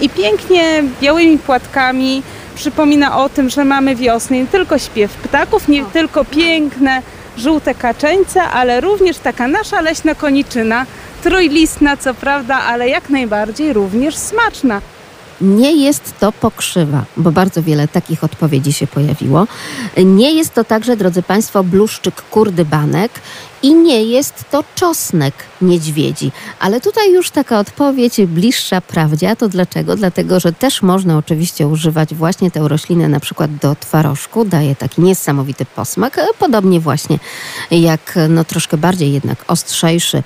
i 0.00 0.08
pięknie 0.08 0.82
białymi 1.00 1.38
płatkami 1.38 2.22
przypomina 2.54 3.18
o 3.18 3.28
tym, 3.28 3.50
że 3.50 3.64
mamy 3.64 3.96
wiosnę. 3.96 4.36
Nie 4.36 4.46
tylko 4.46 4.78
śpiew 4.78 5.12
ptaków, 5.12 5.68
nie 5.68 5.84
tylko 5.84 6.24
piękne 6.24 7.02
żółte 7.38 7.74
kaczeńce, 7.74 8.42
ale 8.42 8.80
również 8.80 9.18
taka 9.18 9.48
nasza 9.48 9.80
leśna 9.80 10.14
koniczyna, 10.14 10.86
trójlistna 11.24 11.96
co 11.96 12.14
prawda, 12.14 12.56
ale 12.56 12.88
jak 12.88 13.10
najbardziej 13.10 13.72
również 13.72 14.16
smaczna. 14.16 14.80
Nie 15.40 15.72
jest 15.72 16.14
to 16.20 16.32
pokrzywa, 16.32 17.04
bo 17.16 17.32
bardzo 17.32 17.62
wiele 17.62 17.88
takich 17.88 18.24
odpowiedzi 18.24 18.72
się 18.72 18.86
pojawiło. 18.86 19.46
Nie 19.96 20.32
jest 20.32 20.54
to 20.54 20.64
także, 20.64 20.96
drodzy 20.96 21.22
Państwo, 21.22 21.64
bluszczyk 21.64 22.22
kurdybanek 22.22 23.12
I 23.64 23.74
nie 23.74 24.04
jest 24.04 24.44
to 24.50 24.64
czosnek 24.74 25.34
niedźwiedzi. 25.62 26.32
Ale 26.60 26.80
tutaj 26.80 27.12
już 27.12 27.30
taka 27.30 27.58
odpowiedź 27.58 28.20
bliższa 28.26 28.80
prawdzie. 28.80 29.30
A 29.30 29.36
to 29.36 29.48
dlaczego? 29.48 29.96
Dlatego, 29.96 30.40
że 30.40 30.52
też 30.52 30.82
można 30.82 31.18
oczywiście 31.18 31.68
używać 31.68 32.14
właśnie 32.14 32.50
tę 32.50 32.68
roślinę 32.68 33.08
na 33.08 33.20
przykład 33.20 33.56
do 33.56 33.76
twarożku. 33.80 34.44
Daje 34.44 34.76
taki 34.76 35.02
niesamowity 35.02 35.64
posmak. 35.64 36.20
Podobnie 36.38 36.80
właśnie 36.80 37.18
jak 37.70 38.18
no 38.28 38.44
troszkę 38.44 38.76
bardziej 38.76 39.12
jednak 39.12 39.44
ostrzejszy 39.48 40.22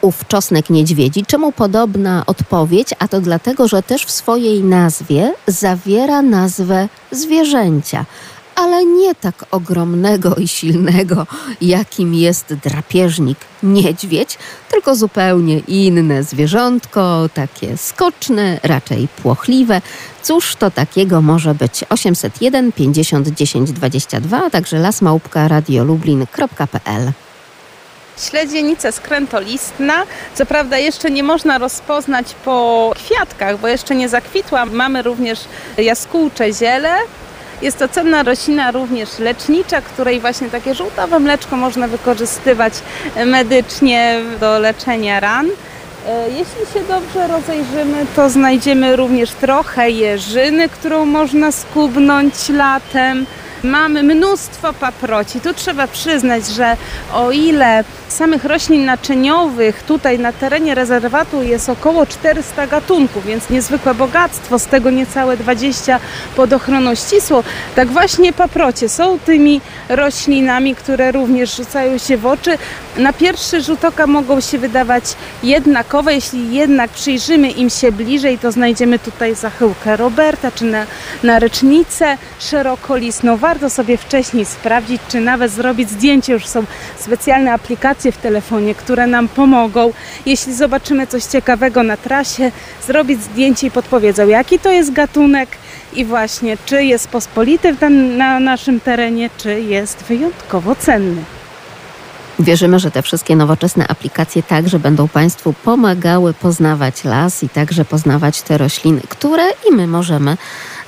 ów 0.00 0.26
czosnek 0.28 0.70
niedźwiedzi. 0.70 1.24
Czemu 1.26 1.52
podobna 1.52 2.22
odpowiedź? 2.26 2.88
A 2.98 3.08
to 3.08 3.20
dlatego, 3.20 3.68
że 3.68 3.82
też 3.82 4.04
w 4.04 4.10
swojej 4.10 4.64
nazwie 4.64 5.34
zawiera 5.46 6.22
nazwę 6.22 6.88
zwierzęcia 7.10 8.04
ale 8.58 8.84
nie 8.84 9.14
tak 9.14 9.44
ogromnego 9.50 10.34
i 10.34 10.48
silnego, 10.48 11.26
jakim 11.60 12.14
jest 12.14 12.54
drapieżnik 12.54 13.38
niedźwiedź, 13.62 14.38
tylko 14.70 14.96
zupełnie 14.96 15.58
inne 15.58 16.22
zwierzątko, 16.22 17.28
takie 17.34 17.76
skoczne, 17.76 18.60
raczej 18.62 19.08
płochliwe. 19.22 19.80
Cóż 20.22 20.56
to 20.56 20.70
takiego 20.70 21.22
może 21.22 21.54
być? 21.54 21.84
801 21.88 22.72
50 22.72 23.28
10 23.28 23.72
22, 23.72 24.44
a 24.46 24.50
także 24.50 24.78
lasmałpka 24.78 25.48
radiolublin.pl 25.48 27.12
Śledzienica 28.30 28.92
skrętolistna. 28.92 29.94
Co 30.34 30.46
prawda 30.46 30.78
jeszcze 30.78 31.10
nie 31.10 31.22
można 31.22 31.58
rozpoznać 31.58 32.34
po 32.44 32.92
kwiatkach, 32.94 33.60
bo 33.60 33.68
jeszcze 33.68 33.94
nie 33.94 34.08
zakwitła. 34.08 34.66
Mamy 34.66 35.02
również 35.02 35.40
jaskółcze 35.76 36.52
ziele, 36.52 36.96
jest 37.62 37.78
to 37.78 37.88
cenna 37.88 38.22
roślina 38.22 38.70
również 38.70 39.18
lecznicza, 39.18 39.80
której 39.80 40.20
właśnie 40.20 40.50
takie 40.50 40.74
żółtawe 40.74 41.18
mleczko 41.18 41.56
można 41.56 41.88
wykorzystywać 41.88 42.72
medycznie 43.26 44.20
do 44.40 44.58
leczenia 44.58 45.20
ran. 45.20 45.46
E, 46.06 46.28
jeśli 46.28 46.72
się 46.74 46.88
dobrze 46.88 47.28
rozejrzymy, 47.28 48.06
to 48.16 48.30
znajdziemy 48.30 48.96
również 48.96 49.30
trochę 49.30 49.90
jeżyny, 49.90 50.68
którą 50.68 51.04
można 51.04 51.52
skubnąć 51.52 52.48
latem. 52.48 53.26
Mamy 53.62 54.02
mnóstwo 54.02 54.72
paproci. 54.72 55.40
Tu 55.40 55.54
trzeba 55.54 55.86
przyznać, 55.86 56.46
że 56.46 56.76
o 57.12 57.30
ile 57.30 57.84
samych 58.08 58.44
roślin 58.44 58.84
naczyniowych 58.84 59.82
tutaj 59.82 60.18
na 60.18 60.32
terenie 60.32 60.74
rezerwatu 60.74 61.42
jest 61.42 61.68
około 61.68 62.06
400 62.06 62.66
gatunków, 62.66 63.26
więc 63.26 63.50
niezwykłe 63.50 63.94
bogactwo, 63.94 64.58
z 64.58 64.66
tego 64.66 64.90
niecałe 64.90 65.36
20 65.36 66.00
pod 66.36 66.52
ochroną 66.52 66.94
ścisłą, 66.94 67.42
tak 67.76 67.88
właśnie 67.88 68.32
paprocie 68.32 68.88
są 68.88 69.18
tymi 69.18 69.60
roślinami, 69.88 70.74
które 70.74 71.12
również 71.12 71.56
rzucają 71.56 71.98
się 71.98 72.16
w 72.16 72.26
oczy. 72.26 72.58
Na 72.96 73.12
pierwszy 73.12 73.60
rzut 73.60 73.84
oka 73.84 74.06
mogą 74.06 74.40
się 74.40 74.58
wydawać 74.58 75.04
jednakowe, 75.42 76.14
jeśli 76.14 76.54
jednak 76.54 76.90
przyjrzymy 76.90 77.50
im 77.50 77.70
się 77.70 77.92
bliżej, 77.92 78.38
to 78.38 78.52
znajdziemy 78.52 78.98
tutaj 78.98 79.34
zachyłkę 79.34 79.96
Roberta, 79.96 80.52
czy 80.52 80.64
na, 80.64 80.86
narecznicę 81.22 82.18
szerokolistną. 82.38 83.36
Warto 83.48 83.70
sobie 83.70 83.96
wcześniej 83.96 84.44
sprawdzić, 84.44 85.02
czy 85.08 85.20
nawet 85.20 85.52
zrobić 85.52 85.90
zdjęcie. 85.90 86.32
Już 86.32 86.46
są 86.46 86.64
specjalne 86.98 87.52
aplikacje 87.52 88.12
w 88.12 88.16
telefonie, 88.16 88.74
które 88.74 89.06
nam 89.06 89.28
pomogą. 89.28 89.92
Jeśli 90.26 90.54
zobaczymy 90.54 91.06
coś 91.06 91.24
ciekawego 91.24 91.82
na 91.82 91.96
trasie, 91.96 92.52
zrobić 92.86 93.22
zdjęcie 93.22 93.66
i 93.66 93.70
podpowiedzą, 93.70 94.28
jaki 94.28 94.58
to 94.58 94.70
jest 94.70 94.92
gatunek 94.92 95.48
i 95.92 96.04
właśnie, 96.04 96.56
czy 96.66 96.84
jest 96.84 97.08
pospolity 97.08 97.76
na 98.16 98.40
naszym 98.40 98.80
terenie, 98.80 99.30
czy 99.38 99.60
jest 99.60 99.98
wyjątkowo 100.02 100.74
cenny. 100.74 101.37
Wierzymy, 102.38 102.78
że 102.78 102.90
te 102.90 103.02
wszystkie 103.02 103.36
nowoczesne 103.36 103.88
aplikacje 103.88 104.42
także 104.42 104.78
będą 104.78 105.08
Państwu 105.08 105.52
pomagały 105.52 106.34
poznawać 106.34 107.04
las 107.04 107.42
i 107.42 107.48
także 107.48 107.84
poznawać 107.84 108.42
te 108.42 108.58
rośliny, 108.58 109.00
które 109.08 109.44
i 109.70 109.72
my 109.72 109.86
możemy 109.86 110.36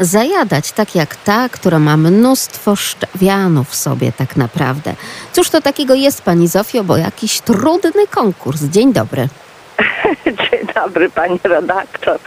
zajadać, 0.01 0.73
tak 0.73 0.95
jak 0.95 1.17
ta, 1.17 1.49
która 1.49 1.79
ma 1.79 1.97
mnóstwo 1.97 2.77
szczawianów 2.77 3.69
w 3.69 3.75
sobie 3.75 4.13
tak 4.13 4.37
naprawdę. 4.37 4.95
Cóż 5.33 5.51
to 5.51 5.61
takiego 5.61 5.95
jest, 5.95 6.23
Pani 6.23 6.49
Zofio, 6.49 6.85
bo 6.85 6.97
jakiś 6.97 7.41
trudny 7.41 8.07
konkurs. 8.11 8.63
Dzień 8.63 8.93
dobry. 8.93 9.29
Dobry 10.85 11.11
pani 11.11 11.41
redaktor 11.45 12.19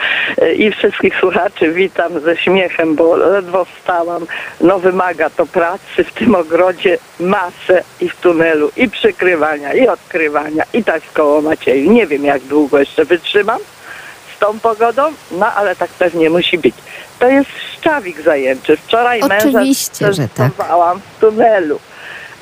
i 0.57 0.71
wszystkich 0.71 1.19
słuchaczy. 1.19 1.71
Witam 1.71 2.19
ze 2.19 2.37
śmiechem, 2.37 2.95
bo 2.95 3.15
ledwo 3.15 3.65
wstałam. 3.65 4.25
No 4.61 4.79
wymaga 4.79 5.29
to 5.29 5.45
pracy 5.45 6.03
w 6.03 6.13
tym 6.13 6.35
ogrodzie 6.35 6.97
masę 7.19 7.83
i 8.01 8.09
w 8.09 8.15
tunelu 8.15 8.71
i 8.77 8.89
przykrywania 8.89 9.73
i 9.73 9.87
odkrywania 9.87 10.63
i 10.73 10.83
tak 10.83 11.03
w 11.03 11.13
koło 11.13 11.41
Macieju. 11.41 11.91
Nie 11.91 12.07
wiem 12.07 12.25
jak 12.25 12.41
długo 12.41 12.79
jeszcze 12.79 13.05
wytrzymam 13.05 13.59
z 14.35 14.39
tą 14.39 14.59
pogodą, 14.59 15.03
no 15.31 15.53
ale 15.53 15.75
tak 15.75 15.89
pewnie 15.89 16.29
musi 16.29 16.57
być. 16.57 16.75
To 17.19 17.27
jest 17.27 17.49
szczawik 17.77 18.21
zajęczy. 18.21 18.77
Wczoraj 18.77 19.21
Oczywiście, 19.21 20.05
męża 20.05 20.27
tak. 20.35 20.51
w 21.17 21.19
tunelu. 21.19 21.79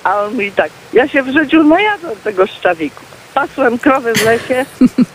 A 0.04 0.20
on 0.20 0.32
mówi 0.32 0.52
tak, 0.52 0.70
ja 0.94 1.08
się 1.08 1.24
w 1.24 1.34
życiu 1.34 1.64
najadłem 1.64 2.16
tego 2.24 2.48
szczawiku 2.48 3.11
pasłem 3.34 3.80
krowy 3.80 4.14
w 4.14 4.26
lesie, 4.26 4.66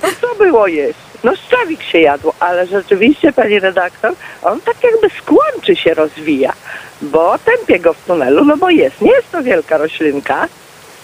to 0.03 0.09
co 0.21 0.45
było 0.45 0.67
jeść? 0.67 0.99
No 1.25 1.37
szczawik 1.37 1.83
się 1.83 1.99
jadło, 1.99 2.35
ale 2.41 2.67
rzeczywiście, 2.67 3.33
pani 3.33 3.61
redaktor, 3.61 4.13
on 4.43 4.61
tak 4.61 4.77
jakby 4.83 5.09
skłączy 5.19 5.77
się 5.77 5.95
rozwija, 5.95 6.53
bo 7.03 7.39
tępie 7.39 7.79
go 7.79 7.93
w 7.93 8.05
tunelu, 8.05 8.45
no 8.45 8.57
bo 8.57 8.71
jest. 8.71 9.01
Nie 9.01 9.11
jest 9.11 9.31
to 9.31 9.43
wielka 9.43 9.77
roślinka, 9.77 10.49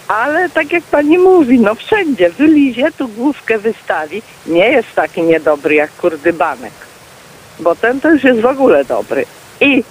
ale 0.08 0.50
tak 0.50 0.72
jak 0.72 0.82
pani 0.82 1.18
mówi, 1.18 1.60
no 1.60 1.74
wszędzie 1.74 2.30
wylizie, 2.30 2.88
tu 2.98 3.08
główkę 3.08 3.58
wystawi. 3.58 4.22
Nie 4.46 4.68
jest 4.68 4.94
taki 4.94 5.22
niedobry 5.22 5.74
jak 5.74 5.90
kurdybanek, 5.90 6.72
bo 7.60 7.74
ten 7.74 8.00
już 8.04 8.24
jest 8.24 8.40
w 8.40 8.46
ogóle 8.46 8.84
dobry. 8.84 9.24
I 9.60 9.84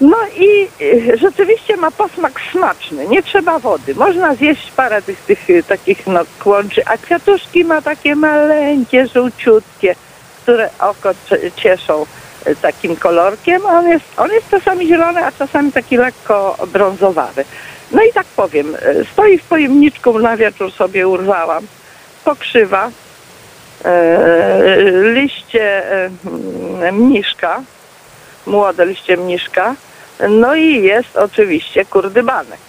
no 0.00 0.16
i 0.36 0.68
y, 0.82 1.16
rzeczywiście 1.16 1.76
ma 1.76 1.90
posmak 1.90 2.40
smaczny, 2.52 3.08
nie 3.08 3.22
trzeba 3.22 3.58
wody. 3.58 3.94
Można 3.94 4.34
zjeść 4.34 4.72
parę 4.76 5.02
tych, 5.02 5.20
tych 5.20 5.50
y, 5.50 5.62
takich 5.62 6.06
no, 6.06 6.20
kłączy, 6.42 6.82
a 6.86 6.98
kwiatuszki 6.98 7.64
ma 7.64 7.82
takie 7.82 8.14
maleńkie, 8.16 9.06
żółciutkie, 9.06 9.94
które 10.42 10.70
oko 10.78 11.10
cieszą 11.56 12.06
y, 12.46 12.56
takim 12.56 12.96
kolorkiem. 12.96 13.66
On 13.66 13.88
jest, 13.88 14.04
on 14.16 14.30
jest 14.30 14.50
czasami 14.50 14.88
zielony, 14.88 15.26
a 15.26 15.32
czasami 15.32 15.72
taki 15.72 15.96
lekko 15.96 16.56
brązowawy. 16.72 17.44
No 17.92 18.02
i 18.02 18.12
tak 18.12 18.26
powiem, 18.26 18.76
stoi 19.12 19.38
w 19.38 19.44
pojemniczku, 19.44 20.18
na 20.18 20.36
wieczór 20.36 20.72
sobie 20.72 21.08
urwałam, 21.08 21.66
pokrzywa, 22.24 22.90
liście 25.14 25.92
e, 26.82 26.92
mniszka, 26.92 27.62
młode 28.46 28.86
liście 28.86 29.16
mniszka, 29.16 29.74
no 30.28 30.54
i 30.54 30.82
jest 30.82 31.16
oczywiście 31.16 31.84
kurdybanek. 31.84 32.60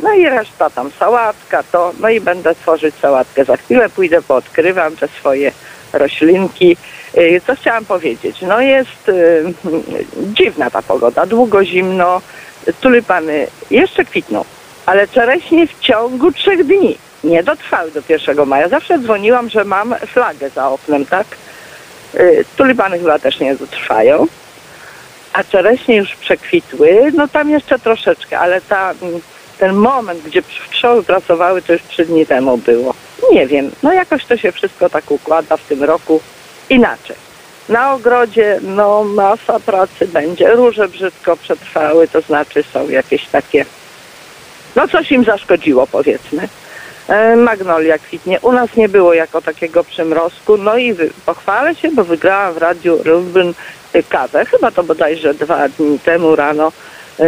No 0.00 0.14
i 0.14 0.24
reszta 0.24 0.70
tam 0.70 0.90
sałatka, 0.98 1.62
to, 1.62 1.92
no 2.00 2.08
i 2.08 2.20
będę 2.20 2.54
tworzyć 2.54 2.94
sałatkę. 2.94 3.44
Za 3.44 3.56
chwilę 3.56 3.88
pójdę, 3.88 4.22
poodkrywam 4.22 4.96
te 4.96 5.08
swoje 5.08 5.52
roślinki. 5.92 6.76
Y, 7.18 7.40
co 7.46 7.54
chciałam 7.54 7.84
powiedzieć? 7.84 8.42
No 8.42 8.60
jest 8.60 9.08
y, 9.08 9.44
dziwna 10.16 10.70
ta 10.70 10.82
pogoda, 10.82 11.26
długo 11.26 11.64
zimno, 11.64 12.20
tulipany 12.80 13.46
jeszcze 13.70 14.04
kwitną, 14.04 14.44
ale 14.86 15.08
czereśnie 15.08 15.66
w 15.66 15.80
ciągu 15.80 16.32
trzech 16.32 16.64
dni 16.64 16.98
nie 17.24 17.42
dotrwały 17.42 17.90
do 17.90 18.00
1 18.08 18.46
maja. 18.46 18.68
Zawsze 18.68 18.98
dzwoniłam, 18.98 19.48
że 19.48 19.64
mam 19.64 19.94
flagę 20.06 20.50
za 20.50 20.68
oknem, 20.68 21.06
tak? 21.06 21.26
Y, 22.14 22.44
tulipany 22.56 22.98
chyba 22.98 23.18
też 23.18 23.40
nie 23.40 23.56
dotrwają 23.56 24.26
a 25.36 25.44
czereśnie 25.44 25.96
już 25.96 26.16
przekwitły, 26.16 27.12
no 27.14 27.28
tam 27.28 27.50
jeszcze 27.50 27.78
troszeczkę, 27.78 28.38
ale 28.38 28.60
ta, 28.60 28.94
ten 29.58 29.74
moment, 29.74 30.22
gdzie 30.22 30.42
pszczoły 30.42 31.02
pracowały, 31.02 31.62
to 31.62 31.72
już 31.72 31.82
trzy 31.82 32.04
dni 32.04 32.26
temu 32.26 32.56
było. 32.56 32.94
Nie 33.32 33.46
wiem, 33.46 33.70
no 33.82 33.92
jakoś 33.92 34.24
to 34.24 34.36
się 34.36 34.52
wszystko 34.52 34.90
tak 34.90 35.10
układa 35.10 35.56
w 35.56 35.64
tym 35.64 35.84
roku 35.84 36.20
inaczej. 36.70 37.16
Na 37.68 37.92
ogrodzie, 37.92 38.58
no 38.62 39.04
masa 39.04 39.60
pracy 39.60 40.08
będzie. 40.08 40.48
Róże 40.50 40.88
brzydko 40.88 41.36
przetrwały, 41.36 42.08
to 42.08 42.20
znaczy 42.20 42.62
są 42.72 42.88
jakieś 42.88 43.26
takie, 43.26 43.64
no 44.76 44.88
coś 44.88 45.12
im 45.12 45.24
zaszkodziło 45.24 45.86
powiedzmy. 45.86 46.48
E, 47.08 47.36
magnolia 47.36 47.98
kwitnie. 47.98 48.40
U 48.40 48.52
nas 48.52 48.76
nie 48.76 48.88
było 48.88 49.14
jako 49.14 49.42
takiego 49.42 49.84
przymrozku. 49.84 50.56
No 50.56 50.78
i 50.78 50.94
pochwalę 51.26 51.74
się, 51.74 51.90
bo 51.90 52.04
wygrałam 52.04 52.54
w 52.54 52.58
Radiu 52.58 53.00
Lublin 53.04 53.54
kawę, 54.02 54.44
chyba 54.44 54.70
to 54.70 54.82
bodajże 54.82 55.34
dwa 55.34 55.68
dni 55.68 55.98
temu 55.98 56.36
rano, 56.36 56.72
e, 57.18 57.24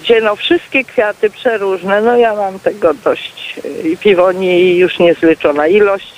gdzie 0.00 0.20
no 0.20 0.36
wszystkie 0.36 0.84
kwiaty 0.84 1.30
przeróżne, 1.30 2.00
no 2.00 2.16
ja 2.16 2.34
mam 2.34 2.58
tego 2.58 2.94
dość 2.94 3.60
e, 3.64 3.88
i 3.88 3.96
piwoni 3.96 4.76
już 4.76 4.98
niezliczona 4.98 5.66
ilość 5.66 6.12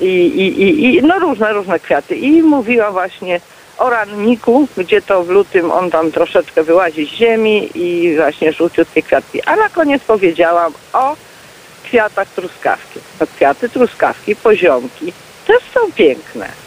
i, 0.00 0.04
i, 0.04 0.62
i, 0.62 0.96
i 0.96 1.02
no 1.02 1.18
różne, 1.18 1.52
różne 1.52 1.80
kwiaty 1.80 2.16
i 2.16 2.42
mówiła 2.42 2.90
właśnie 2.90 3.40
o 3.78 3.90
ranniku, 3.90 4.68
gdzie 4.76 5.02
to 5.02 5.24
w 5.24 5.28
lutym 5.28 5.70
on 5.70 5.90
tam 5.90 6.12
troszeczkę 6.12 6.62
wyłazi 6.62 7.06
z 7.06 7.08
ziemi 7.08 7.70
i 7.74 8.16
właśnie 8.16 8.52
żółciutkie 8.52 9.02
kwiatki. 9.02 9.42
A 9.42 9.56
na 9.56 9.68
koniec 9.68 10.02
powiedziałam 10.02 10.72
o 10.92 11.16
kwiatach 11.84 12.28
truskawki. 12.28 13.00
No 13.20 13.26
kwiaty 13.26 13.68
truskawki, 13.68 14.36
poziomki 14.36 15.12
też 15.46 15.58
są 15.74 15.92
piękne. 15.92 16.61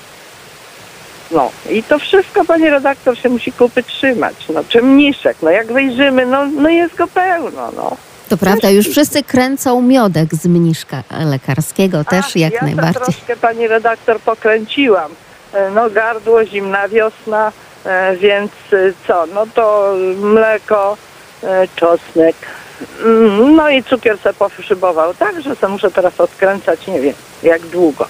No 1.32 1.52
i 1.70 1.84
to 1.84 2.00
wszystko, 2.00 2.46
pani 2.46 2.70
redaktor, 2.70 3.18
się 3.18 3.30
musi 3.30 3.52
kupy 3.52 3.84
trzymać. 3.84 4.36
No 4.54 4.64
czemniszek, 4.70 5.38
no 5.42 5.50
jak 5.52 5.74
wyjrzymy, 5.74 6.26
no, 6.26 6.46
no 6.46 6.70
jest 6.70 6.96
go 6.96 7.08
pełno, 7.08 7.72
no. 7.76 7.98
To 8.30 8.38
prawda, 8.38 8.70
już 8.70 8.88
wszyscy 8.88 9.24
kręcą 9.24 9.82
miodek 9.82 10.36
z 10.36 10.46
mniszka 10.46 11.04
lekarskiego 11.26 12.04
też 12.04 12.26
Ach, 12.28 12.36
jak 12.36 12.54
ja 12.54 12.62
najbardziej. 12.62 13.04
troszkę 13.04 13.36
pani 13.38 13.68
redaktor 13.68 14.20
pokręciłam. 14.20 15.12
E, 15.54 15.70
No 15.70 15.90
gardło, 15.90 16.46
zimna 16.46 16.88
wiosna, 16.88 17.52
e, 17.86 18.16
więc 18.18 18.52
e, 18.74 18.94
co, 19.08 19.26
no 19.34 19.46
to 19.56 19.94
mleko, 20.18 20.98
czosnek, 21.76 22.36
mm, 23.06 23.56
no 23.56 23.70
i 23.70 23.84
cukier 23.84 24.18
se 24.18 24.34
poszybował. 24.34 25.14
Także 25.14 25.56
se 25.56 25.68
muszę 25.68 25.92
teraz 25.92 26.20
odkręcać, 26.20 26.88
nie 26.88 27.02
wiem 27.02 27.14
jak 27.44 27.62
długo. 27.62 28.08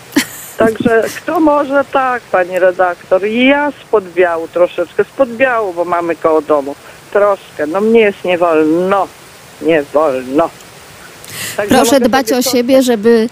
Także 0.57 1.03
kto 1.17 1.39
może 1.39 1.85
tak, 1.93 2.21
pani 2.23 2.59
redaktor. 2.59 3.25
I 3.27 3.45
ja 3.45 3.71
spod 3.71 4.03
biału 4.13 4.47
troszeczkę, 4.47 5.03
spod 5.03 5.29
biału, 5.29 5.73
bo 5.73 5.85
mamy 5.85 6.15
koło 6.15 6.41
domu. 6.41 6.75
Troszkę, 7.11 7.67
no 7.67 7.81
mnie 7.81 7.99
jest 7.99 8.23
nie 8.23 8.37
wolno. 8.37 9.07
Nie 9.61 9.83
wolno. 9.83 10.49
Także 11.57 11.75
Proszę 11.75 11.99
dbać 11.99 12.31
o 12.31 12.41
siebie, 12.41 12.81
żeby 12.83 13.29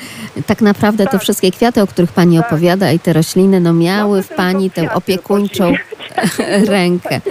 tak 0.47 0.61
naprawdę 0.61 1.05
te 1.05 1.11
Tak. 1.11 1.21
wszystkie 1.21 1.51
kwiaty, 1.51 1.81
o 1.81 1.87
których 1.87 2.11
pani 2.11 2.39
opowiada 2.39 2.91
i 2.91 2.99
te 2.99 3.13
rośliny, 3.13 3.59
no 3.59 3.73
miały 3.73 4.17
Mogę 4.17 4.23
w 4.23 4.29
pani 4.35 4.71
tę 4.71 4.93
opiekuńczą 4.93 5.73
rękę. 6.67 7.21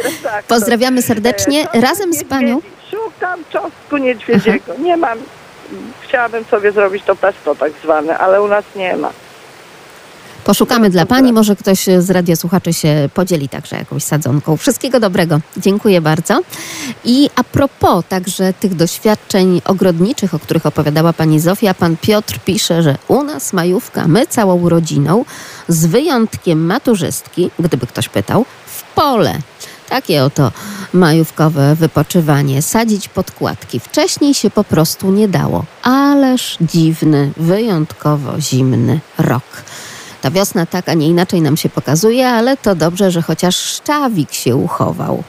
Pozdrawiamy 0.48 1.02
serdecznie. 1.02 1.66
E, 1.72 1.80
Razem 1.80 2.12
z 2.14 2.24
panią. 2.24 2.60
Szukam 2.90 3.40
czosnku 3.52 3.96
niedźwiedziego. 3.96 4.74
Nie 4.78 4.96
mam. 4.96 5.18
Chciałabym 6.00 6.44
sobie 6.44 6.72
zrobić 6.72 7.04
to 7.04 7.16
pesto 7.16 7.54
tak 7.54 7.72
zwane, 7.82 8.18
ale 8.18 8.42
u 8.42 8.48
nas 8.48 8.64
nie 8.76 8.96
ma. 8.96 9.10
Poszukamy 10.44 10.90
dla 10.90 11.06
pani, 11.06 11.32
może 11.32 11.56
ktoś 11.56 11.86
z 11.98 12.10
radiosłuchaczy 12.10 12.72
się 12.72 13.08
podzieli 13.14 13.48
także 13.48 13.76
jakąś 13.76 14.04
sadzonką. 14.04 14.56
Wszystkiego 14.56 15.00
dobrego. 15.00 15.40
Dziękuję 15.56 16.00
bardzo. 16.00 16.40
I 17.04 17.30
a 17.36 17.44
propos 17.44 18.04
także 18.08 18.52
tych 18.52 18.74
doświadczeń 18.74 19.60
ogrodniczych, 19.64 20.34
o 20.34 20.38
których 20.38 20.66
opowiadała 20.66 21.12
pani 21.12 21.40
Zofia, 21.40 21.74
pan 21.74 21.96
Piotr 21.96 22.38
pisze, 22.44 22.82
że 22.82 22.96
u 23.08 23.22
nas 23.22 23.52
majówka, 23.52 24.08
my 24.08 24.26
całą 24.26 24.68
rodziną, 24.68 25.24
z 25.68 25.86
wyjątkiem 25.86 26.66
maturzystki, 26.66 27.50
gdyby 27.58 27.86
ktoś 27.86 28.08
pytał, 28.08 28.44
w 28.66 28.82
pole. 28.94 29.38
Takie 29.88 30.24
oto 30.24 30.52
majówkowe 30.92 31.74
wypoczywanie, 31.74 32.62
sadzić 32.62 33.08
podkładki. 33.08 33.80
Wcześniej 33.80 34.34
się 34.34 34.50
po 34.50 34.64
prostu 34.64 35.12
nie 35.12 35.28
dało. 35.28 35.64
Ależ 35.82 36.56
dziwny, 36.60 37.32
wyjątkowo 37.36 38.40
zimny 38.40 39.00
rok. 39.18 39.42
Ta 40.22 40.30
wiosna 40.30 40.66
tak, 40.66 40.88
a 40.88 40.94
nie 40.94 41.06
inaczej 41.08 41.40
nam 41.40 41.56
się 41.56 41.68
pokazuje, 41.68 42.28
ale 42.28 42.56
to 42.56 42.74
dobrze, 42.74 43.10
że 43.10 43.22
chociaż 43.22 43.56
szczawik 43.56 44.32
się 44.32 44.56
uchował. 44.56 45.22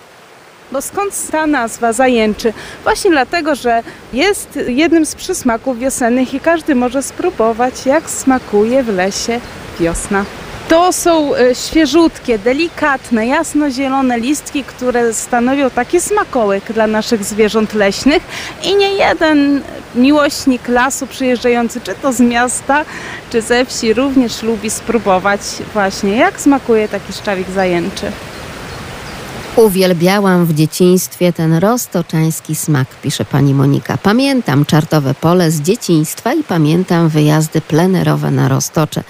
Bo 0.72 0.82
skąd 0.82 1.32
ta 1.32 1.48
nazwa 1.48 1.94
zajęczy? 1.94 2.54
Właśnie 2.84 3.12
dlatego, 3.12 3.56
że 3.56 3.84
jest 4.14 4.60
jednym 4.68 5.06
z 5.06 5.16
przysmaków 5.16 5.80
wiosennych 5.80 6.34
i 6.34 6.40
każdy 6.40 6.76
może 6.76 7.04
spróbować, 7.04 7.86
jak 7.86 8.10
smakuje 8.10 8.84
w 8.84 8.88
lesie 8.88 9.40
wiosna. 9.80 10.26
To 10.68 10.94
są 10.94 11.36
e, 11.36 11.56
świeżutkie, 11.56 12.40
delikatne, 12.40 13.28
jasnozielone 13.28 14.20
listki, 14.20 14.64
które 14.64 15.14
stanowią 15.14 15.70
taki 15.70 16.02
smakołyk 16.02 16.74
dla 16.74 16.88
naszych 16.88 17.24
zwierząt 17.24 17.74
leśnych 17.74 18.24
i 18.64 18.76
nie 18.76 18.94
jeden 18.94 19.62
miłośnik 19.96 20.68
lasu 20.68 21.08
przyjeżdżający, 21.08 21.82
czy 21.82 21.96
to 22.02 22.14
z 22.14 22.20
miasta, 22.20 22.86
czy 23.30 23.42
ze 23.42 23.66
wsi, 23.66 23.94
również 23.94 24.44
lubi 24.44 24.70
spróbować 24.70 25.42
właśnie, 25.74 26.16
jak 26.16 26.42
smakuje 26.42 26.88
taki 26.88 27.14
szczawik 27.14 27.50
zajęczy. 27.50 28.12
Uwielbiałam 29.56 30.46
w 30.46 30.54
dzieciństwie 30.54 31.34
ten 31.34 31.54
roztoczański 31.54 32.56
smak, 32.56 32.88
pisze 33.02 33.26
pani 33.26 33.54
Monika. 33.54 33.98
Pamiętam 33.98 34.66
czartowe 34.66 35.14
pole 35.14 35.52
z 35.52 35.62
dzieciństwa 35.62 36.34
i 36.34 36.44
pamiętam 36.44 37.10
wyjazdy 37.10 37.62
plenerowe 37.62 38.32
na 38.32 38.48
roztocze. 38.48 39.04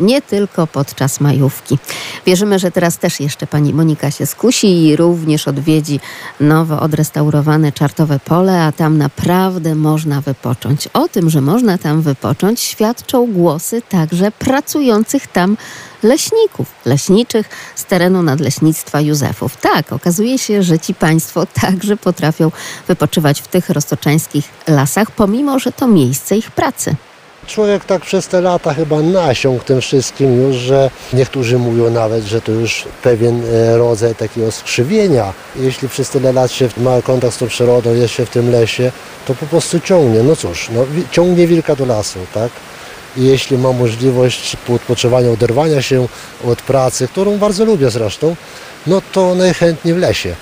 Nie 0.00 0.22
tylko 0.22 0.66
podczas 0.66 1.20
majówki. 1.20 1.78
Wierzymy, 2.26 2.58
że 2.58 2.70
teraz 2.70 2.98
też 2.98 3.20
jeszcze 3.20 3.46
pani 3.46 3.74
Monika 3.74 4.10
się 4.10 4.26
skusi 4.26 4.86
i 4.86 4.96
również 4.96 5.48
odwiedzi 5.48 6.00
nowo 6.40 6.80
odrestaurowane 6.80 7.72
czartowe 7.72 8.18
pole, 8.18 8.62
a 8.62 8.72
tam 8.72 8.98
naprawdę 8.98 9.74
można 9.74 10.20
wypocząć. 10.20 10.86
O 10.86 11.08
tym, 11.08 11.30
że 11.30 11.40
można 11.40 11.78
tam 11.78 12.02
wypocząć, 12.02 12.60
świadczą 12.60 13.32
głosy 13.32 13.82
także 13.88 14.30
pracujących 14.30 15.26
tam 15.26 15.56
leśników, 16.02 16.68
leśniczych 16.84 17.48
z 17.74 17.84
terenu 17.84 18.22
Nadleśnictwa 18.22 19.00
Józefów. 19.00 19.56
Tak, 19.56 19.92
okazuje 19.92 20.38
się, 20.38 20.62
że 20.62 20.78
ci 20.78 20.94
państwo 20.94 21.46
także 21.60 21.96
potrafią 21.96 22.50
wypoczywać 22.88 23.40
w 23.40 23.48
tych 23.48 23.70
roztoczańskich 23.70 24.48
lasach, 24.68 25.10
pomimo, 25.10 25.58
że 25.58 25.72
to 25.72 25.88
miejsce 25.88 26.36
ich 26.36 26.50
pracy. 26.50 26.96
Człowiek 27.50 27.84
tak 27.84 28.02
przez 28.02 28.28
te 28.28 28.40
lata 28.40 28.74
chyba 28.74 29.02
nasiąkł 29.02 29.64
tym 29.64 29.80
wszystkim 29.80 30.42
już, 30.42 30.56
że 30.56 30.90
niektórzy 31.12 31.58
mówią 31.58 31.90
nawet, 31.90 32.24
że 32.24 32.40
to 32.40 32.52
już 32.52 32.84
pewien 33.02 33.42
e, 33.44 33.78
rodzaj 33.78 34.14
takiego 34.14 34.52
skrzywienia. 34.52 35.32
Jeśli 35.56 35.88
przez 35.88 36.10
tyle 36.10 36.32
lat 36.32 36.52
się 36.52 36.68
ma 36.76 37.02
kontakt 37.02 37.34
z 37.34 37.38
tą 37.38 37.46
przyrodą, 37.46 37.94
jest 37.94 38.14
się 38.14 38.26
w 38.26 38.30
tym 38.30 38.50
lesie, 38.50 38.92
to 39.26 39.34
po 39.34 39.46
prostu 39.46 39.80
ciągnie. 39.80 40.22
No 40.22 40.36
cóż, 40.36 40.68
no, 40.74 40.86
ciągnie 41.10 41.46
wilka 41.46 41.76
do 41.76 41.86
lasu, 41.86 42.18
tak? 42.34 42.50
I 43.16 43.24
jeśli 43.24 43.58
ma 43.58 43.72
możliwość 43.72 44.56
po 44.66 44.74
odpoczywaniu, 44.74 45.32
oderwania 45.32 45.82
się 45.82 46.08
od 46.44 46.62
pracy, 46.62 47.08
którą 47.08 47.38
bardzo 47.38 47.64
lubię 47.64 47.90
zresztą, 47.90 48.36
no 48.86 49.02
to 49.12 49.34
najchętniej 49.34 49.94
w 49.94 49.98
lesie. 49.98 50.34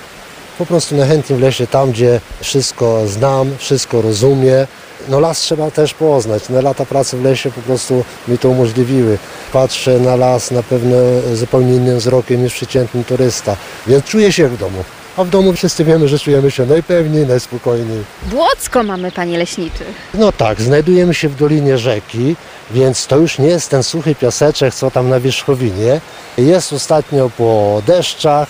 Po 0.58 0.66
prostu 0.66 0.96
najchętniej 0.96 1.38
w 1.38 1.42
lesie, 1.42 1.66
tam 1.66 1.90
gdzie 1.90 2.20
wszystko 2.40 3.06
znam, 3.06 3.50
wszystko 3.58 4.02
rozumiem. 4.02 4.66
No 5.08 5.20
las 5.20 5.38
trzeba 5.40 5.70
też 5.70 5.94
poznać. 5.94 6.42
No 6.50 6.60
lata 6.60 6.84
pracy 6.84 7.16
w 7.16 7.24
lesie 7.24 7.50
po 7.50 7.60
prostu 7.60 8.04
mi 8.28 8.38
to 8.38 8.48
umożliwiły. 8.48 9.18
Patrzę 9.52 9.98
na 10.00 10.16
las 10.16 10.50
na 10.50 10.62
pewno 10.62 10.96
zupełnie 11.34 11.74
innym 11.74 11.98
wzrokiem 11.98 12.42
niż 12.42 12.54
przeciętny 12.54 13.04
turysta, 13.04 13.56
więc 13.86 14.04
czuję 14.04 14.32
się 14.32 14.48
w 14.48 14.58
domu. 14.58 14.84
A 15.16 15.24
w 15.24 15.30
domu 15.30 15.52
wszyscy 15.52 15.84
wiemy, 15.84 16.08
że 16.08 16.18
czujemy 16.18 16.50
się 16.50 16.66
najpewniej, 16.66 17.26
najspokojniej. 17.26 18.04
Błocko 18.22 18.82
mamy, 18.82 19.12
panie 19.12 19.38
leśniczy. 19.38 19.84
No 20.14 20.32
tak, 20.32 20.62
znajdujemy 20.62 21.14
się 21.14 21.28
w 21.28 21.36
dolinie 21.36 21.78
rzeki, 21.78 22.36
więc 22.70 23.06
to 23.06 23.16
już 23.16 23.38
nie 23.38 23.46
jest 23.48 23.70
ten 23.70 23.82
suchy 23.82 24.14
piaseczek, 24.14 24.74
co 24.74 24.90
tam 24.90 25.08
na 25.08 25.20
wierzchowinie. 25.20 26.00
Jest 26.38 26.72
ostatnio 26.72 27.30
po 27.30 27.82
deszczach, 27.86 28.48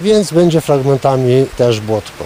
więc 0.00 0.32
będzie 0.32 0.60
fragmentami 0.60 1.46
też 1.56 1.80
błotko. 1.80 2.24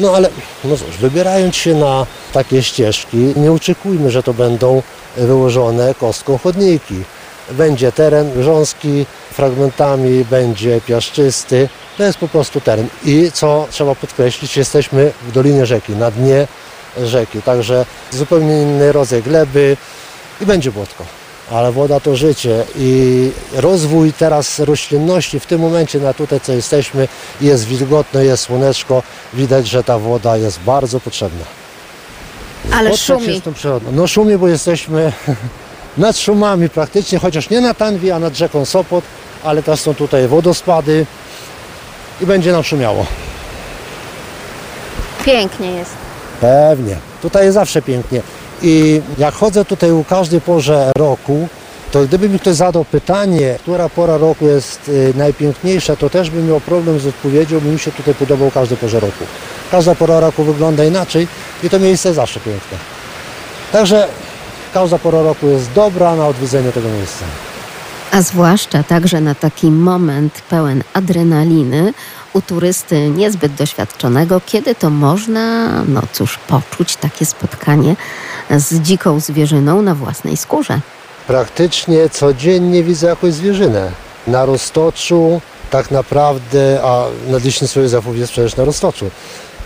No 0.00 0.16
ale, 0.16 0.28
no 0.64 0.76
cóż, 0.76 0.96
wybierając 1.00 1.56
się 1.56 1.74
na 1.74 2.06
takie 2.32 2.62
ścieżki, 2.62 3.16
nie 3.36 3.52
oczekujmy, 3.52 4.10
że 4.10 4.22
to 4.22 4.34
będą 4.34 4.82
wyłożone 5.16 5.94
kostką 5.94 6.38
chodniki. 6.38 7.02
Będzie 7.50 7.92
teren 7.92 8.32
grząski, 8.32 9.06
fragmentami 9.32 10.24
będzie 10.24 10.80
piaszczysty. 10.80 11.68
To 11.96 12.04
jest 12.04 12.18
po 12.18 12.28
prostu 12.28 12.60
teren. 12.60 12.88
I 13.04 13.30
co 13.32 13.66
trzeba 13.70 13.94
podkreślić, 13.94 14.56
jesteśmy 14.56 15.12
w 15.28 15.32
dolinie 15.32 15.66
rzeki, 15.66 15.92
na 15.92 16.10
dnie 16.10 16.46
rzeki. 17.02 17.42
Także 17.42 17.86
zupełnie 18.10 18.62
inny 18.62 18.92
rodzaj 18.92 19.22
gleby 19.22 19.76
i 20.40 20.46
będzie 20.46 20.72
błotko. 20.72 21.19
Ale 21.50 21.72
woda 21.72 22.00
to 22.00 22.16
życie 22.16 22.64
i 22.76 23.30
rozwój 23.52 24.12
teraz 24.12 24.58
roślinności 24.58 25.40
w 25.40 25.46
tym 25.46 25.60
momencie 25.60 25.98
na 25.98 26.14
tutaj 26.14 26.40
co 26.40 26.52
jesteśmy 26.52 27.08
jest 27.40 27.64
wilgotno, 27.64 28.20
jest 28.20 28.42
słoneczko, 28.42 29.02
widać, 29.34 29.68
że 29.68 29.84
ta 29.84 29.98
woda 29.98 30.36
jest 30.36 30.60
bardzo 30.60 31.00
potrzebna. 31.00 31.44
Ale 32.72 32.90
się 32.90 32.96
szumi. 32.96 33.42
No 33.92 34.06
szumi, 34.06 34.38
bo 34.38 34.48
jesteśmy 34.48 35.12
nad 35.96 36.18
szumami 36.18 36.68
praktycznie, 36.68 37.18
chociaż 37.18 37.50
nie 37.50 37.60
na 37.60 37.74
Tanwi, 37.74 38.10
a 38.10 38.18
nad 38.18 38.36
rzeką 38.36 38.64
Sopot, 38.64 39.04
ale 39.44 39.62
też 39.62 39.80
są 39.80 39.94
tutaj 39.94 40.28
wodospady 40.28 41.06
i 42.20 42.26
będzie 42.26 42.52
nam 42.52 42.64
szumiało. 42.64 43.06
Pięknie 45.24 45.70
jest. 45.72 45.90
Pewnie. 46.40 46.96
Tutaj 47.22 47.44
jest 47.44 47.54
zawsze 47.54 47.82
pięknie. 47.82 48.22
I 48.62 49.02
jak 49.18 49.34
chodzę 49.34 49.64
tutaj 49.64 49.92
u 49.92 50.04
każdej 50.04 50.40
porze 50.40 50.92
roku, 50.96 51.48
to 51.90 52.02
gdyby 52.02 52.28
mi 52.28 52.38
ktoś 52.38 52.54
zadał 52.54 52.84
pytanie, 52.84 53.58
która 53.62 53.88
pora 53.88 54.18
roku 54.18 54.46
jest 54.46 54.88
y, 54.88 55.12
najpiękniejsza, 55.16 55.96
to 55.96 56.10
też 56.10 56.30
bym 56.30 56.48
miał 56.48 56.60
problem 56.60 57.00
z 57.00 57.06
odpowiedzią, 57.06 57.60
bo 57.60 57.70
mi 57.70 57.78
się 57.78 57.92
tutaj 57.92 58.14
podobał 58.14 58.50
każdy 58.50 58.76
porze 58.76 59.00
roku. 59.00 59.24
Każda 59.70 59.94
pora 59.94 60.20
roku 60.20 60.44
wygląda 60.44 60.84
inaczej 60.84 61.28
i 61.62 61.70
to 61.70 61.78
miejsce 61.78 62.14
zawsze 62.14 62.40
piękne. 62.40 62.78
Także 63.72 64.08
każda 64.74 64.98
pora 64.98 65.22
roku 65.22 65.46
jest 65.46 65.72
dobra 65.72 66.16
na 66.16 66.26
odwiedzenie 66.26 66.72
tego 66.72 66.88
miejsca. 66.88 67.24
A 68.12 68.22
zwłaszcza 68.22 68.82
także 68.82 69.20
na 69.20 69.34
taki 69.34 69.70
moment 69.70 70.42
pełen 70.50 70.82
adrenaliny 70.92 71.92
u 72.32 72.40
turysty 72.40 73.08
niezbyt 73.08 73.54
doświadczonego, 73.54 74.40
kiedy 74.46 74.74
to 74.74 74.90
można, 74.90 75.68
no 75.88 76.02
cóż, 76.12 76.38
poczuć 76.48 76.96
takie 76.96 77.26
spotkanie 77.26 77.96
z 78.56 78.74
dziką 78.74 79.20
zwierzyną 79.20 79.82
na 79.82 79.94
własnej 79.94 80.36
skórze. 80.36 80.80
Praktycznie 81.26 82.08
codziennie 82.08 82.82
widzę 82.82 83.06
jakąś 83.06 83.32
zwierzynę. 83.32 83.90
Na 84.26 84.46
Roztoczu 84.46 85.40
tak 85.70 85.90
naprawdę, 85.90 86.80
a 86.84 87.04
Nadleśny 87.28 87.68
Sojusz 87.68 87.90
Zawów 87.90 88.18
jest 88.18 88.32
przecież 88.32 88.56
na 88.56 88.64
Roztoczu, 88.64 89.10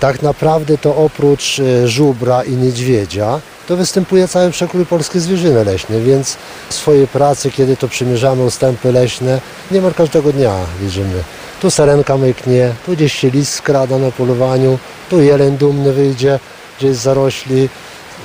tak 0.01 0.22
naprawdę 0.22 0.78
to 0.78 0.97
oprócz 0.97 1.59
e, 1.59 1.89
żubra 1.89 2.43
i 2.43 2.53
niedźwiedzia, 2.53 3.41
to 3.68 3.76
występuje 3.76 4.28
cały 4.28 4.51
przekrój 4.51 4.87
polskiej 4.87 5.20
zwierzyny 5.20 5.64
leśnej, 5.64 6.03
więc 6.03 6.37
w 6.68 6.74
swojej 6.74 7.07
pracy, 7.07 7.51
kiedy 7.51 7.76
to 7.76 7.89
przymierzamy 7.89 8.45
ustępy 8.45 8.93
leśne, 8.93 9.41
niemal 9.70 9.95
każdego 9.95 10.32
dnia 10.32 10.53
widzimy. 10.80 11.22
Tu 11.61 11.70
sarenka 11.70 12.16
myknie, 12.16 12.72
tu 12.87 12.93
gdzieś 12.93 13.12
się 13.12 13.30
lis 13.30 13.49
skrada 13.49 13.99
na 13.99 14.11
polowaniu, 14.11 14.78
tu 15.11 15.22
jeleń 15.22 15.57
dumny 15.57 15.93
wyjdzie 15.93 16.39
gdzieś 16.78 16.97
zarośli. 16.97 17.68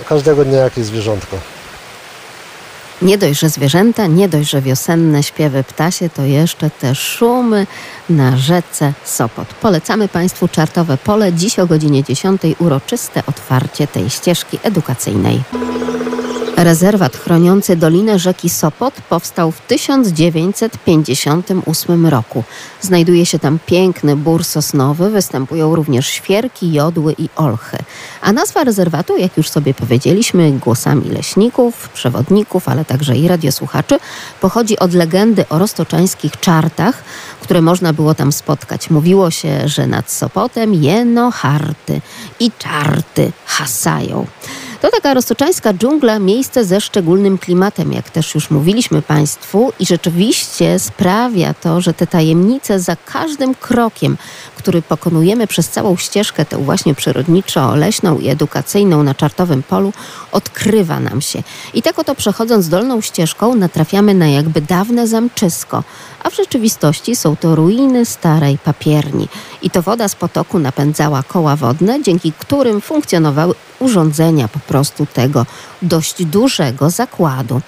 Każdego 0.06 0.46
dnia 0.46 0.58
jakieś 0.58 0.86
zwierzątko. 0.86 1.38
Nie 3.02 3.18
dość, 3.18 3.40
że 3.40 3.50
zwierzęta, 3.50 4.08
nie 4.08 4.30
dość, 4.30 4.50
że 4.50 4.62
wiosenne 4.62 5.24
śpiewy 5.24 5.64
ptasie, 5.64 6.10
to 6.10 6.24
jeszcze 6.24 6.70
te 6.70 6.96
szumy 6.96 7.68
na 8.10 8.38
rzece 8.38 8.94
Sopot. 9.06 9.48
Polecamy 9.48 10.08
Państwu 10.08 10.48
Czartowe 10.48 10.98
Pole. 10.98 11.34
Dziś 11.34 11.60
o 11.60 11.68
godzinie 11.68 12.04
10 12.04 12.42
uroczyste 12.60 13.24
otwarcie 13.26 13.88
tej 13.88 14.10
ścieżki 14.10 14.60
edukacyjnej. 14.64 15.42
Rezerwat 16.64 17.18
chroniący 17.18 17.76
dolinę 17.76 18.20
rzeki 18.20 18.50
Sopot 18.50 18.94
powstał 19.10 19.52
w 19.52 19.62
1958 19.62 22.08
roku. 22.08 22.44
Znajduje 22.82 23.26
się 23.26 23.40
tam 23.40 23.60
piękny 23.66 24.16
bór 24.16 24.44
sosnowy, 24.44 25.10
występują 25.10 25.76
również 25.76 26.08
świerki, 26.08 26.74
jodły 26.74 27.16
i 27.18 27.30
olchy. 27.36 27.78
A 28.22 28.32
nazwa 28.32 28.64
rezerwatu, 28.64 29.18
jak 29.18 29.38
już 29.38 29.50
sobie 29.50 29.74
powiedzieliśmy, 29.74 30.52
głosami 30.52 31.10
leśników, 31.10 31.90
przewodników, 31.90 32.70
ale 32.70 32.86
także 32.86 33.18
i 33.18 33.28
radiosłuchaczy, 33.28 34.00
pochodzi 34.42 34.80
od 34.80 34.94
legendy 34.94 35.46
o 35.50 35.60
roztoczańskich 35.60 36.40
czartach, 36.40 37.04
które 37.42 37.62
można 37.62 37.94
było 37.94 38.16
tam 38.16 38.32
spotkać. 38.32 38.90
Mówiło 38.90 39.32
się, 39.32 39.68
że 39.68 39.88
nad 39.88 40.12
Sopotem 40.12 40.74
jeno 40.74 41.32
harty 41.32 42.02
i 42.40 42.52
czarty 42.60 43.32
hasają. 43.46 44.26
To 44.82 44.92
taka 44.92 45.14
roztoczańska 45.14 45.74
dżungla, 45.74 46.20
miejsce 46.20 46.66
ze 46.66 46.82
szczególnym 46.82 47.38
klimatem, 47.38 47.94
jak 47.94 48.10
też 48.10 48.36
już 48.36 48.50
mówiliśmy 48.50 49.02
Państwu, 49.02 49.74
i 49.80 49.86
rzeczywiście 49.86 50.80
sprawia 50.80 51.54
to, 51.54 51.82
że 51.82 51.94
te 51.94 52.08
tajemnice 52.08 52.80
za 52.80 52.96
każdym 52.96 53.56
krokiem, 53.56 54.18
który 54.60 54.82
pokonujemy 54.82 55.48
przez 55.48 55.70
całą 55.70 55.98
ścieżkę, 55.98 56.46
tę 56.46 56.58
właśnie 56.58 56.96
przyrodniczo-leśną 56.96 58.20
i 58.20 58.30
edukacyjną 58.30 59.04
na 59.04 59.16
Czartowym 59.16 59.64
Polu, 59.64 59.94
odkrywa 60.32 61.00
nam 61.00 61.22
się. 61.22 61.44
I 61.74 61.82
tak 61.82 62.00
oto 62.00 62.16
przechodząc 62.16 62.70
dolną 62.70 63.02
ścieżką 63.02 63.56
natrafiamy 63.56 64.14
na 64.14 64.28
jakby 64.28 64.62
dawne 64.62 65.08
zamczysko, 65.08 65.84
a 66.24 66.30
w 66.30 66.36
rzeczywistości 66.36 67.16
są 67.16 67.36
to 67.36 67.56
ruiny 67.56 68.06
starej 68.06 68.58
papierni. 68.58 69.28
I 69.62 69.70
to 69.70 69.82
woda 69.82 70.08
z 70.08 70.16
potoku 70.16 70.60
napędzała 70.60 71.24
koła 71.24 71.56
wodne, 71.56 72.04
dzięki 72.04 72.32
którym 72.32 72.82
funkcjonowały 72.82 73.54
urządzenia 73.80 74.48
po 74.48 74.60
prostu 74.60 75.06
tego 75.14 75.46
dość 75.82 76.26
dużego 76.26 76.90
zakładu. 76.90 77.62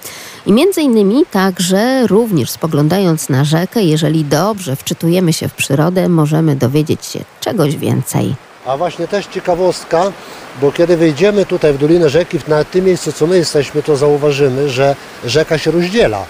I 0.46 0.52
między 0.52 0.82
innymi 0.82 1.24
także 1.30 2.06
również 2.06 2.50
spoglądając 2.50 3.28
na 3.28 3.44
rzekę, 3.44 3.82
jeżeli 3.82 4.24
dobrze 4.24 4.76
wczytujemy 4.76 5.32
się 5.32 5.48
w 5.48 5.54
przyrodę, 5.54 6.08
możemy 6.08 6.56
dowiedzieć 6.56 6.81
się 7.02 7.20
czegoś 7.40 7.76
więcej. 7.76 8.34
A 8.66 8.76
właśnie 8.76 9.08
też 9.08 9.26
ciekawostka, 9.26 10.12
bo 10.60 10.72
kiedy 10.72 10.96
wejdziemy 10.96 11.46
tutaj 11.46 11.72
w 11.72 11.78
Dolinę 11.78 12.10
Rzeki, 12.10 12.38
na 12.48 12.64
tym 12.64 12.84
miejscu, 12.84 13.12
co 13.12 13.26
my 13.26 13.36
jesteśmy, 13.36 13.82
to 13.82 13.96
zauważymy, 13.96 14.68
że 14.68 14.96
rzeka 15.24 15.58
się 15.58 15.70
rozdziela. 15.70 16.24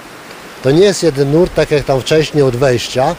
To 0.63 0.71
nie 0.71 0.85
jest 0.85 1.03
jeden 1.03 1.33
nurt, 1.33 1.55
tak 1.55 1.71
jak 1.71 1.85
tam 1.85 2.01
wcześniej 2.01 2.43
od 2.43 2.57
wejścia. 2.57 3.17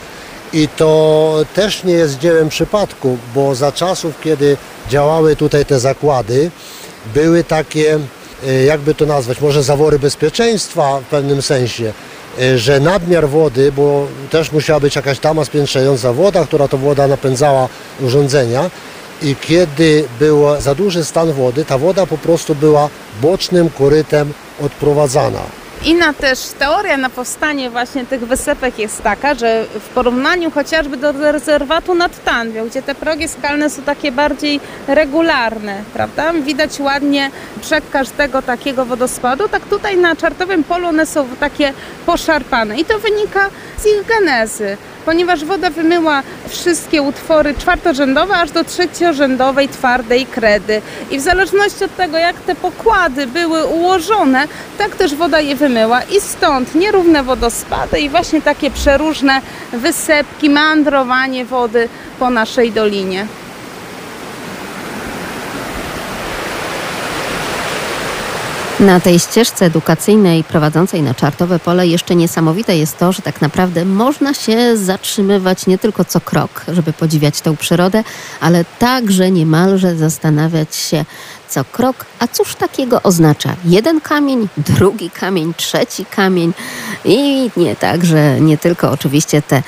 I 0.53 0.67
to 0.67 1.45
też 1.53 1.83
nie 1.83 1.93
jest 1.93 2.19
dziełem 2.19 2.49
przypadku, 2.49 3.17
bo 3.35 3.55
za 3.55 3.71
czasów, 3.71 4.13
kiedy 4.21 4.57
działały 4.89 5.35
tutaj 5.35 5.65
te 5.65 5.79
zakłady, 5.79 6.51
były 7.13 7.43
takie, 7.43 7.99
e, 8.47 8.63
jakby 8.63 8.95
to 8.95 9.05
nazwać, 9.05 9.41
może 9.41 9.63
zawory 9.63 9.99
bezpieczeństwa 9.99 10.99
w 10.99 11.03
pewnym 11.03 11.41
sensie, 11.41 11.93
że 12.55 12.79
nadmiar 12.79 13.29
wody, 13.29 13.71
bo 13.71 14.07
też 14.29 14.51
musiała 14.51 14.79
być 14.79 14.95
jakaś 14.95 15.19
tama 15.19 15.45
spiętrzająca 15.45 16.13
woda, 16.13 16.45
która 16.45 16.67
to 16.67 16.77
woda 16.77 17.07
napędzała 17.07 17.69
urządzenia 18.01 18.69
i 19.21 19.35
kiedy 19.35 20.05
był 20.19 20.61
za 20.61 20.75
duży 20.75 21.05
stan 21.05 21.33
wody, 21.33 21.65
ta 21.65 21.77
woda 21.77 22.05
po 22.05 22.17
prostu 22.17 22.55
była 22.55 22.89
bocznym 23.21 23.69
korytem 23.69 24.33
odprowadzana. 24.61 25.62
Inna 25.85 26.13
też 26.13 26.39
teoria 26.59 26.97
na 26.97 27.09
powstanie 27.09 27.69
właśnie 27.69 28.05
tych 28.05 28.27
wysepek 28.27 28.79
jest 28.79 29.03
taka, 29.03 29.35
że 29.35 29.65
w 29.79 29.89
porównaniu 29.89 30.51
chociażby 30.51 30.97
do 30.97 31.11
rezerwatu 31.11 31.95
nad 31.95 32.23
Tanwią, 32.23 32.67
gdzie 32.67 32.81
te 32.81 32.95
progi 32.95 33.27
skalne 33.27 33.69
są 33.69 33.81
takie 33.81 34.11
bardziej 34.11 34.59
regularne, 34.87 35.83
prawda? 35.93 36.33
Widać 36.33 36.79
ładnie 36.79 37.31
brzeg 37.57 37.83
każdego 37.89 38.41
takiego 38.41 38.85
wodospadu, 38.85 39.49
tak 39.49 39.65
tutaj 39.65 39.97
na 39.97 40.15
Czartowym 40.15 40.63
Polu 40.63 40.87
one 40.87 41.05
są 41.05 41.27
takie 41.39 41.73
poszarpane 42.05 42.77
i 42.77 42.85
to 42.85 42.99
wynika 42.99 43.49
z 43.77 43.85
ich 43.85 44.07
genezy 44.07 44.77
ponieważ 45.05 45.45
woda 45.45 45.69
wymyła 45.69 46.23
wszystkie 46.47 47.01
utwory 47.01 47.53
czwartorzędowe 47.53 48.35
aż 48.35 48.51
do 48.51 48.63
trzeciorzędowej 48.63 49.69
twardej 49.69 50.25
kredy. 50.25 50.81
I 51.11 51.17
w 51.17 51.21
zależności 51.21 51.83
od 51.83 51.95
tego, 51.95 52.17
jak 52.17 52.35
te 52.35 52.55
pokłady 52.55 53.27
były 53.27 53.65
ułożone, 53.65 54.47
tak 54.77 54.95
też 54.95 55.15
woda 55.15 55.39
je 55.39 55.55
wymyła. 55.55 56.01
I 56.03 56.21
stąd 56.21 56.75
nierówne 56.75 57.23
wodospady 57.23 57.99
i 57.99 58.09
właśnie 58.09 58.41
takie 58.41 58.71
przeróżne 58.71 59.41
wysepki, 59.73 60.49
meandrowanie 60.49 61.45
wody 61.45 61.89
po 62.19 62.29
naszej 62.29 62.71
dolinie. 62.71 63.27
Na 68.85 68.99
tej 68.99 69.19
ścieżce 69.19 69.65
edukacyjnej 69.65 70.43
prowadzącej 70.43 71.01
na 71.01 71.13
czartowe 71.13 71.59
pole 71.59 71.87
jeszcze 71.87 72.15
niesamowite 72.15 72.77
jest 72.77 72.97
to, 72.97 73.11
że 73.11 73.21
tak 73.21 73.41
naprawdę 73.41 73.85
można 73.85 74.33
się 74.33 74.77
zatrzymywać 74.77 75.67
nie 75.67 75.77
tylko 75.77 76.05
co 76.05 76.21
krok, 76.21 76.65
żeby 76.67 76.93
podziwiać 76.93 77.41
tę 77.41 77.57
przyrodę, 77.57 78.03
ale 78.39 78.65
także 78.79 79.31
niemalże 79.31 79.95
zastanawiać 79.95 80.75
się 80.75 81.05
co 81.53 81.65
krok, 81.65 82.05
a 82.19 82.27
cóż 82.27 82.55
takiego 82.55 83.01
oznacza 83.03 83.55
jeden 83.65 84.01
kamień, 84.01 84.47
drugi 84.57 85.09
kamień, 85.09 85.53
trzeci 85.53 86.05
kamień 86.05 86.53
i 87.05 87.51
nie 87.57 87.75
tak, 87.75 88.05
że 88.05 88.41
nie 88.41 88.57
tylko 88.57 88.91
oczywiście 88.91 89.41
te 89.41 89.63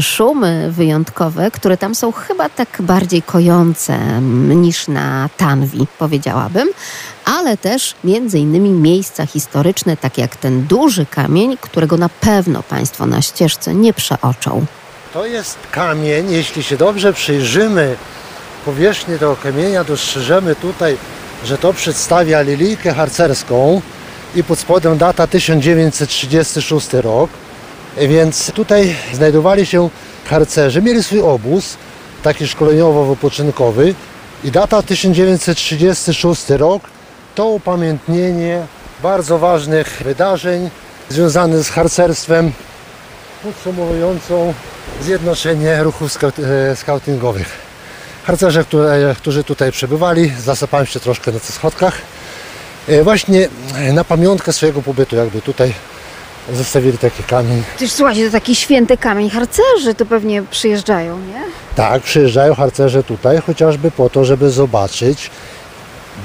szumy 0.00 0.72
wyjątkowe, 0.72 1.50
które 1.50 1.76
tam 1.76 1.94
są 1.94 2.12
chyba 2.12 2.48
tak 2.48 2.68
bardziej 2.80 3.22
kojące 3.22 4.20
niż 4.48 4.88
na 4.88 5.28
Tanwi, 5.36 5.86
powiedziałabym, 5.98 6.68
ale 7.24 7.56
też 7.56 7.94
między 8.04 8.38
innymi 8.38 8.70
miejsca 8.70 9.26
historyczne, 9.26 9.96
tak 9.96 10.18
jak 10.18 10.36
ten 10.36 10.66
duży 10.66 11.06
kamień, 11.06 11.56
którego 11.60 11.96
na 11.96 12.08
pewno 12.08 12.62
Państwo 12.62 13.06
na 13.06 13.22
ścieżce 13.22 13.74
nie 13.74 13.92
przeoczą. 13.92 14.66
To 15.12 15.26
jest 15.26 15.58
kamień, 15.70 16.30
jeśli 16.30 16.62
się 16.62 16.76
dobrze 16.76 17.12
przyjrzymy 17.12 17.96
powierzchni 18.64 19.18
tego 19.18 19.36
kamienia, 19.36 19.84
dostrzeżemy 19.84 20.56
tutaj, 20.56 20.96
że 21.44 21.58
to 21.58 21.72
przedstawia 21.72 22.42
lilijkę 22.42 22.94
harcerską 22.94 23.82
i 24.34 24.44
pod 24.44 24.58
spodem 24.58 24.98
data 24.98 25.26
1936 25.26 26.92
rok. 26.92 27.30
Więc 27.96 28.52
tutaj 28.52 28.96
znajdowali 29.12 29.66
się 29.66 29.90
harcerze, 30.24 30.82
mieli 30.82 31.02
swój 31.02 31.20
obóz, 31.20 31.76
taki 32.22 32.46
szkoleniowo-wypoczynkowy 32.46 33.94
i 34.44 34.50
data 34.50 34.82
1936 34.82 36.50
rok 36.50 36.82
to 37.40 37.46
upamiętnienie 37.46 38.66
bardzo 39.02 39.38
ważnych 39.38 40.02
wydarzeń 40.04 40.70
związanych 41.08 41.64
z 41.64 41.70
harcerstwem 41.70 42.52
podsumowującą 43.42 44.54
zjednoczenie 45.02 45.82
ruchów 45.82 46.18
e, 46.24 46.76
skautingowych. 46.76 47.48
Harcerze, 48.24 48.64
które, 48.64 49.14
którzy 49.18 49.44
tutaj 49.44 49.72
przebywali, 49.72 50.32
zasypałem 50.38 50.86
się 50.86 51.00
troszkę 51.00 51.32
na 51.32 51.40
tych 51.40 51.54
schodkach. 51.54 51.94
E, 52.88 53.02
właśnie 53.02 53.48
na 53.92 54.04
pamiątkę 54.04 54.52
swojego 54.52 54.82
pobytu, 54.82 55.16
jakby 55.16 55.42
tutaj 55.42 55.74
zostawili 56.52 56.98
taki 56.98 57.22
kamień. 57.22 57.62
Przecież 57.76 57.92
słuchajcie, 57.92 58.26
to 58.26 58.32
taki 58.32 58.56
święty 58.56 58.96
kamień. 58.96 59.30
Harcerzy 59.30 59.94
tu 59.94 60.06
pewnie 60.06 60.42
przyjeżdżają, 60.42 61.18
nie? 61.18 61.42
Tak, 61.76 62.02
przyjeżdżają 62.02 62.54
harcerze 62.54 63.04
tutaj 63.04 63.40
chociażby 63.46 63.90
po 63.90 64.10
to, 64.10 64.24
żeby 64.24 64.50
zobaczyć, 64.50 65.30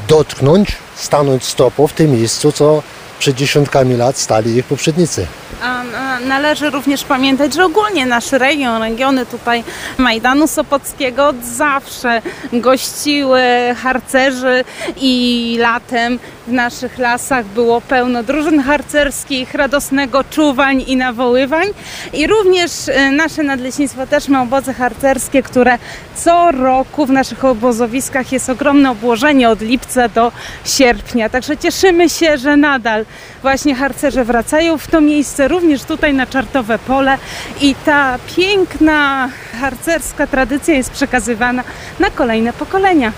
dotknąć, 0.08 0.85
stanąć 0.96 1.44
stopą 1.44 1.88
w 1.88 1.94
tym 1.94 2.12
miejscu, 2.12 2.52
co 2.52 2.84
przed 3.20 3.36
dziesiątkami 3.36 3.96
lat 3.98 4.18
stali 4.18 4.56
ich 4.56 4.66
poprzednicy. 4.66 5.28
A 5.62 5.84
na, 6.20 6.28
należy 6.28 6.70
również 6.70 7.04
pamiętać, 7.04 7.54
że 7.54 7.66
ogólnie 7.66 8.06
nasz 8.06 8.32
region, 8.32 8.82
regiony 8.82 9.26
tutaj 9.26 9.64
Majdanu 9.98 10.48
Sopockiego 10.48 11.28
od 11.28 11.44
zawsze 11.44 12.22
gościły 12.54 13.42
harcerzy 13.84 14.64
i 15.02 15.58
latem 15.60 16.20
w 16.48 16.52
naszych 16.52 16.98
lasach 16.98 17.46
było 17.46 17.82
pełno 17.82 18.24
drużyn 18.24 18.60
harcerskich, 18.60 19.54
radosnego 19.54 20.24
czuwań 20.24 20.84
i 20.88 20.96
nawoływań. 20.98 21.68
I 22.14 22.28
również 22.28 22.72
e, 22.90 23.12
nasze 23.12 23.44
nadleśnictwo 23.44 24.08
też 24.08 24.28
ma 24.28 24.42
obozy 24.42 24.74
harcerskie, 24.74 25.44
które 25.44 25.78
co 26.16 26.52
roku 26.52 27.06
w 27.06 27.10
naszych 27.10 27.46
obozowiskach 27.46 28.32
jest 28.32 28.50
ogromne 28.50 28.92
obłożenie 28.92 29.50
od 29.50 29.62
lipca 29.62 30.10
do 30.10 30.32
sierpnia. 30.66 31.30
Także 31.30 31.58
cieszymy 31.58 32.10
się, 32.10 32.38
że 32.38 32.58
nadal 32.58 33.06
właśnie 33.42 33.76
harcerze 33.76 34.26
wracają 34.26 34.78
w 34.78 34.88
to 34.88 35.02
miejsce, 35.02 35.48
również 35.48 35.84
tutaj 35.84 36.05
na 36.14 36.28
Czartowe 36.28 36.80
Pole 36.80 37.18
i 37.62 37.76
ta 37.76 38.20
piękna 38.36 39.30
harcerska 39.62 40.28
tradycja 40.28 40.74
jest 40.74 40.92
przekazywana 40.92 41.64
na 42.00 42.10
kolejne 42.10 42.54
pokolenia. 42.54 43.12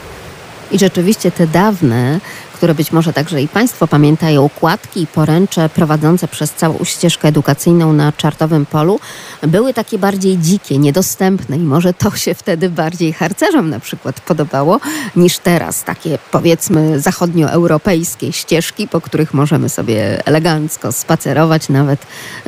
I 0.71 0.79
rzeczywiście 0.79 1.31
te 1.31 1.47
dawne 1.47 2.19
które 2.57 2.75
być 2.75 2.91
może 2.91 3.13
także 3.13 3.41
i 3.41 3.47
Państwo 3.47 3.87
pamiętają, 3.87 4.49
kładki 4.49 5.01
i 5.01 5.07
poręcze 5.07 5.69
prowadzące 5.69 6.27
przez 6.27 6.51
całą 6.51 6.83
ścieżkę 6.83 7.27
edukacyjną 7.27 7.93
na 7.93 8.11
Czartowym 8.11 8.65
Polu 8.65 8.99
były 9.41 9.73
takie 9.73 9.97
bardziej 9.97 10.37
dzikie, 10.37 10.77
niedostępne 10.77 11.57
i 11.57 11.59
może 11.59 11.93
to 11.93 12.15
się 12.15 12.35
wtedy 12.35 12.69
bardziej 12.69 13.13
harcerzom 13.13 13.69
na 13.69 13.79
przykład 13.79 14.21
podobało 14.21 14.79
niż 15.15 15.39
teraz. 15.39 15.83
Takie 15.83 16.17
powiedzmy 16.31 16.99
zachodnioeuropejskie 16.99 18.33
ścieżki, 18.33 18.87
po 18.87 19.01
których 19.01 19.33
możemy 19.33 19.69
sobie 19.69 20.25
elegancko 20.25 20.91
spacerować 20.91 21.69
nawet 21.69 21.99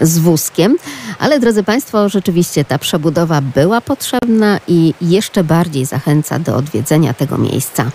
z 0.01 0.19
wózkiem. 0.19 0.77
Ale 1.19 1.39
drodzy 1.39 1.63
Państwo, 1.63 2.09
rzeczywiście 2.09 2.65
ta 2.65 2.77
przebudowa 2.77 3.41
była 3.41 3.81
potrzebna 3.81 4.59
i 4.67 4.93
jeszcze 5.01 5.43
bardziej 5.43 5.85
zachęca 5.85 6.39
do 6.39 6.55
odwiedzenia 6.55 7.13
tego 7.13 7.37
miejsca 7.37 7.91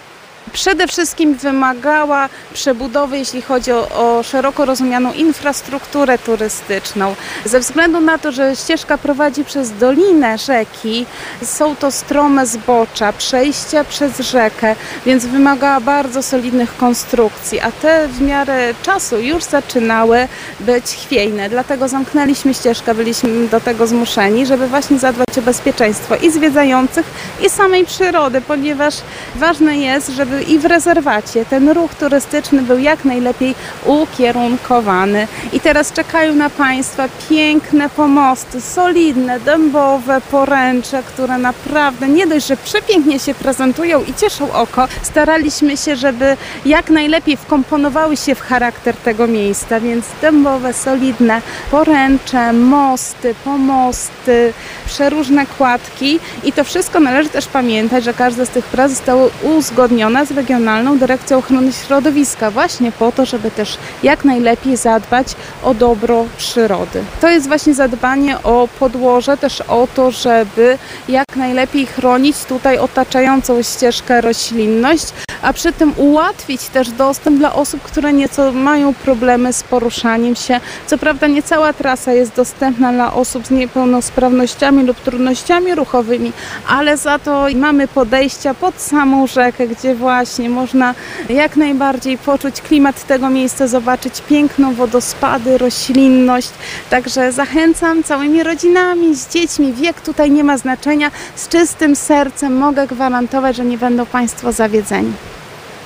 przede 0.55 0.87
wszystkim 0.87 1.35
wymagała 1.35 2.29
przebudowy, 2.53 3.19
jeśli 3.19 3.43
chodzi 3.43 3.73
o, 3.73 3.89
o, 3.89 4.23
szeroko 4.23 4.65
rozumianą 4.65 5.13
infrastrukturę 5.13 6.19
turystyczną. 6.19 7.15
Ze 7.45 7.61
względu 7.61 8.01
na 8.01 8.19
to, 8.19 8.33
że 8.33 8.57
ścieżka 8.57 8.99
prowadzi 8.99 9.45
przez 9.45 9.79
dolinę 9.79 10.39
rzeki, 10.39 11.07
są 11.43 11.77
to 11.77 11.91
strome 11.91 12.47
zbocza, 12.47 13.13
przejścia 13.13 13.85
przez 13.85 14.19
rzekę, 14.19 14.77
więc 15.07 15.27
wymagała 15.27 15.81
bardzo 15.81 16.23
solidnych 16.23 16.77
konstrukcji, 16.77 17.61
a 17.61 17.73
te 17.73 18.09
w 18.09 18.21
miarę 18.21 18.75
czasu 18.83 19.19
już 19.19 19.45
zaczynały 19.45 20.29
być 20.61 20.85
chwiejne. 20.85 21.49
Dlatego 21.49 21.89
zamknęliśmy 21.89 22.55
ścieżkę, 22.55 22.95
byliśmy 22.95 23.49
do 23.49 23.61
tego 23.61 23.87
zmuszeni, 23.87 24.47
żeby 24.47 24.67
właśnie 24.67 24.99
zadbać 24.99 25.39
o 25.39 25.43
bezpieczeństwo 25.43 26.17
i 26.17 26.31
zwiedzających, 26.31 27.07
i 27.47 27.51
samej 27.51 27.85
przyrody, 27.85 28.41
ponieważ 28.41 28.95
ważne 29.35 29.77
jest, 29.77 30.09
żeby 30.09 30.44
i 30.45 30.59
w 30.59 30.65
rezerwacie. 30.65 31.45
Ten 31.45 31.69
ruch 31.69 31.95
turystyczny 31.95 32.63
był 32.63 32.79
jak 32.79 33.05
najlepiej 33.05 33.55
ukierunkowany. 33.85 35.29
I 35.53 35.61
teraz 35.61 35.93
czekają 35.93 36.35
na 36.35 36.51
Państwa 36.51 37.09
piękne 37.29 37.89
pomosty, 37.89 38.61
solidne, 38.61 39.41
dębowe 39.41 40.21
poręcze, 40.31 41.03
które 41.03 41.39
naprawdę 41.39 42.09
nie 42.09 42.27
dość, 42.27 42.47
że 42.47 42.57
przepięknie 42.57 43.19
się 43.19 43.35
prezentują 43.35 44.05
i 44.05 44.15
cieszą 44.15 44.53
oko, 44.53 44.89
staraliśmy 45.03 45.77
się, 45.77 45.97
żeby 45.97 46.37
jak 46.67 46.91
najlepiej 46.91 47.37
wkomponowały 47.37 48.17
się 48.17 48.35
w 48.35 48.41
charakter 48.41 48.97
tego 48.97 49.27
miejsca, 49.27 49.81
więc 49.81 50.05
dębowe, 50.21 50.73
solidne 50.73 51.43
poręcze, 51.71 52.53
mosty, 52.53 53.35
pomosty, 53.45 54.53
przeróżne 54.87 55.47
kładki. 55.47 56.21
I 56.45 56.53
to 56.53 56.65
wszystko 56.65 57.01
należy 57.01 57.29
też 57.29 57.47
pamiętać, 57.47 58.05
że 58.05 58.15
każda 58.15 58.45
z 58.45 58.49
tych 58.49 58.65
prac 58.65 58.91
została 58.91 59.29
uzgodniona 59.43 60.25
z 60.25 60.33
Regionalną 60.35 60.99
Dyrekcją 60.99 61.39
Ochrony 61.39 61.73
Środowiska 61.73 62.51
właśnie 62.51 62.93
po 62.93 63.13
to, 63.13 63.27
żeby 63.27 63.51
też 63.51 63.79
jak 64.03 64.25
najlepiej 64.25 64.77
zadbać 64.77 65.27
o 65.63 65.75
dobro 65.75 66.25
przyrody. 66.37 67.05
To 67.21 67.29
jest 67.29 67.49
właśnie 67.49 67.75
zadbanie 67.75 68.43
o 68.43 68.69
podłoże, 68.79 69.37
też 69.37 69.61
o 69.61 69.89
to, 69.95 70.11
żeby 70.11 70.79
jak 71.09 71.37
najlepiej 71.37 71.87
chronić 71.87 72.45
tutaj 72.45 72.79
otaczającą 72.79 73.63
ścieżkę 73.63 74.21
roślinność, 74.21 75.07
a 75.43 75.53
przy 75.53 75.73
tym 75.73 75.93
ułatwić 75.97 76.63
też 76.63 76.91
dostęp 76.91 77.39
dla 77.39 77.55
osób, 77.55 77.83
które 77.83 78.13
nieco 78.13 78.53
mają 78.53 78.95
problemy 78.95 79.53
z 79.53 79.63
poruszaniem 79.63 80.37
się. 80.37 80.61
Co 80.87 80.99
prawda 80.99 81.27
nie 81.27 81.43
cała 81.43 81.73
trasa 81.73 82.13
jest 82.13 82.37
dostępna 82.37 82.93
dla 82.93 83.15
osób 83.15 83.47
z 83.47 83.51
niepełnosprawnościami 83.51 84.83
lub 84.83 85.01
trudnościami 85.01 85.75
ruchowymi, 85.75 86.33
ale 86.69 86.97
za 86.97 87.19
to 87.19 87.47
mamy 87.55 87.89
podejścia 87.89 88.55
pod 88.55 88.81
samą 88.81 89.27
rzekę, 89.27 89.69
gdzie 89.69 89.95
właśnie 89.95 90.14
można 90.49 90.95
jak 91.29 91.57
najbardziej 91.57 92.19
poczuć 92.19 92.61
klimat 92.61 93.07
tego 93.07 93.31
miejsca, 93.31 93.67
zobaczyć 93.67 94.23
piękną 94.29 94.75
wodospady, 94.75 95.59
roślinność. 95.59 96.51
Także 96.91 97.33
zachęcam 97.33 98.03
całymi 98.03 98.43
rodzinami, 98.43 99.15
z 99.15 99.29
dziećmi. 99.29 99.73
Wiek 99.73 100.01
tutaj 100.01 100.31
nie 100.31 100.45
ma 100.45 100.59
znaczenia. 100.59 101.11
Z 101.37 101.49
czystym 101.49 101.97
sercem 101.97 102.57
mogę 102.57 102.87
gwarantować, 102.87 103.57
że 103.57 103.65
nie 103.65 103.79
będą 103.79 104.07
Państwo 104.07 104.53
zawiedzeni. 104.53 105.13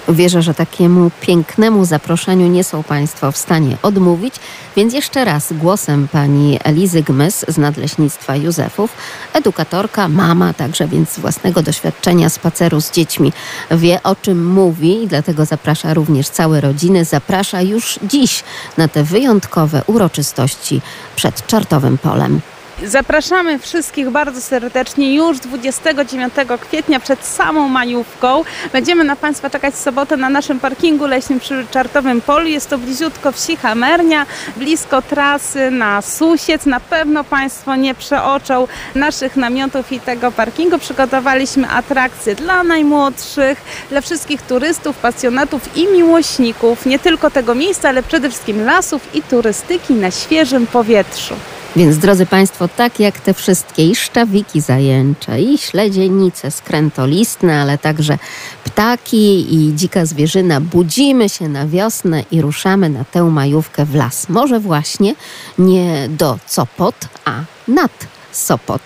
Wierzę, 0.09 0.43
że 0.43 0.55
takiemu 0.55 1.11
pięknemu 1.21 1.85
zaproszeniu 1.85 2.47
nie 2.47 2.65
są 2.65 2.83
Państwo 2.83 3.33
w 3.33 3.37
stanie 3.37 3.77
odmówić, 3.83 4.35
więc 4.77 4.95
jeszcze 4.95 5.25
raz 5.25 5.53
głosem 5.53 6.09
pani 6.09 6.59
Elizy 6.65 7.03
Gmys 7.03 7.45
z 7.49 7.59
Nadleśnictwa 7.59 8.37
Józefów, 8.37 8.93
edukatorka, 9.33 10.09
mama 10.09 10.53
także, 10.53 10.89
więc 10.89 11.11
z 11.11 11.19
własnego 11.19 11.63
doświadczenia 11.63 12.29
spaceru 12.29 12.81
z 12.81 12.91
dziećmi 12.91 13.33
wie 13.71 14.03
o 14.03 14.17
czym 14.17 14.47
mówi 14.47 15.03
i 15.03 15.09
dlatego 15.09 15.45
zaprasza 15.45 15.95
również 15.95 16.29
całe 16.29 16.61
rodziny, 16.61 17.05
zaprasza 17.05 17.63
już 17.63 17.99
dziś 18.03 18.45
na 18.77 18.89
te 18.89 19.05
wyjątkowe 19.05 19.83
uroczystości 19.87 20.81
przed 21.17 21.47
Czartowym 21.47 21.99
Polem. 21.99 22.41
Zapraszamy 22.85 23.59
wszystkich 23.59 24.11
bardzo 24.11 24.41
serdecznie 24.41 25.15
już 25.15 25.39
29 25.39 26.35
kwietnia 26.61 27.01
przed 27.01 27.25
samą 27.25 27.69
majówką. 27.69 28.45
Będziemy 28.73 29.05
na 29.05 29.17
Państwa 29.17 29.51
czekać 29.51 29.75
w 29.75 29.79
sobotę 29.79 30.17
na 30.17 30.29
naszym 30.29 30.61
parkingu 30.61 31.07
leśnym 31.07 31.41
przy 31.41 31.67
Czartowym 31.71 32.21
Polu. 32.21 32.47
Jest 32.47 32.71
to 32.71 32.79
bliziutko 32.79 33.33
wsi 33.33 33.57
Hamernia, 33.57 34.27
blisko 34.57 35.03
trasy 35.03 35.71
na 35.71 36.03
Susiec. 36.03 36.67
Na 36.67 36.81
pewno 36.81 37.25
Państwo 37.25 37.77
nie 37.77 37.95
przeoczą 37.95 38.69
naszych 38.95 39.37
namiotów 39.37 39.93
i 39.93 40.01
tego 40.01 40.33
parkingu. 40.33 40.79
Przygotowaliśmy 40.79 41.71
atrakcje 41.71 42.35
dla 42.35 42.65
najmłodszych, 42.65 43.63
dla 43.91 44.01
wszystkich 44.01 44.43
turystów, 44.43 44.97
pasjonatów 44.97 45.77
i 45.77 45.87
miłośników 45.87 46.87
nie 46.87 46.99
tylko 46.99 47.31
tego 47.31 47.55
miejsca, 47.55 47.89
ale 47.89 48.03
przede 48.03 48.29
wszystkim 48.29 48.65
lasów 48.65 49.15
i 49.15 49.23
turystyki 49.23 49.95
na 49.95 50.11
świeżym 50.11 50.67
powietrzu. 50.67 51.35
Więc 51.79 51.99
drodzy 51.99 52.27
Państwo, 52.27 52.69
tak 52.69 53.01
jak 53.01 53.21
te 53.21 53.35
wszystkie 53.35 53.87
i 53.87 53.97
szczawiki 53.97 54.61
zajęcze, 54.61 55.41
i 55.41 55.59
śledzienice 55.59 56.51
skrętolistne, 56.51 57.61
ale 57.61 57.79
także 57.79 58.19
ptaki 58.65 59.55
i 59.55 59.75
dzika 59.75 60.07
zwierzyna, 60.07 60.61
budzimy 60.61 61.29
się 61.29 61.49
na 61.49 61.67
wiosnę 61.67 62.25
i 62.31 62.41
ruszamy 62.41 62.89
na 62.89 63.05
tę 63.05 63.25
majówkę 63.25 63.85
w 63.85 63.95
las. 63.95 64.29
Może 64.29 64.61
właśnie 64.61 65.15
nie 65.59 66.09
do 66.09 66.39
Copot, 66.47 66.95
a 67.25 67.33
nad 67.69 68.07
Sopot, 68.33 68.83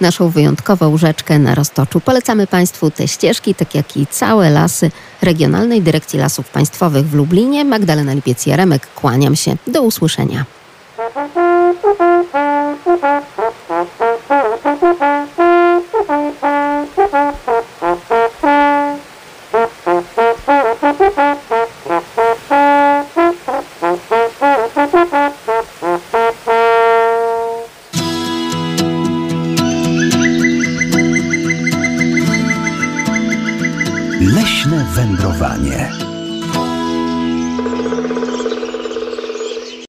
naszą 0.00 0.28
wyjątkową 0.28 0.96
rzeczkę 0.96 1.38
na 1.38 1.54
Roztoczu. 1.54 2.00
Polecamy 2.00 2.46
Państwu 2.46 2.90
te 2.90 3.08
ścieżki, 3.08 3.54
tak 3.54 3.74
jak 3.74 3.96
i 3.96 4.06
całe 4.06 4.50
lasy 4.50 4.90
Regionalnej 5.22 5.82
Dyrekcji 5.82 6.18
Lasów 6.18 6.48
Państwowych 6.48 7.06
w 7.06 7.14
Lublinie. 7.14 7.64
Magdalena 7.64 8.14
Lipiec-Jaremek, 8.14 8.86
kłaniam 8.94 9.36
się. 9.36 9.56
Do 9.66 9.82
usłyszenia. 9.82 10.44
Mm-hmm. 12.86 13.13